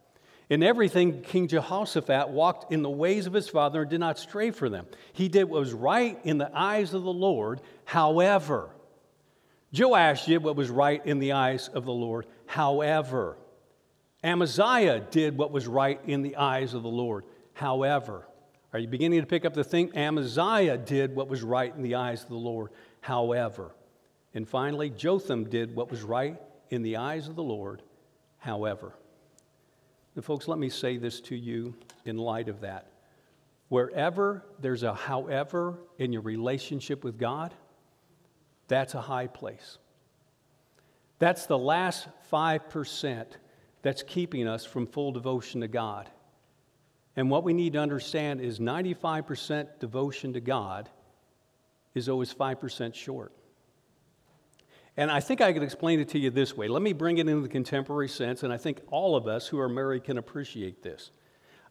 in 0.53 0.62
everything, 0.62 1.22
King 1.22 1.48
Jehoshaphat 1.48 2.28
walked 2.28 2.72
in 2.72 2.82
the 2.82 2.90
ways 2.90 3.26
of 3.26 3.32
his 3.32 3.48
father 3.48 3.80
and 3.80 3.90
did 3.90 4.00
not 4.00 4.18
stray 4.18 4.50
from 4.50 4.72
them. 4.72 4.86
He 5.14 5.30
did 5.30 5.44
what 5.44 5.61
was 5.61 5.72
right 5.72 6.18
in 6.24 6.36
the 6.36 6.50
eyes 6.55 6.92
of 6.92 7.05
the 7.05 7.12
Lord. 7.12 7.62
However, 7.86 8.68
Joash 9.74 10.26
did 10.26 10.42
what 10.42 10.57
was 10.57 10.68
right 10.68 11.00
in 11.07 11.20
the 11.20 11.32
eyes 11.32 11.68
of 11.68 11.86
the 11.86 11.92
Lord. 11.92 12.26
However, 12.44 13.38
Amaziah 14.22 15.00
did 15.00 15.38
what 15.38 15.53
was 15.53 15.66
right 15.66 15.98
in 16.07 16.20
the 16.20 16.36
eyes 16.36 16.74
of 16.74 16.82
the 16.82 16.88
Lord. 16.90 17.24
However, 17.55 18.26
are 18.72 18.78
you 18.78 18.88
beginning 18.88 19.20
to 19.20 19.26
pick 19.26 19.44
up 19.44 19.55
the 19.55 19.64
thing? 19.64 19.96
Amaziah 19.96 20.78
did 20.78 21.14
what 21.14 21.28
was 21.28 21.42
right 21.42 21.74
in 21.74 21.82
the 21.82 21.96
eyes 21.96 22.22
of 22.22 22.28
the 22.28 22.34
Lord. 22.34 22.70
However, 23.00 23.74
and 24.34 24.48
finally, 24.48 24.88
Jotham 24.88 25.44
did 25.48 25.76
what 25.76 25.90
was 25.90 26.03
right 26.03 26.40
in 26.70 26.82
the 26.82 26.96
eyes 26.96 27.28
of 27.28 27.36
the 27.36 27.42
Lord. 27.42 27.82
However, 28.38 28.94
and, 30.14 30.24
folks, 30.24 30.46
let 30.48 30.59
me 30.59 30.68
say 30.68 30.98
this 30.98 31.20
to 31.22 31.36
you 31.36 31.74
in 32.05 32.18
light 32.18 32.48
of 32.48 32.61
that. 32.61 32.88
Wherever 33.68 34.44
there's 34.61 34.82
a 34.82 34.92
however 34.92 35.78
in 35.98 36.12
your 36.12 36.22
relationship 36.22 37.03
with 37.05 37.18
God, 37.18 37.55
that's 38.68 38.94
a 38.94 39.00
high 39.00 39.26
place. 39.26 39.78
That's 41.18 41.46
the 41.46 41.59
last 41.59 42.09
5% 42.30 43.26
that's 43.80 44.03
keeping 44.03 44.46
us 44.46 44.64
from 44.64 44.86
full 44.86 45.12
devotion 45.12 45.62
to 45.62 45.68
God. 45.68 46.11
And 47.17 47.31
what 47.31 47.45
we 47.45 47.53
need 47.53 47.75
to 47.75 47.79
understand 47.79 48.41
is 48.41 48.59
95% 48.59 49.79
devotion 49.79 50.33
to 50.33 50.41
God 50.41 50.89
is 51.95 52.09
always 52.09 52.33
5% 52.33 52.95
short. 52.95 53.33
And 54.97 55.11
I 55.11 55.21
think 55.21 55.41
I 55.41 55.53
could 55.53 55.63
explain 55.63 56.01
it 56.01 56.09
to 56.11 56.19
you 56.19 56.31
this 56.31 56.57
way. 56.57 56.69
Let 56.69 56.83
me 56.83 56.93
bring 56.93 57.19
it 57.19 57.29
into 57.29 57.43
the 57.43 57.49
contemporary 57.49 58.09
sense, 58.09 58.43
and 58.43 58.53
I 58.53 58.59
think 58.59 58.81
all 58.91 59.17
of 59.17 59.27
us 59.27 59.47
who 59.47 59.59
are 59.59 59.69
married 59.69 60.05
can 60.05 60.19
appreciate 60.19 60.83
this. 60.83 61.11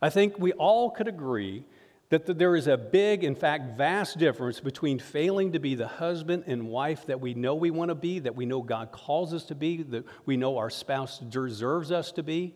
I 0.02 0.10
think 0.10 0.40
we 0.40 0.54
all 0.54 0.90
could 0.90 1.08
agree 1.08 1.66
that 2.10 2.26
there 2.26 2.56
is 2.56 2.68
a 2.68 2.78
big, 2.78 3.24
in 3.24 3.36
fact, 3.36 3.78
vast 3.78 4.18
difference 4.18 4.60
between 4.60 5.00
failing 5.00 5.54
to 5.54 5.60
be 5.60 5.76
the 5.76 5.88
husband 5.88 6.44
and 6.46 6.68
wife 6.68 7.06
that 7.06 7.22
we 7.22 7.34
know 7.34 7.56
we 7.56 7.72
want 7.72 7.90
to 7.90 7.96
be, 7.96 8.20
that 8.20 8.36
we 8.36 8.46
know 8.46 8.62
God 8.62 8.92
calls 8.92 9.34
us 9.34 9.46
to 9.46 9.56
be, 9.56 9.82
that 9.84 10.04
we 10.26 10.36
know 10.36 10.58
our 10.58 10.70
spouse 10.70 11.20
deserves 11.20 11.90
us 11.90 12.12
to 12.14 12.24
be, 12.24 12.54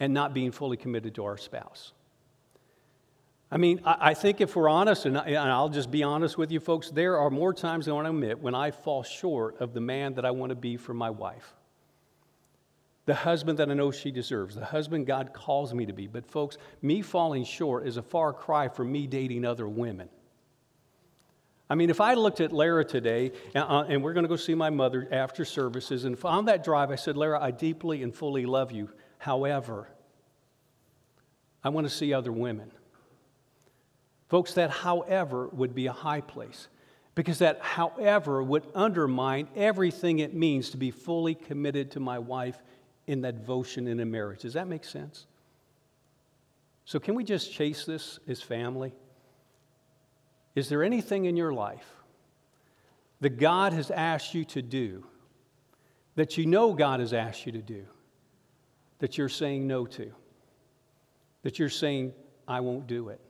and 0.00 0.12
not 0.12 0.34
being 0.34 0.50
fully 0.50 0.76
committed 0.76 1.14
to 1.14 1.24
our 1.24 1.36
spouse. 1.36 1.92
I 3.50 3.56
mean, 3.56 3.80
I, 3.84 4.14
think 4.14 4.40
if 4.40 4.56
we're 4.56 4.68
honest, 4.68 5.06
and, 5.06 5.16
I, 5.16 5.60
will 5.60 5.68
just 5.68 5.90
be 5.90 6.02
honest 6.02 6.36
with 6.36 6.50
you 6.50 6.58
folks, 6.58 6.90
there 6.90 7.18
are 7.18 7.30
more 7.30 7.54
times 7.54 7.84
than 7.84 7.92
I 7.92 7.94
want 7.94 8.06
to 8.06 8.10
admit 8.10 8.40
when 8.40 8.54
I 8.54 8.72
fall 8.72 9.04
short 9.04 9.60
of 9.60 9.72
the 9.74 9.80
man 9.80 10.14
that 10.14 10.24
I 10.24 10.32
want 10.32 10.50
to 10.50 10.56
be 10.56 10.76
for 10.76 10.92
my 10.92 11.10
wife. 11.10 11.54
The 13.06 13.14
husband 13.14 13.58
that 13.58 13.70
I 13.70 13.74
know 13.74 13.92
she 13.92 14.10
deserves, 14.10 14.56
the 14.56 14.64
husband 14.64 15.06
God 15.06 15.32
calls 15.32 15.72
me 15.72 15.86
to 15.86 15.92
be. 15.92 16.08
But, 16.08 16.26
folks, 16.26 16.58
me 16.82 17.00
falling 17.00 17.44
short 17.44 17.86
is 17.86 17.96
a 17.96 18.02
far 18.02 18.32
cry 18.32 18.66
from 18.66 18.90
me 18.90 19.06
dating 19.06 19.44
other 19.44 19.68
women. 19.68 20.08
I 21.68 21.76
mean, 21.76 21.90
if 21.90 22.00
I 22.00 22.14
looked 22.14 22.40
at 22.40 22.52
Lara 22.52 22.84
today, 22.84 23.32
and, 23.54 23.64
uh, 23.64 23.84
and 23.88 24.02
we're 24.02 24.14
going 24.14 24.24
to 24.24 24.28
go 24.28 24.36
see 24.36 24.54
my 24.54 24.70
mother 24.70 25.06
after 25.12 25.44
services, 25.44 26.04
and 26.04 26.18
on 26.24 26.46
that 26.46 26.64
drive 26.64 26.90
I 26.90 26.96
said, 26.96 27.16
Lara, 27.16 27.40
I 27.40 27.50
deeply 27.52 28.02
and 28.02 28.14
fully 28.14 28.46
love 28.46 28.72
you. 28.72 28.90
However, 29.24 29.88
I 31.62 31.70
want 31.70 31.86
to 31.86 31.90
see 31.90 32.12
other 32.12 32.30
women. 32.30 32.70
Folks, 34.28 34.52
that 34.52 34.68
however 34.68 35.48
would 35.48 35.74
be 35.74 35.86
a 35.86 35.94
high 35.94 36.20
place 36.20 36.68
because 37.14 37.38
that 37.38 37.58
however 37.62 38.42
would 38.42 38.66
undermine 38.74 39.48
everything 39.56 40.18
it 40.18 40.34
means 40.34 40.68
to 40.68 40.76
be 40.76 40.90
fully 40.90 41.34
committed 41.34 41.90
to 41.92 42.00
my 42.00 42.18
wife 42.18 42.62
in 43.06 43.22
that 43.22 43.36
devotion 43.38 43.88
in 43.88 43.98
a 44.00 44.04
marriage. 44.04 44.42
Does 44.42 44.52
that 44.52 44.68
make 44.68 44.84
sense? 44.84 45.24
So, 46.84 46.98
can 46.98 47.14
we 47.14 47.24
just 47.24 47.50
chase 47.50 47.86
this 47.86 48.18
as 48.28 48.42
family? 48.42 48.92
Is 50.54 50.68
there 50.68 50.82
anything 50.82 51.24
in 51.24 51.34
your 51.34 51.54
life 51.54 51.94
that 53.22 53.38
God 53.38 53.72
has 53.72 53.90
asked 53.90 54.34
you 54.34 54.44
to 54.44 54.60
do, 54.60 55.06
that 56.14 56.36
you 56.36 56.44
know 56.44 56.74
God 56.74 57.00
has 57.00 57.14
asked 57.14 57.46
you 57.46 57.52
to 57.52 57.62
do, 57.62 57.86
that 58.98 59.18
you're 59.18 59.28
saying 59.28 59.66
no 59.66 59.86
to? 59.86 60.10
That 61.42 61.58
you're 61.58 61.68
saying, 61.68 62.12
I 62.46 62.60
won't 62.60 62.86
do 62.86 63.08
it? 63.08 63.20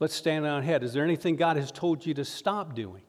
Let's 0.00 0.14
stand 0.14 0.46
on 0.46 0.62
head. 0.62 0.82
Is 0.82 0.92
there 0.92 1.04
anything 1.04 1.36
God 1.36 1.56
has 1.56 1.70
told 1.70 2.04
you 2.04 2.12
to 2.14 2.24
stop 2.24 2.74
doing 2.74 3.02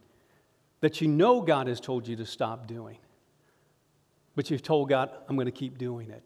that 0.82 1.02
you 1.02 1.08
know 1.08 1.42
God 1.42 1.68
has 1.68 1.80
told 1.80 2.08
you 2.08 2.16
to 2.18 2.26
stop 2.26 2.68
doing, 2.68 2.98
but 4.36 4.52
you've 4.52 4.62
told 4.62 4.90
God, 4.90 5.10
I'm 5.28 5.36
going 5.36 5.46
to 5.46 5.52
keep 5.52 5.78
doing 5.78 6.10
it? 6.10 6.24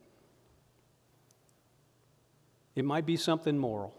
It 2.75 2.85
might 2.85 3.05
be 3.05 3.17
something 3.17 3.57
moral, 3.57 3.95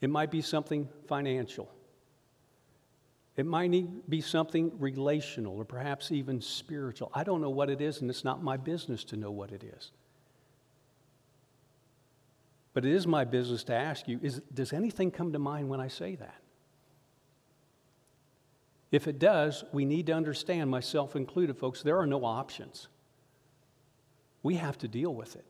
it 0.00 0.10
might 0.10 0.30
be 0.30 0.42
something 0.42 0.88
financial. 1.06 1.70
It 3.38 3.46
might 3.46 4.10
be 4.10 4.20
something 4.20 4.72
relational 4.80 5.56
or 5.56 5.64
perhaps 5.64 6.10
even 6.10 6.40
spiritual. 6.40 7.12
I 7.14 7.22
don't 7.22 7.40
know 7.40 7.50
what 7.50 7.70
it 7.70 7.80
is, 7.80 8.00
and 8.00 8.10
it's 8.10 8.24
not 8.24 8.42
my 8.42 8.56
business 8.56 9.04
to 9.04 9.16
know 9.16 9.30
what 9.30 9.52
it 9.52 9.62
is. 9.62 9.92
But 12.74 12.84
it 12.84 12.92
is 12.92 13.06
my 13.06 13.24
business 13.24 13.62
to 13.64 13.74
ask 13.74 14.08
you 14.08 14.18
is, 14.24 14.40
does 14.52 14.72
anything 14.72 15.12
come 15.12 15.32
to 15.34 15.38
mind 15.38 15.68
when 15.68 15.80
I 15.80 15.86
say 15.86 16.16
that? 16.16 16.42
If 18.90 19.06
it 19.06 19.20
does, 19.20 19.62
we 19.72 19.84
need 19.84 20.06
to 20.06 20.14
understand, 20.14 20.68
myself 20.68 21.14
included, 21.14 21.56
folks, 21.56 21.80
there 21.80 21.98
are 21.98 22.06
no 22.08 22.24
options. 22.24 22.88
We 24.42 24.56
have 24.56 24.78
to 24.78 24.88
deal 24.88 25.14
with 25.14 25.36
it. 25.36 25.44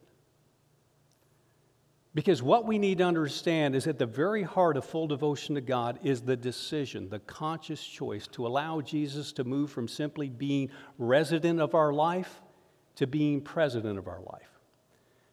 Because 2.18 2.42
what 2.42 2.66
we 2.66 2.78
need 2.80 2.98
to 2.98 3.04
understand 3.04 3.76
is 3.76 3.86
at 3.86 3.96
the 3.96 4.04
very 4.04 4.42
heart 4.42 4.76
of 4.76 4.84
full 4.84 5.06
devotion 5.06 5.54
to 5.54 5.60
God 5.60 6.00
is 6.02 6.20
the 6.20 6.36
decision, 6.36 7.08
the 7.08 7.20
conscious 7.20 7.80
choice 7.80 8.26
to 8.32 8.44
allow 8.44 8.80
Jesus 8.80 9.30
to 9.34 9.44
move 9.44 9.70
from 9.70 9.86
simply 9.86 10.28
being 10.28 10.68
resident 10.98 11.60
of 11.60 11.76
our 11.76 11.92
life 11.92 12.40
to 12.96 13.06
being 13.06 13.40
president 13.40 13.96
of 13.96 14.08
our 14.08 14.20
life, 14.20 14.50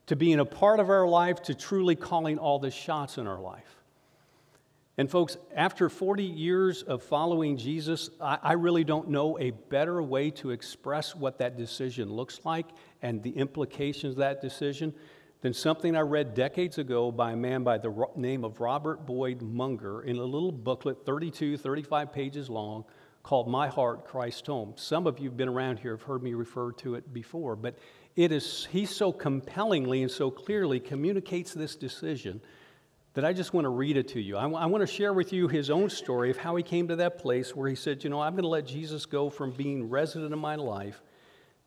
to 0.05 0.15
being 0.15 0.39
a 0.39 0.45
part 0.45 0.79
of 0.79 0.91
our 0.91 1.07
life 1.07 1.41
to 1.41 1.55
truly 1.55 1.95
calling 1.95 2.37
all 2.37 2.59
the 2.59 2.69
shots 2.69 3.17
in 3.17 3.25
our 3.25 3.41
life. 3.41 3.81
And, 4.99 5.09
folks, 5.09 5.37
after 5.55 5.89
40 5.89 6.23
years 6.23 6.83
of 6.83 7.01
following 7.01 7.57
Jesus, 7.57 8.11
I, 8.21 8.37
I, 8.43 8.53
really 8.53 8.83
don't 8.83 9.09
know 9.09 9.39
a 9.39 9.49
better 9.49 10.03
way 10.03 10.29
to 10.31 10.51
express 10.51 11.15
what 11.15 11.39
that 11.39 11.57
decision 11.57 12.13
looks 12.13 12.41
like 12.43 12.67
and 13.01 13.23
the 13.23 13.31
implications 13.31 14.11
of 14.11 14.17
that 14.19 14.41
decision 14.41 14.93
than 15.45 15.53
something 15.53 15.95
I 15.95 15.99
read 15.99 16.33
decades 16.33 16.79
ago 16.79 17.11
by 17.11 17.33
a 17.33 17.35
man 17.35 17.63
by 17.63 17.77
the 17.77 18.07
name 18.15 18.43
of 18.43 18.59
Robert 18.59 19.05
Boyd 19.05 19.43
Munger 19.43 20.01
in 20.01 20.15
a 20.15 20.23
little 20.23 20.51
booklet, 20.51 21.05
32, 21.05 21.57
35 21.57 22.11
pages 22.11 22.49
long, 22.49 22.83
called 23.21 23.47
My 23.47 23.67
Heart, 23.67 24.07
Christ 24.07 24.47
Home. 24.47 24.73
Some 24.75 25.05
of 25.05 25.19
you 25.19 25.29
have 25.29 25.37
been 25.37 25.47
around 25.47 25.77
here 25.77 25.91
have 25.91 26.01
heard 26.01 26.23
me 26.23 26.33
refer 26.33 26.71
to 26.71 26.95
it 26.95 27.13
before, 27.13 27.55
but 27.55 27.77
it 28.15 28.31
is, 28.31 28.67
he 28.71 28.87
so 28.87 29.11
compellingly 29.11 30.01
and 30.01 30.09
so 30.09 30.31
clearly 30.31 30.79
communicates 30.79 31.53
this 31.53 31.75
decision 31.75 32.41
that 33.13 33.23
I 33.23 33.31
just 33.31 33.53
want 33.53 33.65
to 33.65 33.69
read 33.69 33.97
it 33.97 34.07
to 34.07 34.19
you. 34.19 34.37
I, 34.37 34.45
w- 34.49 34.59
I 34.59 34.65
want 34.65 34.81
to 34.81 34.91
share 34.91 35.13
with 35.13 35.31
you 35.31 35.47
his 35.47 35.69
own 35.69 35.91
story 35.91 36.31
of 36.31 36.37
how 36.37 36.55
he 36.55 36.63
came 36.63 36.87
to 36.87 36.95
that 36.95 37.19
place 37.19 37.55
where 37.55 37.69
he 37.69 37.75
said, 37.75 38.03
You 38.03 38.09
know, 38.09 38.19
I'm 38.19 38.33
going 38.33 38.41
to 38.41 38.49
let 38.49 38.65
Jesus 38.65 39.05
go 39.05 39.29
from 39.29 39.51
being 39.51 39.91
resident 39.91 40.33
in 40.33 40.39
my 40.39 40.55
life 40.55 41.03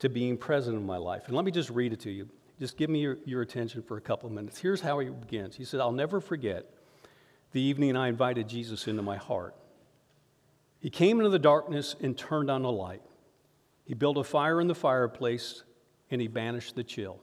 to 0.00 0.08
being 0.08 0.36
president 0.36 0.82
of 0.82 0.86
my 0.86 0.96
life. 0.96 1.28
And 1.28 1.36
let 1.36 1.44
me 1.44 1.52
just 1.52 1.70
read 1.70 1.92
it 1.92 2.00
to 2.00 2.10
you. 2.10 2.28
Just 2.58 2.76
give 2.76 2.90
me 2.90 3.00
your, 3.00 3.18
your 3.24 3.42
attention 3.42 3.82
for 3.82 3.96
a 3.96 4.00
couple 4.00 4.28
of 4.28 4.34
minutes. 4.34 4.58
Here's 4.58 4.80
how 4.80 4.98
he 4.98 5.08
begins. 5.08 5.56
He 5.56 5.64
said, 5.64 5.80
I'll 5.80 5.92
never 5.92 6.20
forget 6.20 6.66
the 7.52 7.60
evening 7.60 7.96
I 7.96 8.08
invited 8.08 8.48
Jesus 8.48 8.88
into 8.88 9.02
my 9.02 9.16
heart. 9.16 9.54
He 10.80 10.90
came 10.90 11.18
into 11.18 11.30
the 11.30 11.38
darkness 11.38 11.96
and 12.00 12.16
turned 12.16 12.50
on 12.50 12.64
a 12.64 12.70
light. 12.70 13.02
He 13.84 13.94
built 13.94 14.16
a 14.16 14.24
fire 14.24 14.60
in 14.60 14.66
the 14.66 14.74
fireplace 14.74 15.62
and 16.10 16.20
he 16.20 16.28
banished 16.28 16.74
the 16.74 16.84
chill. 16.84 17.20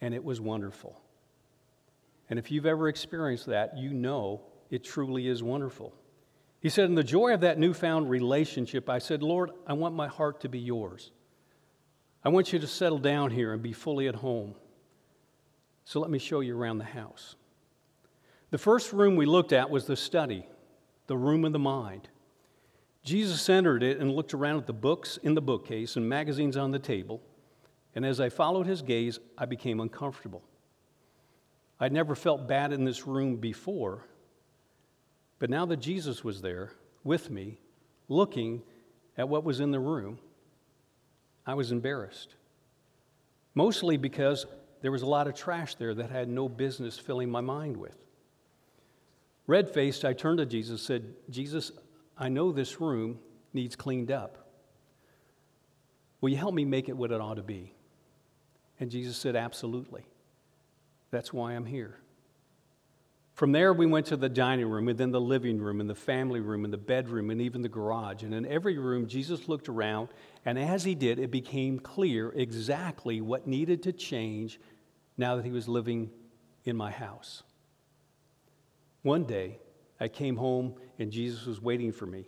And 0.00 0.14
it 0.14 0.24
was 0.24 0.40
wonderful. 0.40 1.00
And 2.30 2.38
if 2.38 2.50
you've 2.50 2.66
ever 2.66 2.88
experienced 2.88 3.46
that, 3.46 3.76
you 3.76 3.92
know 3.92 4.42
it 4.70 4.84
truly 4.84 5.28
is 5.28 5.42
wonderful. 5.42 5.94
He 6.60 6.68
said, 6.68 6.86
In 6.86 6.94
the 6.94 7.04
joy 7.04 7.34
of 7.34 7.40
that 7.40 7.58
newfound 7.58 8.08
relationship, 8.08 8.88
I 8.88 8.98
said, 8.98 9.22
Lord, 9.22 9.50
I 9.66 9.74
want 9.74 9.94
my 9.94 10.08
heart 10.08 10.40
to 10.40 10.48
be 10.48 10.58
yours. 10.58 11.12
I 12.24 12.30
want 12.30 12.52
you 12.52 12.58
to 12.58 12.66
settle 12.66 12.98
down 12.98 13.30
here 13.30 13.52
and 13.52 13.62
be 13.62 13.72
fully 13.72 14.08
at 14.08 14.14
home. 14.14 14.54
So 15.84 16.00
let 16.00 16.10
me 16.10 16.18
show 16.18 16.40
you 16.40 16.56
around 16.56 16.78
the 16.78 16.84
house. 16.84 17.36
The 18.50 18.58
first 18.58 18.92
room 18.92 19.16
we 19.16 19.26
looked 19.26 19.52
at 19.52 19.68
was 19.68 19.86
the 19.86 19.96
study, 19.96 20.46
the 21.06 21.16
room 21.16 21.44
of 21.44 21.52
the 21.52 21.58
mind. 21.58 22.08
Jesus 23.02 23.48
entered 23.50 23.82
it 23.82 23.98
and 23.98 24.10
looked 24.10 24.32
around 24.32 24.56
at 24.56 24.66
the 24.66 24.72
books 24.72 25.18
in 25.22 25.34
the 25.34 25.42
bookcase 25.42 25.96
and 25.96 26.08
magazines 26.08 26.56
on 26.56 26.70
the 26.70 26.78
table. 26.78 27.20
And 27.94 28.06
as 28.06 28.18
I 28.18 28.30
followed 28.30 28.66
his 28.66 28.80
gaze, 28.80 29.18
I 29.36 29.44
became 29.44 29.80
uncomfortable. 29.80 30.42
I'd 31.78 31.92
never 31.92 32.14
felt 32.14 32.48
bad 32.48 32.72
in 32.72 32.84
this 32.84 33.06
room 33.06 33.36
before, 33.36 34.06
but 35.38 35.50
now 35.50 35.66
that 35.66 35.78
Jesus 35.78 36.24
was 36.24 36.40
there 36.40 36.70
with 37.02 37.28
me, 37.28 37.58
looking 38.08 38.62
at 39.18 39.28
what 39.28 39.44
was 39.44 39.60
in 39.60 39.70
the 39.70 39.80
room, 39.80 40.18
I 41.46 41.54
was 41.54 41.72
embarrassed. 41.72 42.34
Mostly 43.54 43.96
because 43.96 44.46
there 44.80 44.90
was 44.90 45.02
a 45.02 45.06
lot 45.06 45.26
of 45.26 45.34
trash 45.34 45.74
there 45.76 45.94
that 45.94 46.10
I 46.10 46.12
had 46.12 46.28
no 46.28 46.48
business 46.48 46.98
filling 46.98 47.30
my 47.30 47.40
mind 47.40 47.76
with. 47.76 47.96
Red 49.46 49.70
faced, 49.70 50.04
I 50.04 50.12
turned 50.12 50.38
to 50.38 50.46
Jesus 50.46 50.70
and 50.70 50.80
said, 50.80 51.14
Jesus, 51.30 51.72
I 52.16 52.28
know 52.28 52.52
this 52.52 52.80
room 52.80 53.18
needs 53.52 53.76
cleaned 53.76 54.10
up. 54.10 54.48
Will 56.20 56.30
you 56.30 56.36
help 56.36 56.54
me 56.54 56.64
make 56.64 56.88
it 56.88 56.96
what 56.96 57.12
it 57.12 57.20
ought 57.20 57.34
to 57.34 57.42
be? 57.42 57.74
And 58.80 58.90
Jesus 58.90 59.16
said, 59.16 59.36
Absolutely. 59.36 60.06
That's 61.10 61.32
why 61.32 61.52
I'm 61.52 61.66
here. 61.66 61.98
From 63.34 63.52
there, 63.52 63.72
we 63.72 63.86
went 63.86 64.06
to 64.06 64.16
the 64.16 64.28
dining 64.28 64.66
room, 64.66 64.88
and 64.88 64.96
then 64.96 65.10
the 65.10 65.20
living 65.20 65.58
room, 65.58 65.80
and 65.80 65.90
the 65.90 65.94
family 65.94 66.40
room, 66.40 66.64
and 66.64 66.72
the 66.72 66.78
bedroom, 66.78 67.30
and 67.30 67.40
even 67.40 67.62
the 67.62 67.68
garage. 67.68 68.22
And 68.22 68.32
in 68.32 68.46
every 68.46 68.78
room, 68.78 69.08
Jesus 69.08 69.48
looked 69.48 69.68
around, 69.68 70.08
and 70.44 70.58
as 70.58 70.84
he 70.84 70.94
did, 70.94 71.18
it 71.18 71.30
became 71.30 71.78
clear 71.78 72.30
exactly 72.30 73.20
what 73.20 73.46
needed 73.46 73.82
to 73.84 73.92
change 73.92 74.60
now 75.16 75.36
that 75.36 75.44
he 75.44 75.50
was 75.50 75.68
living 75.68 76.10
in 76.64 76.76
my 76.76 76.90
house. 76.90 77.42
One 79.02 79.24
day, 79.24 79.58
I 80.00 80.08
came 80.08 80.36
home, 80.36 80.74
and 80.98 81.10
Jesus 81.10 81.46
was 81.46 81.60
waiting 81.60 81.92
for 81.92 82.06
me. 82.06 82.26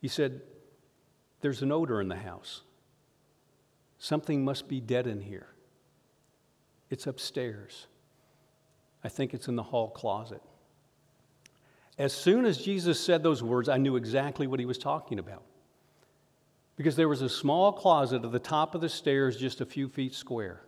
He 0.00 0.08
said, 0.08 0.40
There's 1.40 1.62
an 1.62 1.72
odor 1.72 2.00
in 2.00 2.08
the 2.08 2.16
house. 2.16 2.62
Something 3.98 4.44
must 4.44 4.68
be 4.68 4.80
dead 4.80 5.06
in 5.06 5.20
here. 5.20 5.48
It's 6.90 7.06
upstairs. 7.06 7.86
I 9.02 9.08
think 9.08 9.34
it's 9.34 9.48
in 9.48 9.56
the 9.56 9.62
hall 9.62 9.90
closet. 9.90 10.42
As 11.98 12.12
soon 12.12 12.44
as 12.44 12.58
Jesus 12.58 13.00
said 13.00 13.22
those 13.22 13.42
words, 13.42 13.68
I 13.68 13.78
knew 13.78 13.96
exactly 13.96 14.46
what 14.46 14.60
he 14.60 14.66
was 14.66 14.78
talking 14.78 15.18
about. 15.18 15.42
Because 16.76 16.96
there 16.96 17.08
was 17.08 17.22
a 17.22 17.28
small 17.28 17.72
closet 17.72 18.24
at 18.24 18.32
the 18.32 18.38
top 18.38 18.74
of 18.74 18.80
the 18.80 18.88
stairs, 18.88 19.36
just 19.36 19.60
a 19.60 19.66
few 19.66 19.88
feet 19.88 20.14
square. 20.14 20.60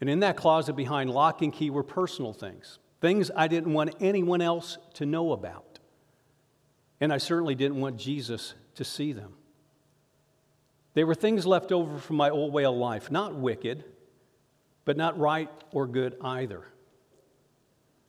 And 0.00 0.08
in 0.08 0.20
that 0.20 0.36
closet 0.36 0.74
behind 0.74 1.10
lock 1.10 1.42
and 1.42 1.52
key 1.52 1.68
were 1.68 1.82
personal 1.82 2.32
things, 2.32 2.78
things 3.00 3.30
I 3.36 3.48
didn't 3.48 3.72
want 3.74 3.94
anyone 4.00 4.40
else 4.40 4.78
to 4.94 5.04
know 5.04 5.32
about. 5.32 5.78
And 7.00 7.12
I 7.12 7.18
certainly 7.18 7.54
didn't 7.54 7.80
want 7.80 7.98
Jesus 7.98 8.54
to 8.76 8.84
see 8.84 9.12
them. 9.12 9.34
They 10.94 11.04
were 11.04 11.14
things 11.14 11.46
left 11.46 11.72
over 11.72 11.98
from 11.98 12.16
my 12.16 12.30
old 12.30 12.52
way 12.52 12.64
of 12.64 12.74
life, 12.74 13.10
not 13.10 13.34
wicked, 13.34 13.84
but 14.84 14.96
not 14.96 15.18
right 15.18 15.50
or 15.72 15.86
good 15.86 16.16
either. 16.22 16.64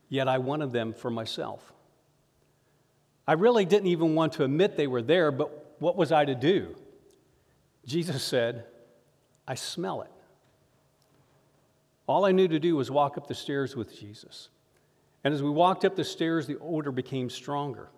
Yet 0.10 0.28
I 0.28 0.40
wanted 0.40 0.72
them 0.72 0.94
for 0.94 1.10
myself. 1.10 1.74
I 3.28 3.34
really 3.34 3.66
didn't 3.66 3.88
even 3.88 4.16
want 4.16 4.34
to 4.34 4.44
admit 4.44 4.78
they 4.78 4.88
were 4.88 5.02
there, 5.02 5.32
but 5.32 5.71
what 5.82 5.98
was 5.98 6.12
I 6.12 6.26
to 6.26 6.36
do? 6.36 6.76
Jesus 7.88 8.22
said, 8.24 8.66
I 9.48 9.56
smell 9.56 10.04
it. 10.04 10.12
All 12.06 12.24
I 12.24 12.32
knew 12.32 12.48
to 12.48 12.60
do 12.60 12.76
was 12.76 12.92
walk 12.92 13.18
up 13.18 13.26
the 13.26 13.34
stairs 13.34 13.76
with 13.76 14.00
Jesus. 14.00 14.50
And 15.24 15.34
as 15.34 15.42
we 15.42 15.50
walked 15.50 15.84
up 15.84 15.96
the 15.96 16.04
stairs, 16.04 16.46
the 16.46 16.60
odor 16.60 16.92
became 16.92 17.32
stronger. 17.32 17.90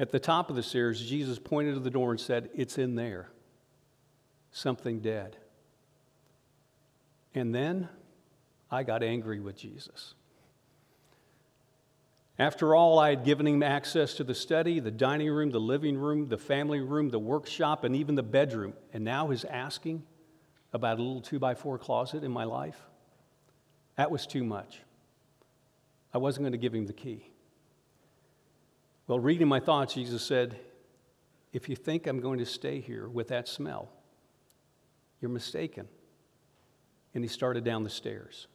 At 0.00 0.10
the 0.10 0.18
top 0.18 0.50
of 0.50 0.56
the 0.56 0.62
stairs, 0.64 1.00
Jesus 1.00 1.38
pointed 1.38 1.74
to 1.74 1.80
the 1.80 1.88
door 1.88 2.10
and 2.10 2.18
said, 2.18 2.50
It's 2.52 2.78
in 2.78 2.96
there. 2.96 3.30
Something 4.50 4.98
dead. 4.98 5.36
And 7.32 7.54
then 7.54 7.88
I 8.72 8.82
got 8.82 9.04
angry 9.04 9.38
with 9.38 9.56
Jesus. 9.56 10.14
After 12.38 12.74
all, 12.74 12.98
I 12.98 13.10
had 13.10 13.24
given 13.24 13.46
him 13.46 13.62
access 13.62 14.14
to 14.14 14.24
the 14.24 14.34
study, 14.34 14.80
the 14.80 14.90
dining 14.90 15.30
room, 15.30 15.50
the 15.50 15.60
living 15.60 15.96
room, 15.96 16.28
the 16.28 16.38
family 16.38 16.80
room, 16.80 17.10
the 17.10 17.18
workshop, 17.18 17.84
and 17.84 17.94
even 17.94 18.16
the 18.16 18.24
bedroom. 18.24 18.74
And 18.92 19.04
now 19.04 19.28
he's 19.28 19.44
asking 19.44 20.02
about 20.72 20.98
a 20.98 21.02
little 21.02 21.20
two 21.20 21.38
by 21.38 21.54
four 21.54 21.78
closet 21.78 22.24
in 22.24 22.32
my 22.32 22.44
life. 22.44 22.80
That 23.96 24.10
was 24.10 24.26
too 24.26 24.42
much. 24.42 24.80
I 26.12 26.18
wasn't 26.18 26.42
going 26.42 26.52
to 26.52 26.58
give 26.58 26.74
him 26.74 26.86
the 26.86 26.92
key. 26.92 27.30
Well, 29.06 29.20
reading 29.20 29.46
my 29.46 29.60
thoughts, 29.60 29.94
Jesus 29.94 30.22
said, 30.22 30.58
If 31.52 31.68
you 31.68 31.76
think 31.76 32.06
I'm 32.08 32.20
going 32.20 32.40
to 32.40 32.46
stay 32.46 32.80
here 32.80 33.08
with 33.08 33.28
that 33.28 33.46
smell, 33.46 33.90
you're 35.20 35.30
mistaken 35.30 35.88
and 37.14 37.22
he 37.22 37.28
started 37.28 37.64
down 37.64 37.84
the 37.84 37.90
stairs. 37.90 38.48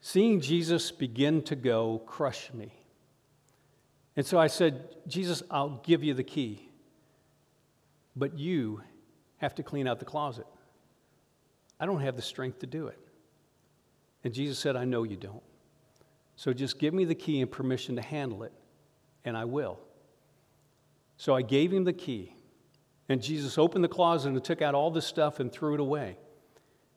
Seeing 0.00 0.40
Jesus 0.40 0.90
begin 0.90 1.42
to 1.42 1.56
go 1.56 2.02
crushed 2.06 2.54
me. 2.54 2.72
And 4.16 4.26
so 4.26 4.38
I 4.38 4.48
said, 4.48 4.96
Jesus, 5.06 5.42
I'll 5.50 5.80
give 5.84 6.02
you 6.02 6.14
the 6.14 6.24
key, 6.24 6.68
but 8.16 8.38
you 8.38 8.82
have 9.38 9.54
to 9.56 9.62
clean 9.62 9.86
out 9.86 9.98
the 9.98 10.04
closet. 10.04 10.46
I 11.78 11.86
don't 11.86 12.00
have 12.00 12.16
the 12.16 12.22
strength 12.22 12.58
to 12.60 12.66
do 12.66 12.88
it. 12.88 12.98
And 14.24 14.34
Jesus 14.34 14.58
said, 14.58 14.76
I 14.76 14.84
know 14.84 15.02
you 15.02 15.16
don't. 15.16 15.42
So 16.36 16.52
just 16.52 16.78
give 16.78 16.92
me 16.92 17.04
the 17.04 17.14
key 17.14 17.40
and 17.40 17.50
permission 17.50 17.96
to 17.96 18.02
handle 18.02 18.42
it, 18.42 18.52
and 19.24 19.36
I 19.36 19.44
will. 19.44 19.78
So 21.16 21.34
I 21.34 21.42
gave 21.42 21.72
him 21.72 21.84
the 21.84 21.92
key, 21.92 22.34
and 23.08 23.22
Jesus 23.22 23.58
opened 23.58 23.84
the 23.84 23.88
closet 23.88 24.30
and 24.30 24.42
took 24.42 24.62
out 24.62 24.74
all 24.74 24.90
the 24.90 25.02
stuff 25.02 25.40
and 25.40 25.52
threw 25.52 25.74
it 25.74 25.80
away. 25.80 26.16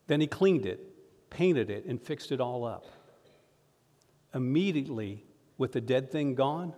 Then 0.07 0.21
he 0.21 0.27
cleaned 0.27 0.65
it, 0.65 0.92
painted 1.33 1.69
it, 1.69 1.85
and 1.85 2.01
fixed 2.01 2.31
it 2.31 2.39
all 2.39 2.63
up. 2.63 2.85
Immediately, 4.33 5.25
with 5.57 5.71
the 5.71 5.81
dead 5.81 6.11
thing 6.11 6.35
gone, 6.35 6.73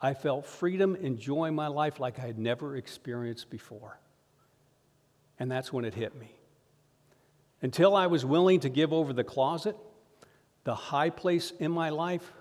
I 0.00 0.14
felt 0.14 0.46
freedom 0.46 0.96
and 0.96 1.18
joy 1.18 1.46
in 1.46 1.54
my 1.54 1.68
life 1.68 2.00
like 2.00 2.18
I 2.18 2.22
had 2.22 2.38
never 2.38 2.76
experienced 2.76 3.50
before. 3.50 4.00
And 5.38 5.50
that's 5.50 5.72
when 5.72 5.84
it 5.84 5.94
hit 5.94 6.18
me. 6.18 6.32
Until 7.60 7.94
I 7.94 8.08
was 8.08 8.24
willing 8.24 8.60
to 8.60 8.68
give 8.68 8.92
over 8.92 9.12
the 9.12 9.24
closet, 9.24 9.76
the 10.64 10.74
high 10.74 11.10
place 11.10 11.52
in 11.60 11.70
my 11.70 11.90
life, 11.90 12.32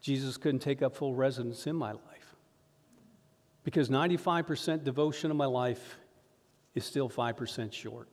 Jesus 0.00 0.36
couldn't 0.38 0.60
take 0.60 0.80
up 0.80 0.96
full 0.96 1.14
residence 1.14 1.66
in 1.66 1.76
my 1.76 1.92
life. 1.92 2.34
Because 3.64 3.88
95% 3.88 4.84
devotion 4.84 5.30
of 5.30 5.36
my 5.36 5.46
life 5.46 5.98
is 6.74 6.84
still 6.84 7.10
5% 7.10 7.72
short. 7.72 8.08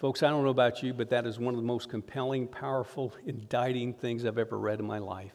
Folks, 0.00 0.22
I 0.22 0.30
don't 0.30 0.44
know 0.44 0.50
about 0.50 0.82
you, 0.82 0.94
but 0.94 1.10
that 1.10 1.26
is 1.26 1.38
one 1.38 1.52
of 1.52 1.60
the 1.60 1.66
most 1.66 1.90
compelling, 1.90 2.48
powerful, 2.48 3.12
indicting 3.26 3.92
things 3.92 4.24
I've 4.24 4.38
ever 4.38 4.58
read 4.58 4.80
in 4.80 4.86
my 4.86 4.98
life. 4.98 5.34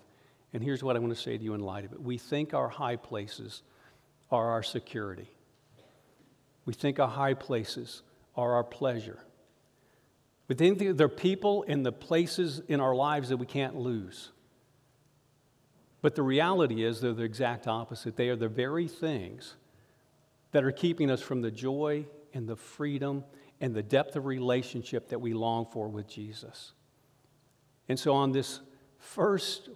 And 0.54 0.64
here's 0.64 0.84
what 0.84 0.96
I 0.96 1.00
want 1.00 1.16
to 1.16 1.22
say 1.22 1.38
to 1.38 1.44
you 1.44 1.54
in 1.54 1.62
light 1.62 1.86
of 1.86 1.94
it. 1.94 2.02
We 2.02 2.18
think 2.18 2.56
our 2.56 2.68
high 2.68 2.96
places 2.96 3.62
are 4.32 4.50
our 4.50 4.64
security. 4.64 5.30
We 6.66 6.74
think 6.74 7.00
our 7.00 7.08
high 7.08 7.36
places 7.36 8.02
are 8.36 8.54
our 8.54 8.64
pleasure. 8.64 9.20
We 10.48 10.56
think 10.56 10.98
they're 10.98 11.10
people 11.10 11.64
and 11.68 11.86
the 11.86 11.92
places 11.92 12.60
in 12.68 12.82
our 12.82 12.96
lives 12.96 13.30
that 13.30 13.38
we 13.38 13.46
can't 13.46 13.76
lose. 13.76 14.32
But 16.02 16.16
the 16.16 16.24
reality 16.24 16.84
is 16.84 17.02
they're 17.02 17.14
the 17.14 17.22
exact 17.22 17.68
opposite. 17.68 18.16
They 18.16 18.30
are 18.30 18.36
the 18.36 18.50
very 18.50 18.88
things 18.88 19.58
that 20.54 20.64
are 20.64 20.72
keeping 20.72 21.12
us 21.12 21.22
from 21.22 21.44
the 21.44 21.52
joy 21.52 22.08
and 22.34 22.48
the 22.48 22.56
freedom 22.56 23.26
and 23.62 23.74
the 23.74 23.84
depth 23.84 24.16
of 24.16 24.26
relationship 24.26 25.10
that 25.10 25.20
we 25.20 25.34
long 25.34 25.66
for 25.66 25.88
with 25.88 26.08
Jesus. 26.08 26.74
And 27.88 28.00
so, 28.00 28.14
on 28.14 28.32
this 28.32 28.60
first 28.98 29.70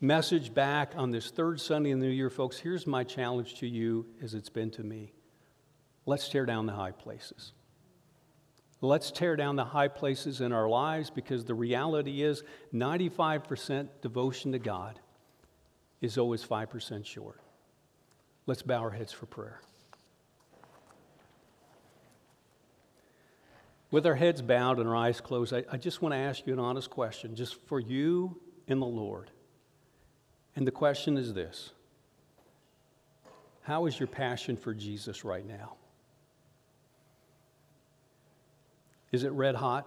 message 0.00 0.52
back 0.54 0.92
on 0.96 1.10
this 1.10 1.30
third 1.30 1.60
Sunday 1.60 1.90
in 1.90 2.00
the 2.00 2.06
new 2.06 2.12
year, 2.12 2.30
folks, 2.30 2.58
here's 2.58 2.86
my 2.86 3.04
challenge 3.04 3.56
to 3.56 3.66
you 3.66 4.06
as 4.22 4.34
it's 4.34 4.48
been 4.48 4.70
to 4.72 4.82
me. 4.82 5.12
Let's 6.06 6.28
tear 6.28 6.46
down 6.46 6.66
the 6.66 6.72
high 6.72 6.92
places. 6.92 7.52
Let's 8.82 9.10
tear 9.10 9.36
down 9.36 9.56
the 9.56 9.64
high 9.64 9.88
places 9.88 10.40
in 10.40 10.52
our 10.52 10.68
lives 10.68 11.10
because 11.10 11.44
the 11.44 11.54
reality 11.54 12.22
is 12.22 12.42
95% 12.72 13.88
devotion 14.00 14.52
to 14.52 14.58
God 14.58 14.98
is 16.00 16.16
always 16.16 16.42
5% 16.42 17.04
short. 17.04 17.40
Let's 18.46 18.62
bow 18.62 18.78
our 18.78 18.90
heads 18.90 19.12
for 19.12 19.26
prayer. 19.26 19.60
With 23.90 24.06
our 24.06 24.14
heads 24.14 24.40
bowed 24.40 24.78
and 24.78 24.88
our 24.88 24.96
eyes 24.96 25.20
closed, 25.20 25.52
I, 25.52 25.64
I 25.70 25.76
just 25.76 26.00
want 26.00 26.12
to 26.12 26.18
ask 26.18 26.46
you 26.46 26.52
an 26.52 26.60
honest 26.60 26.90
question, 26.90 27.34
just 27.34 27.56
for 27.66 27.80
you 27.80 28.40
and 28.68 28.80
the 28.80 28.86
Lord. 28.86 29.30
And 30.54 30.66
the 30.66 30.70
question 30.70 31.16
is 31.16 31.34
this 31.34 31.70
How 33.62 33.86
is 33.86 33.98
your 33.98 34.06
passion 34.06 34.56
for 34.56 34.74
Jesus 34.74 35.24
right 35.24 35.46
now? 35.46 35.74
Is 39.10 39.24
it 39.24 39.32
red 39.32 39.56
hot? 39.56 39.86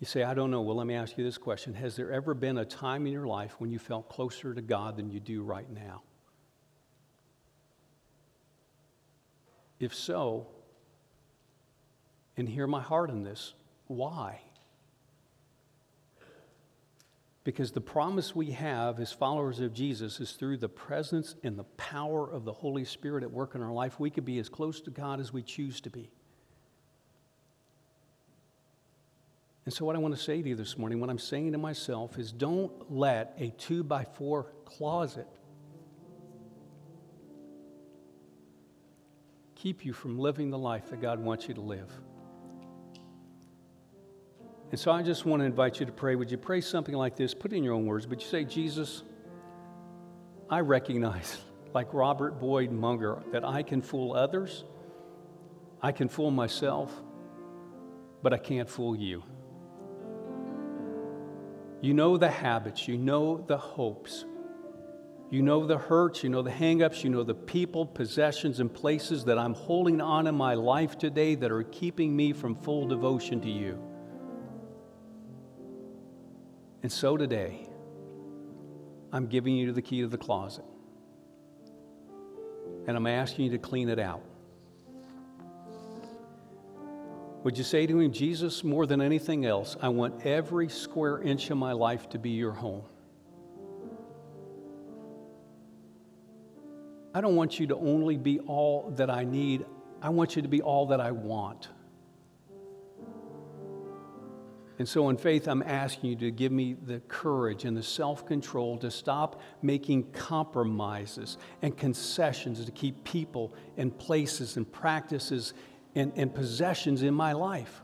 You 0.00 0.06
say, 0.06 0.22
I 0.22 0.34
don't 0.34 0.50
know. 0.50 0.60
Well, 0.60 0.76
let 0.76 0.86
me 0.86 0.94
ask 0.94 1.18
you 1.18 1.24
this 1.24 1.38
question 1.38 1.74
Has 1.74 1.94
there 1.96 2.10
ever 2.12 2.34
been 2.34 2.58
a 2.58 2.64
time 2.64 3.06
in 3.06 3.12
your 3.12 3.26
life 3.26 3.54
when 3.58 3.70
you 3.70 3.78
felt 3.78 4.08
closer 4.08 4.54
to 4.54 4.62
God 4.62 4.96
than 4.96 5.10
you 5.10 5.20
do 5.20 5.42
right 5.42 5.70
now? 5.70 6.02
If 9.80 9.94
so, 9.94 10.48
and 12.36 12.48
hear 12.48 12.66
my 12.66 12.80
heart 12.80 13.10
in 13.10 13.22
this, 13.22 13.54
why? 13.86 14.40
Because 17.44 17.72
the 17.72 17.80
promise 17.80 18.34
we 18.36 18.50
have 18.50 19.00
as 19.00 19.12
followers 19.12 19.60
of 19.60 19.72
Jesus 19.72 20.20
is 20.20 20.32
through 20.32 20.58
the 20.58 20.68
presence 20.68 21.34
and 21.42 21.58
the 21.58 21.64
power 21.64 22.30
of 22.30 22.44
the 22.44 22.52
Holy 22.52 22.84
Spirit 22.84 23.24
at 23.24 23.30
work 23.30 23.54
in 23.54 23.62
our 23.62 23.72
life, 23.72 23.98
we 23.98 24.10
could 24.10 24.24
be 24.24 24.38
as 24.38 24.48
close 24.48 24.80
to 24.82 24.90
God 24.90 25.18
as 25.18 25.32
we 25.32 25.42
choose 25.42 25.80
to 25.80 25.90
be. 25.90 26.10
And 29.64 29.72
so, 29.72 29.84
what 29.84 29.96
I 29.96 29.98
want 29.98 30.14
to 30.14 30.20
say 30.20 30.40
to 30.40 30.48
you 30.48 30.54
this 30.54 30.78
morning, 30.78 30.98
what 31.00 31.10
I'm 31.10 31.18
saying 31.18 31.52
to 31.52 31.58
myself 31.58 32.18
is 32.18 32.32
don't 32.32 32.90
let 32.90 33.34
a 33.38 33.50
two 33.50 33.82
by 33.82 34.04
four 34.04 34.52
closet 34.64 35.26
keep 39.58 39.84
you 39.84 39.92
from 39.92 40.18
living 40.18 40.50
the 40.50 40.58
life 40.58 40.88
that 40.90 41.00
God 41.00 41.18
wants 41.18 41.48
you 41.48 41.54
to 41.54 41.60
live. 41.60 41.90
And 44.70 44.78
so 44.78 44.92
I 44.92 45.02
just 45.02 45.26
want 45.26 45.40
to 45.40 45.46
invite 45.46 45.80
you 45.80 45.86
to 45.86 45.92
pray. 45.92 46.14
Would 46.14 46.30
you 46.30 46.38
pray 46.38 46.60
something 46.60 46.94
like 46.94 47.16
this? 47.16 47.34
Put 47.34 47.52
it 47.52 47.56
in 47.56 47.64
your 47.64 47.74
own 47.74 47.86
words, 47.86 48.06
but 48.06 48.20
you 48.20 48.26
say, 48.26 48.44
Jesus, 48.44 49.02
I 50.48 50.60
recognize, 50.60 51.38
like 51.74 51.92
Robert 51.92 52.38
Boyd 52.38 52.70
Munger, 52.70 53.22
that 53.32 53.44
I 53.44 53.62
can 53.62 53.82
fool 53.82 54.14
others, 54.14 54.64
I 55.82 55.90
can 55.90 56.08
fool 56.08 56.30
myself, 56.30 56.92
but 58.22 58.32
I 58.32 58.38
can't 58.38 58.68
fool 58.68 58.94
you. 58.94 59.24
You 61.80 61.94
know 61.94 62.16
the 62.16 62.30
habits, 62.30 62.86
you 62.86 62.96
know 62.96 63.44
the 63.46 63.56
hopes, 63.56 64.24
you 65.30 65.42
know 65.42 65.66
the 65.66 65.76
hurts, 65.76 66.22
you 66.22 66.30
know 66.30 66.40
the 66.40 66.50
hangups, 66.50 67.04
you 67.04 67.10
know 67.10 67.22
the 67.22 67.34
people, 67.34 67.84
possessions, 67.84 68.60
and 68.60 68.72
places 68.72 69.24
that 69.24 69.38
I'm 69.38 69.52
holding 69.52 70.00
on 70.00 70.26
in 70.26 70.34
my 70.34 70.54
life 70.54 70.96
today 70.96 71.34
that 71.34 71.50
are 71.50 71.64
keeping 71.64 72.16
me 72.16 72.32
from 72.32 72.54
full 72.54 72.86
devotion 72.86 73.40
to 73.42 73.50
you. 73.50 73.78
And 76.82 76.90
so 76.90 77.16
today, 77.16 77.68
I'm 79.12 79.26
giving 79.26 79.54
you 79.54 79.72
the 79.72 79.82
key 79.82 80.00
to 80.00 80.06
the 80.06 80.18
closet. 80.18 80.64
And 82.86 82.96
I'm 82.96 83.06
asking 83.06 83.46
you 83.46 83.50
to 83.50 83.58
clean 83.58 83.90
it 83.90 83.98
out. 83.98 84.22
Would 87.44 87.58
you 87.58 87.64
say 87.64 87.86
to 87.86 88.00
him, 88.00 88.12
Jesus, 88.12 88.64
more 88.64 88.86
than 88.86 89.02
anything 89.02 89.44
else, 89.44 89.76
I 89.80 89.88
want 89.88 90.26
every 90.26 90.68
square 90.68 91.20
inch 91.20 91.50
of 91.50 91.58
my 91.58 91.72
life 91.72 92.08
to 92.10 92.18
be 92.18 92.30
your 92.30 92.52
home? 92.52 92.82
I 97.18 97.20
don't 97.20 97.34
want 97.34 97.58
you 97.58 97.66
to 97.66 97.74
only 97.74 98.16
be 98.16 98.38
all 98.38 98.92
that 98.94 99.10
I 99.10 99.24
need, 99.24 99.66
I 100.00 100.08
want 100.08 100.36
you 100.36 100.42
to 100.42 100.46
be 100.46 100.62
all 100.62 100.86
that 100.86 101.00
I 101.00 101.10
want. 101.10 101.66
And 104.78 104.88
so, 104.88 105.08
in 105.08 105.16
faith, 105.16 105.48
I'm 105.48 105.64
asking 105.64 106.10
you 106.10 106.16
to 106.18 106.30
give 106.30 106.52
me 106.52 106.74
the 106.74 107.00
courage 107.08 107.64
and 107.64 107.76
the 107.76 107.82
self 107.82 108.24
control 108.24 108.78
to 108.78 108.88
stop 108.92 109.40
making 109.62 110.12
compromises 110.12 111.38
and 111.60 111.76
concessions 111.76 112.64
to 112.64 112.70
keep 112.70 113.02
people 113.02 113.52
and 113.76 113.98
places 113.98 114.56
and 114.56 114.70
practices 114.70 115.54
and, 115.96 116.12
and 116.14 116.32
possessions 116.32 117.02
in 117.02 117.14
my 117.14 117.32
life. 117.32 117.82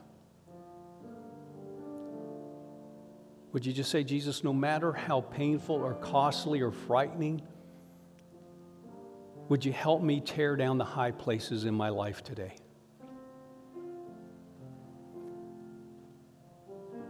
Would 3.51 3.67
you 3.67 3.73
just 3.73 3.91
say, 3.91 4.05
Jesus, 4.05 4.45
no 4.45 4.53
matter 4.53 4.93
how 4.93 5.23
painful 5.23 5.75
or 5.75 5.95
costly 5.95 6.61
or 6.61 6.71
frightening, 6.71 7.43
would 9.49 9.65
you 9.65 9.73
help 9.73 10.03
me 10.03 10.21
tear 10.21 10.57
down 10.57 10.79
the 10.79 10.85
high 10.85 11.11
places 11.11 11.65
in 11.65 11.75
my 11.75 11.89
life 11.89 12.23
today? 12.23 12.57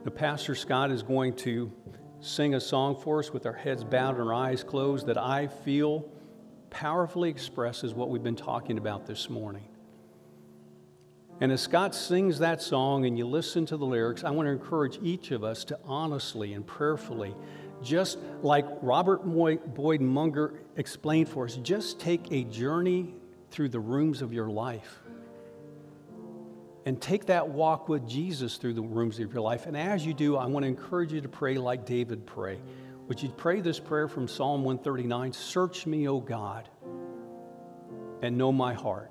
The 0.05 0.11
Pastor 0.11 0.55
Scott 0.55 0.91
is 0.91 1.03
going 1.03 1.35
to 1.37 1.73
sing 2.21 2.55
a 2.55 2.61
song 2.61 2.97
for 3.01 3.21
us 3.21 3.33
with 3.33 3.47
our 3.47 3.53
heads 3.53 3.85
bowed 3.85 4.17
and 4.19 4.29
our 4.29 4.35
eyes 4.35 4.63
closed 4.63 5.07
that 5.07 5.17
I 5.17 5.47
feel 5.47 6.09
powerfully 6.71 7.31
expresses 7.31 7.95
what 7.95 8.11
we've 8.11 8.23
been 8.23 8.37
talking 8.37 8.79
about 8.79 9.07
this 9.07 9.31
morning. 9.31 9.65
And 11.41 11.51
as 11.53 11.61
Scott 11.63 11.95
sings 11.95 12.39
that 12.39 12.63
song 12.63 13.07
and 13.07 13.19
you 13.19 13.27
listen 13.27 13.67
to 13.67 13.77
the 13.77 13.85
lyrics, 13.85 14.25
I 14.25 14.31
want 14.31 14.47
to 14.47 14.53
encourage 14.53 14.99
each 15.03 15.31
of 15.31 15.43
us 15.43 15.65
to 15.65 15.79
honestly 15.85 16.53
and 16.53 16.67
prayerfully, 16.67 17.35
just 17.83 18.19
like 18.43 18.67
Robert 18.83 19.25
Boyd 19.25 20.01
Munger 20.01 20.55
explained 20.77 21.29
for 21.29 21.45
us, 21.45 21.57
just 21.57 22.01
take 22.01 22.33
a 22.33 22.45
journey 22.45 23.15
through 23.51 23.69
the 23.69 23.81
rooms 23.81 24.23
of 24.23 24.33
your 24.33 24.49
life 24.49 25.01
and 26.87 27.01
take 27.01 27.27
that 27.27 27.49
walk 27.49 27.89
with 27.89 28.07
Jesus 28.07 28.57
through 28.57 28.75
the 28.75 28.83
rooms 28.83 29.19
of 29.19 29.33
your 29.33 29.43
life. 29.43 29.67
And 29.67 29.77
as 29.77 30.05
you 30.05 30.13
do, 30.13 30.37
I 30.37 30.47
want 30.47 30.65
to 30.65 30.69
encourage 30.69 31.13
you 31.13 31.21
to 31.21 31.29
pray 31.29 31.57
like 31.57 31.87
David 31.87 32.27
prayed. 32.27 32.61
Would 33.09 33.23
you 33.23 33.29
pray 33.31 33.61
this 33.61 33.79
prayer 33.79 34.09
from 34.09 34.29
Psalm 34.29 34.65
139? 34.65 35.33
Search 35.33 35.87
me, 35.87 36.09
O 36.09 36.21
God, 36.21 36.69
and 38.23 38.37
know 38.37 38.53
my 38.53 38.75
heart. 38.75 39.11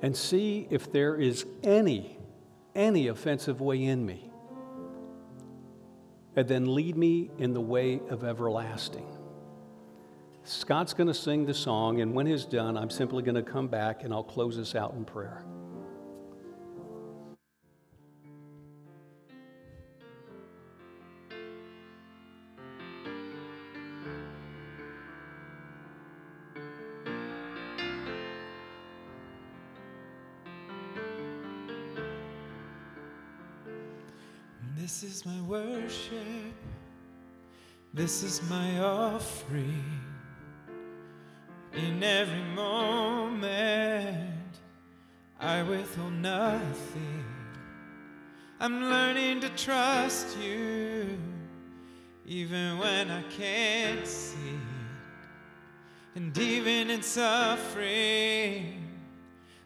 And 0.00 0.16
see 0.16 0.66
if 0.70 0.92
there 0.92 1.16
is 1.16 1.44
any, 1.62 2.18
any 2.74 3.08
offensive 3.08 3.60
way 3.60 3.82
in 3.82 4.04
me. 4.04 4.27
And 6.38 6.46
then 6.46 6.72
lead 6.72 6.96
me 6.96 7.32
in 7.38 7.52
the 7.52 7.60
way 7.60 8.00
of 8.10 8.22
everlasting. 8.22 9.08
Scott's 10.44 10.94
going 10.94 11.08
to 11.08 11.12
sing 11.12 11.44
the 11.44 11.52
song, 11.52 12.00
and 12.00 12.14
when 12.14 12.26
he's 12.26 12.44
done, 12.44 12.76
I'm 12.76 12.90
simply 12.90 13.24
going 13.24 13.34
to 13.34 13.42
come 13.42 13.66
back 13.66 14.04
and 14.04 14.14
I'll 14.14 14.22
close 14.22 14.56
this 14.56 14.76
out 14.76 14.94
in 14.94 15.04
prayer. 15.04 15.42
Is 35.18 35.26
my 35.26 35.40
worship. 35.48 36.54
This 37.92 38.22
is 38.22 38.40
my 38.48 38.78
offering. 38.78 39.82
In 41.72 42.04
every 42.04 42.44
moment, 42.54 44.30
I 45.40 45.62
withhold 45.64 46.12
nothing. 46.12 47.24
I'm 48.60 48.80
learning 48.82 49.40
to 49.40 49.48
trust 49.50 50.38
you, 50.38 51.18
even 52.24 52.78
when 52.78 53.10
I 53.10 53.22
can't 53.22 54.06
see. 54.06 54.60
And 56.14 56.36
even 56.38 56.90
in 56.90 57.02
suffering, 57.02 58.84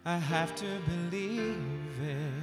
I 0.07 0.17
have 0.17 0.55
to 0.57 0.67
believe 0.87 2.01
it. 2.01 2.42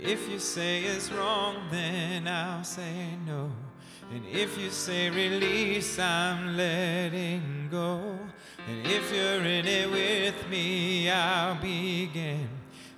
If 0.00 0.28
you 0.28 0.38
say 0.38 0.82
it's 0.84 1.10
wrong, 1.12 1.56
then 1.70 2.26
I'll 2.28 2.64
say 2.64 3.16
no. 3.26 3.50
And 4.12 4.26
if 4.26 4.58
you 4.58 4.70
say 4.70 5.10
release, 5.10 5.98
I'm 5.98 6.56
letting 6.56 7.68
go. 7.70 8.18
And 8.68 8.86
if 8.86 9.12
you're 9.12 9.44
in 9.44 9.66
it 9.66 9.90
with 9.90 10.48
me, 10.48 11.10
I'll 11.10 11.54
begin. 11.54 12.48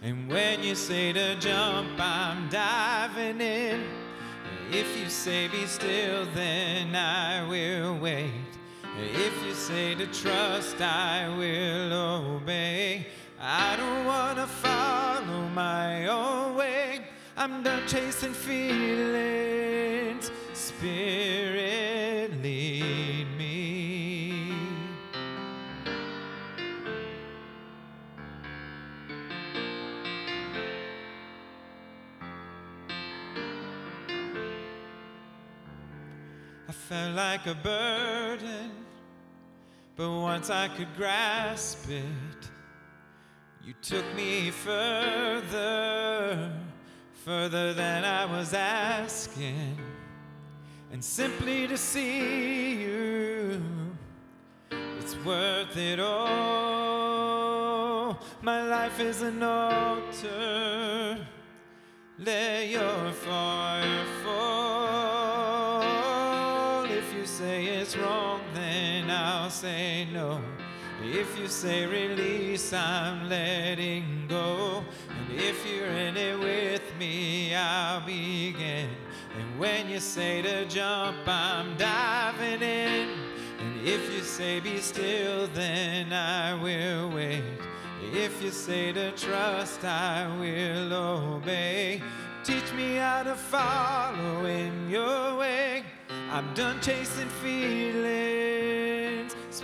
And 0.02 0.28
when 0.28 0.62
you 0.62 0.74
say 0.74 1.12
to 1.12 1.36
jump, 1.36 1.98
I'm 1.98 2.48
diving 2.48 3.40
in. 3.40 3.80
And 3.80 4.74
if 4.74 4.98
you 4.98 5.08
say 5.08 5.48
be 5.48 5.66
still, 5.66 6.26
then 6.34 6.94
I 6.94 7.46
will 7.48 7.96
wait. 7.98 8.30
And 8.82 9.10
if 9.16 9.46
you 9.46 9.54
say 9.54 9.94
to 9.94 10.06
trust, 10.08 10.80
I 10.80 11.28
will 11.28 11.92
obey. 12.36 13.06
I 13.46 13.76
don't 13.76 14.06
want 14.06 14.38
to 14.38 14.46
follow 14.46 15.42
my 15.50 16.06
own 16.06 16.54
way. 16.54 17.04
I'm 17.36 17.62
done 17.62 17.86
chasing 17.86 18.32
feelings. 18.32 20.30
Spirit, 20.54 22.42
lead 22.42 23.26
me. 23.36 24.54
I 36.66 36.72
felt 36.72 37.14
like 37.14 37.46
a 37.46 37.54
burden, 37.54 38.70
but 39.96 40.10
once 40.10 40.48
I 40.48 40.68
could 40.68 40.96
grasp 40.96 41.90
it, 41.90 42.04
you 43.66 43.72
took 43.80 44.04
me 44.14 44.50
further, 44.50 45.40
further 47.24 47.72
than 47.72 48.04
I 48.04 48.26
was 48.26 48.52
asking. 48.52 49.78
And 50.92 51.02
simply 51.02 51.66
to 51.66 51.78
see 51.78 52.82
you, 52.82 53.62
it's 54.70 55.16
worth 55.24 55.76
it 55.78 55.98
all. 55.98 57.24
My 58.42 58.62
life 58.68 59.00
is 59.00 59.22
an 59.22 59.42
altar. 59.42 61.26
Let 62.18 62.68
your 62.68 63.12
fire 63.12 64.04
fall. 64.22 65.84
If 66.84 67.14
you 67.14 67.24
say 67.24 67.64
it's 67.64 67.96
wrong, 67.96 68.42
then 68.52 69.10
I'll 69.10 69.48
say 69.48 70.06
no. 70.12 70.42
If 71.06 71.38
you 71.38 71.48
say 71.48 71.84
release, 71.84 72.72
I'm 72.72 73.28
letting 73.28 74.24
go. 74.26 74.82
And 75.10 75.38
if 75.38 75.62
you're 75.70 75.86
in 75.86 76.16
it 76.16 76.38
with 76.38 76.82
me, 76.98 77.54
I'll 77.54 78.00
begin. 78.00 78.88
And 79.38 79.58
when 79.58 79.90
you 79.90 80.00
say 80.00 80.40
to 80.40 80.64
jump, 80.64 81.18
I'm 81.26 81.76
diving 81.76 82.62
in. 82.62 83.10
And 83.60 83.86
if 83.86 84.10
you 84.14 84.22
say 84.22 84.60
be 84.60 84.78
still, 84.78 85.46
then 85.48 86.10
I 86.10 86.54
will 86.54 87.10
wait. 87.10 87.44
If 88.12 88.42
you 88.42 88.50
say 88.50 88.92
to 88.92 89.12
trust, 89.12 89.84
I 89.84 90.26
will 90.38 90.92
obey. 90.92 92.02
Teach 92.44 92.72
me 92.72 92.96
how 92.96 93.24
to 93.24 93.34
follow 93.34 94.46
in 94.46 94.88
your 94.88 95.36
way. 95.36 95.82
I'm 96.30 96.54
done 96.54 96.80
chasing 96.80 97.28
feelings. 97.28 99.03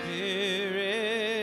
Spirit, 0.03 1.40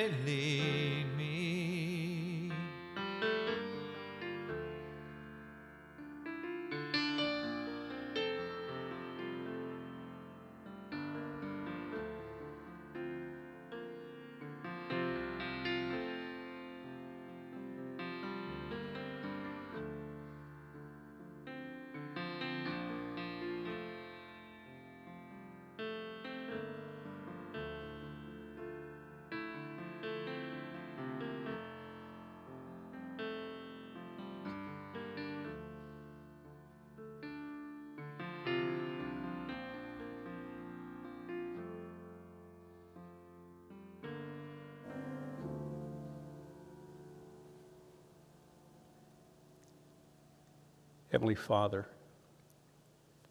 Heavenly 51.11 51.35
Father, 51.35 51.87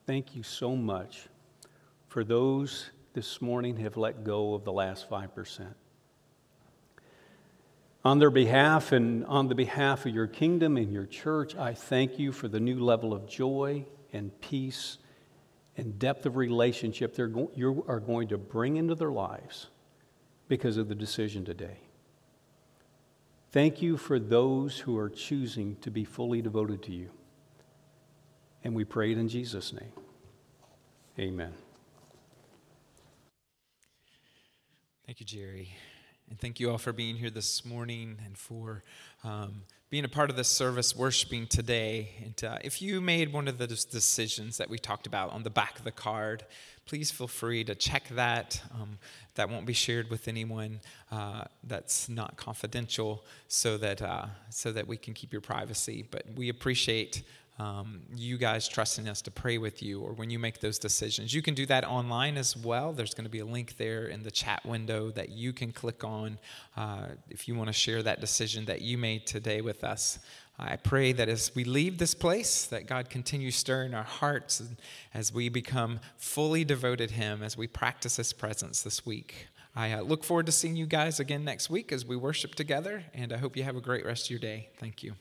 thank 0.06 0.34
you 0.34 0.42
so 0.42 0.74
much 0.74 1.28
for 2.08 2.24
those 2.24 2.90
this 3.12 3.42
morning 3.42 3.76
have 3.76 3.98
let 3.98 4.24
go 4.24 4.54
of 4.54 4.64
the 4.64 4.72
last 4.72 5.10
5%. 5.10 5.74
On 8.02 8.18
their 8.18 8.30
behalf 8.30 8.92
and 8.92 9.26
on 9.26 9.48
the 9.48 9.54
behalf 9.54 10.06
of 10.06 10.14
your 10.14 10.26
kingdom 10.26 10.78
and 10.78 10.90
your 10.90 11.04
church, 11.04 11.54
I 11.56 11.74
thank 11.74 12.18
you 12.18 12.32
for 12.32 12.48
the 12.48 12.60
new 12.60 12.78
level 12.78 13.12
of 13.12 13.26
joy 13.26 13.84
and 14.12 14.38
peace 14.40 14.96
and 15.76 15.98
depth 15.98 16.24
of 16.24 16.36
relationship 16.36 17.14
they're 17.14 17.26
go- 17.26 17.50
you 17.54 17.84
are 17.88 18.00
going 18.00 18.28
to 18.28 18.38
bring 18.38 18.76
into 18.76 18.94
their 18.94 19.12
lives 19.12 19.66
because 20.48 20.78
of 20.78 20.88
the 20.88 20.94
decision 20.94 21.44
today. 21.44 21.80
Thank 23.50 23.82
you 23.82 23.98
for 23.98 24.18
those 24.18 24.78
who 24.78 24.96
are 24.96 25.10
choosing 25.10 25.76
to 25.82 25.90
be 25.90 26.04
fully 26.04 26.40
devoted 26.40 26.82
to 26.84 26.92
you. 26.92 27.10
And 28.66 28.74
we 28.74 28.84
pray 28.84 29.12
it 29.12 29.16
in 29.16 29.28
Jesus' 29.28 29.72
name. 29.72 29.92
Amen. 31.20 31.52
Thank 35.06 35.20
you, 35.20 35.26
Jerry. 35.26 35.76
And 36.28 36.36
thank 36.40 36.58
you 36.58 36.72
all 36.72 36.78
for 36.78 36.92
being 36.92 37.14
here 37.14 37.30
this 37.30 37.64
morning 37.64 38.18
and 38.24 38.36
for 38.36 38.82
um, 39.22 39.62
being 39.88 40.04
a 40.04 40.08
part 40.08 40.30
of 40.30 40.36
this 40.36 40.48
service, 40.48 40.96
worshiping 40.96 41.46
today. 41.46 42.08
And 42.24 42.42
uh, 42.42 42.58
if 42.64 42.82
you 42.82 43.00
made 43.00 43.32
one 43.32 43.46
of 43.46 43.58
those 43.58 43.84
decisions 43.84 44.56
that 44.56 44.68
we 44.68 44.78
talked 44.78 45.06
about 45.06 45.30
on 45.30 45.44
the 45.44 45.50
back 45.50 45.78
of 45.78 45.84
the 45.84 45.92
card, 45.92 46.44
please 46.86 47.12
feel 47.12 47.28
free 47.28 47.62
to 47.62 47.76
check 47.76 48.08
that. 48.16 48.60
Um, 48.74 48.98
that 49.36 49.48
won't 49.48 49.66
be 49.66 49.74
shared 49.74 50.10
with 50.10 50.26
anyone. 50.26 50.80
Uh, 51.12 51.44
that's 51.62 52.08
not 52.08 52.36
confidential, 52.36 53.24
so 53.46 53.78
that 53.78 54.02
uh, 54.02 54.26
so 54.50 54.72
that 54.72 54.88
we 54.88 54.96
can 54.96 55.14
keep 55.14 55.30
your 55.30 55.40
privacy. 55.40 56.04
But 56.10 56.24
we 56.34 56.48
appreciate 56.48 57.22
um, 57.59 58.02
you 58.14 58.36
guys 58.36 58.68
trusting 58.68 59.09
us 59.09 59.22
to 59.22 59.30
pray 59.30 59.59
with 59.59 59.82
you 59.82 60.00
or 60.00 60.12
when 60.12 60.28
you 60.28 60.38
make 60.38 60.61
those 60.61 60.78
decisions. 60.78 61.32
You 61.32 61.42
can 61.42 61.54
do 61.54 61.64
that 61.66 61.84
online 61.84 62.36
as 62.36 62.57
well. 62.57 62.92
There's 62.92 63.14
going 63.14 63.24
to 63.24 63.30
be 63.30 63.38
a 63.38 63.46
link 63.46 63.76
there 63.76 64.07
in 64.07 64.22
the 64.22 64.30
chat 64.30 64.64
window 64.66 65.11
that 65.12 65.30
you 65.30 65.52
can 65.52 65.72
click 65.72 66.04
on 66.04 66.38
uh, 66.76 67.09
if 67.30 67.48
you 67.48 67.54
want 67.54 67.68
to 67.68 67.72
share 67.72 68.02
that 68.02 68.20
decision 68.20 68.66
that 68.66 68.82
you 68.82 68.98
made 68.98 69.26
today 69.26 69.61
with 69.62 69.84
us. 69.84 70.18
I 70.59 70.76
pray 70.76 71.12
that 71.12 71.28
as 71.28 71.54
we 71.54 71.64
leave 71.64 71.98
this 71.98 72.14
place, 72.14 72.64
that 72.66 72.86
God 72.86 73.11
continues 73.11 73.57
stirring 73.57 73.92
our 73.92 74.02
hearts 74.02 74.62
as 75.12 75.32
we 75.32 75.48
become 75.50 76.00
fully 76.16 76.64
devoted 76.64 77.11
Him, 77.11 77.42
as 77.42 77.57
we 77.59 77.66
practice 77.66 78.16
His 78.16 78.32
presence 78.32 78.82
this 78.82 79.04
week. 79.04 79.48
I 79.74 79.92
uh, 79.92 80.00
look 80.00 80.24
forward 80.24 80.46
to 80.46 80.52
seeing 80.52 80.74
you 80.74 80.86
guys 80.86 81.20
again 81.20 81.44
next 81.44 81.68
week 81.68 81.92
as 81.92 82.07
we 82.07 82.16
worship 82.16 82.54
together, 82.54 83.04
and 83.12 83.34
I 83.34 83.36
hope 83.36 83.57
you 83.57 83.64
have 83.64 83.76
a 83.76 83.82
great 83.82 84.07
rest 84.07 84.26
of 84.26 84.30
your 84.30 84.40
day. 84.40 84.70
Thank 84.78 85.02
you. 85.02 85.14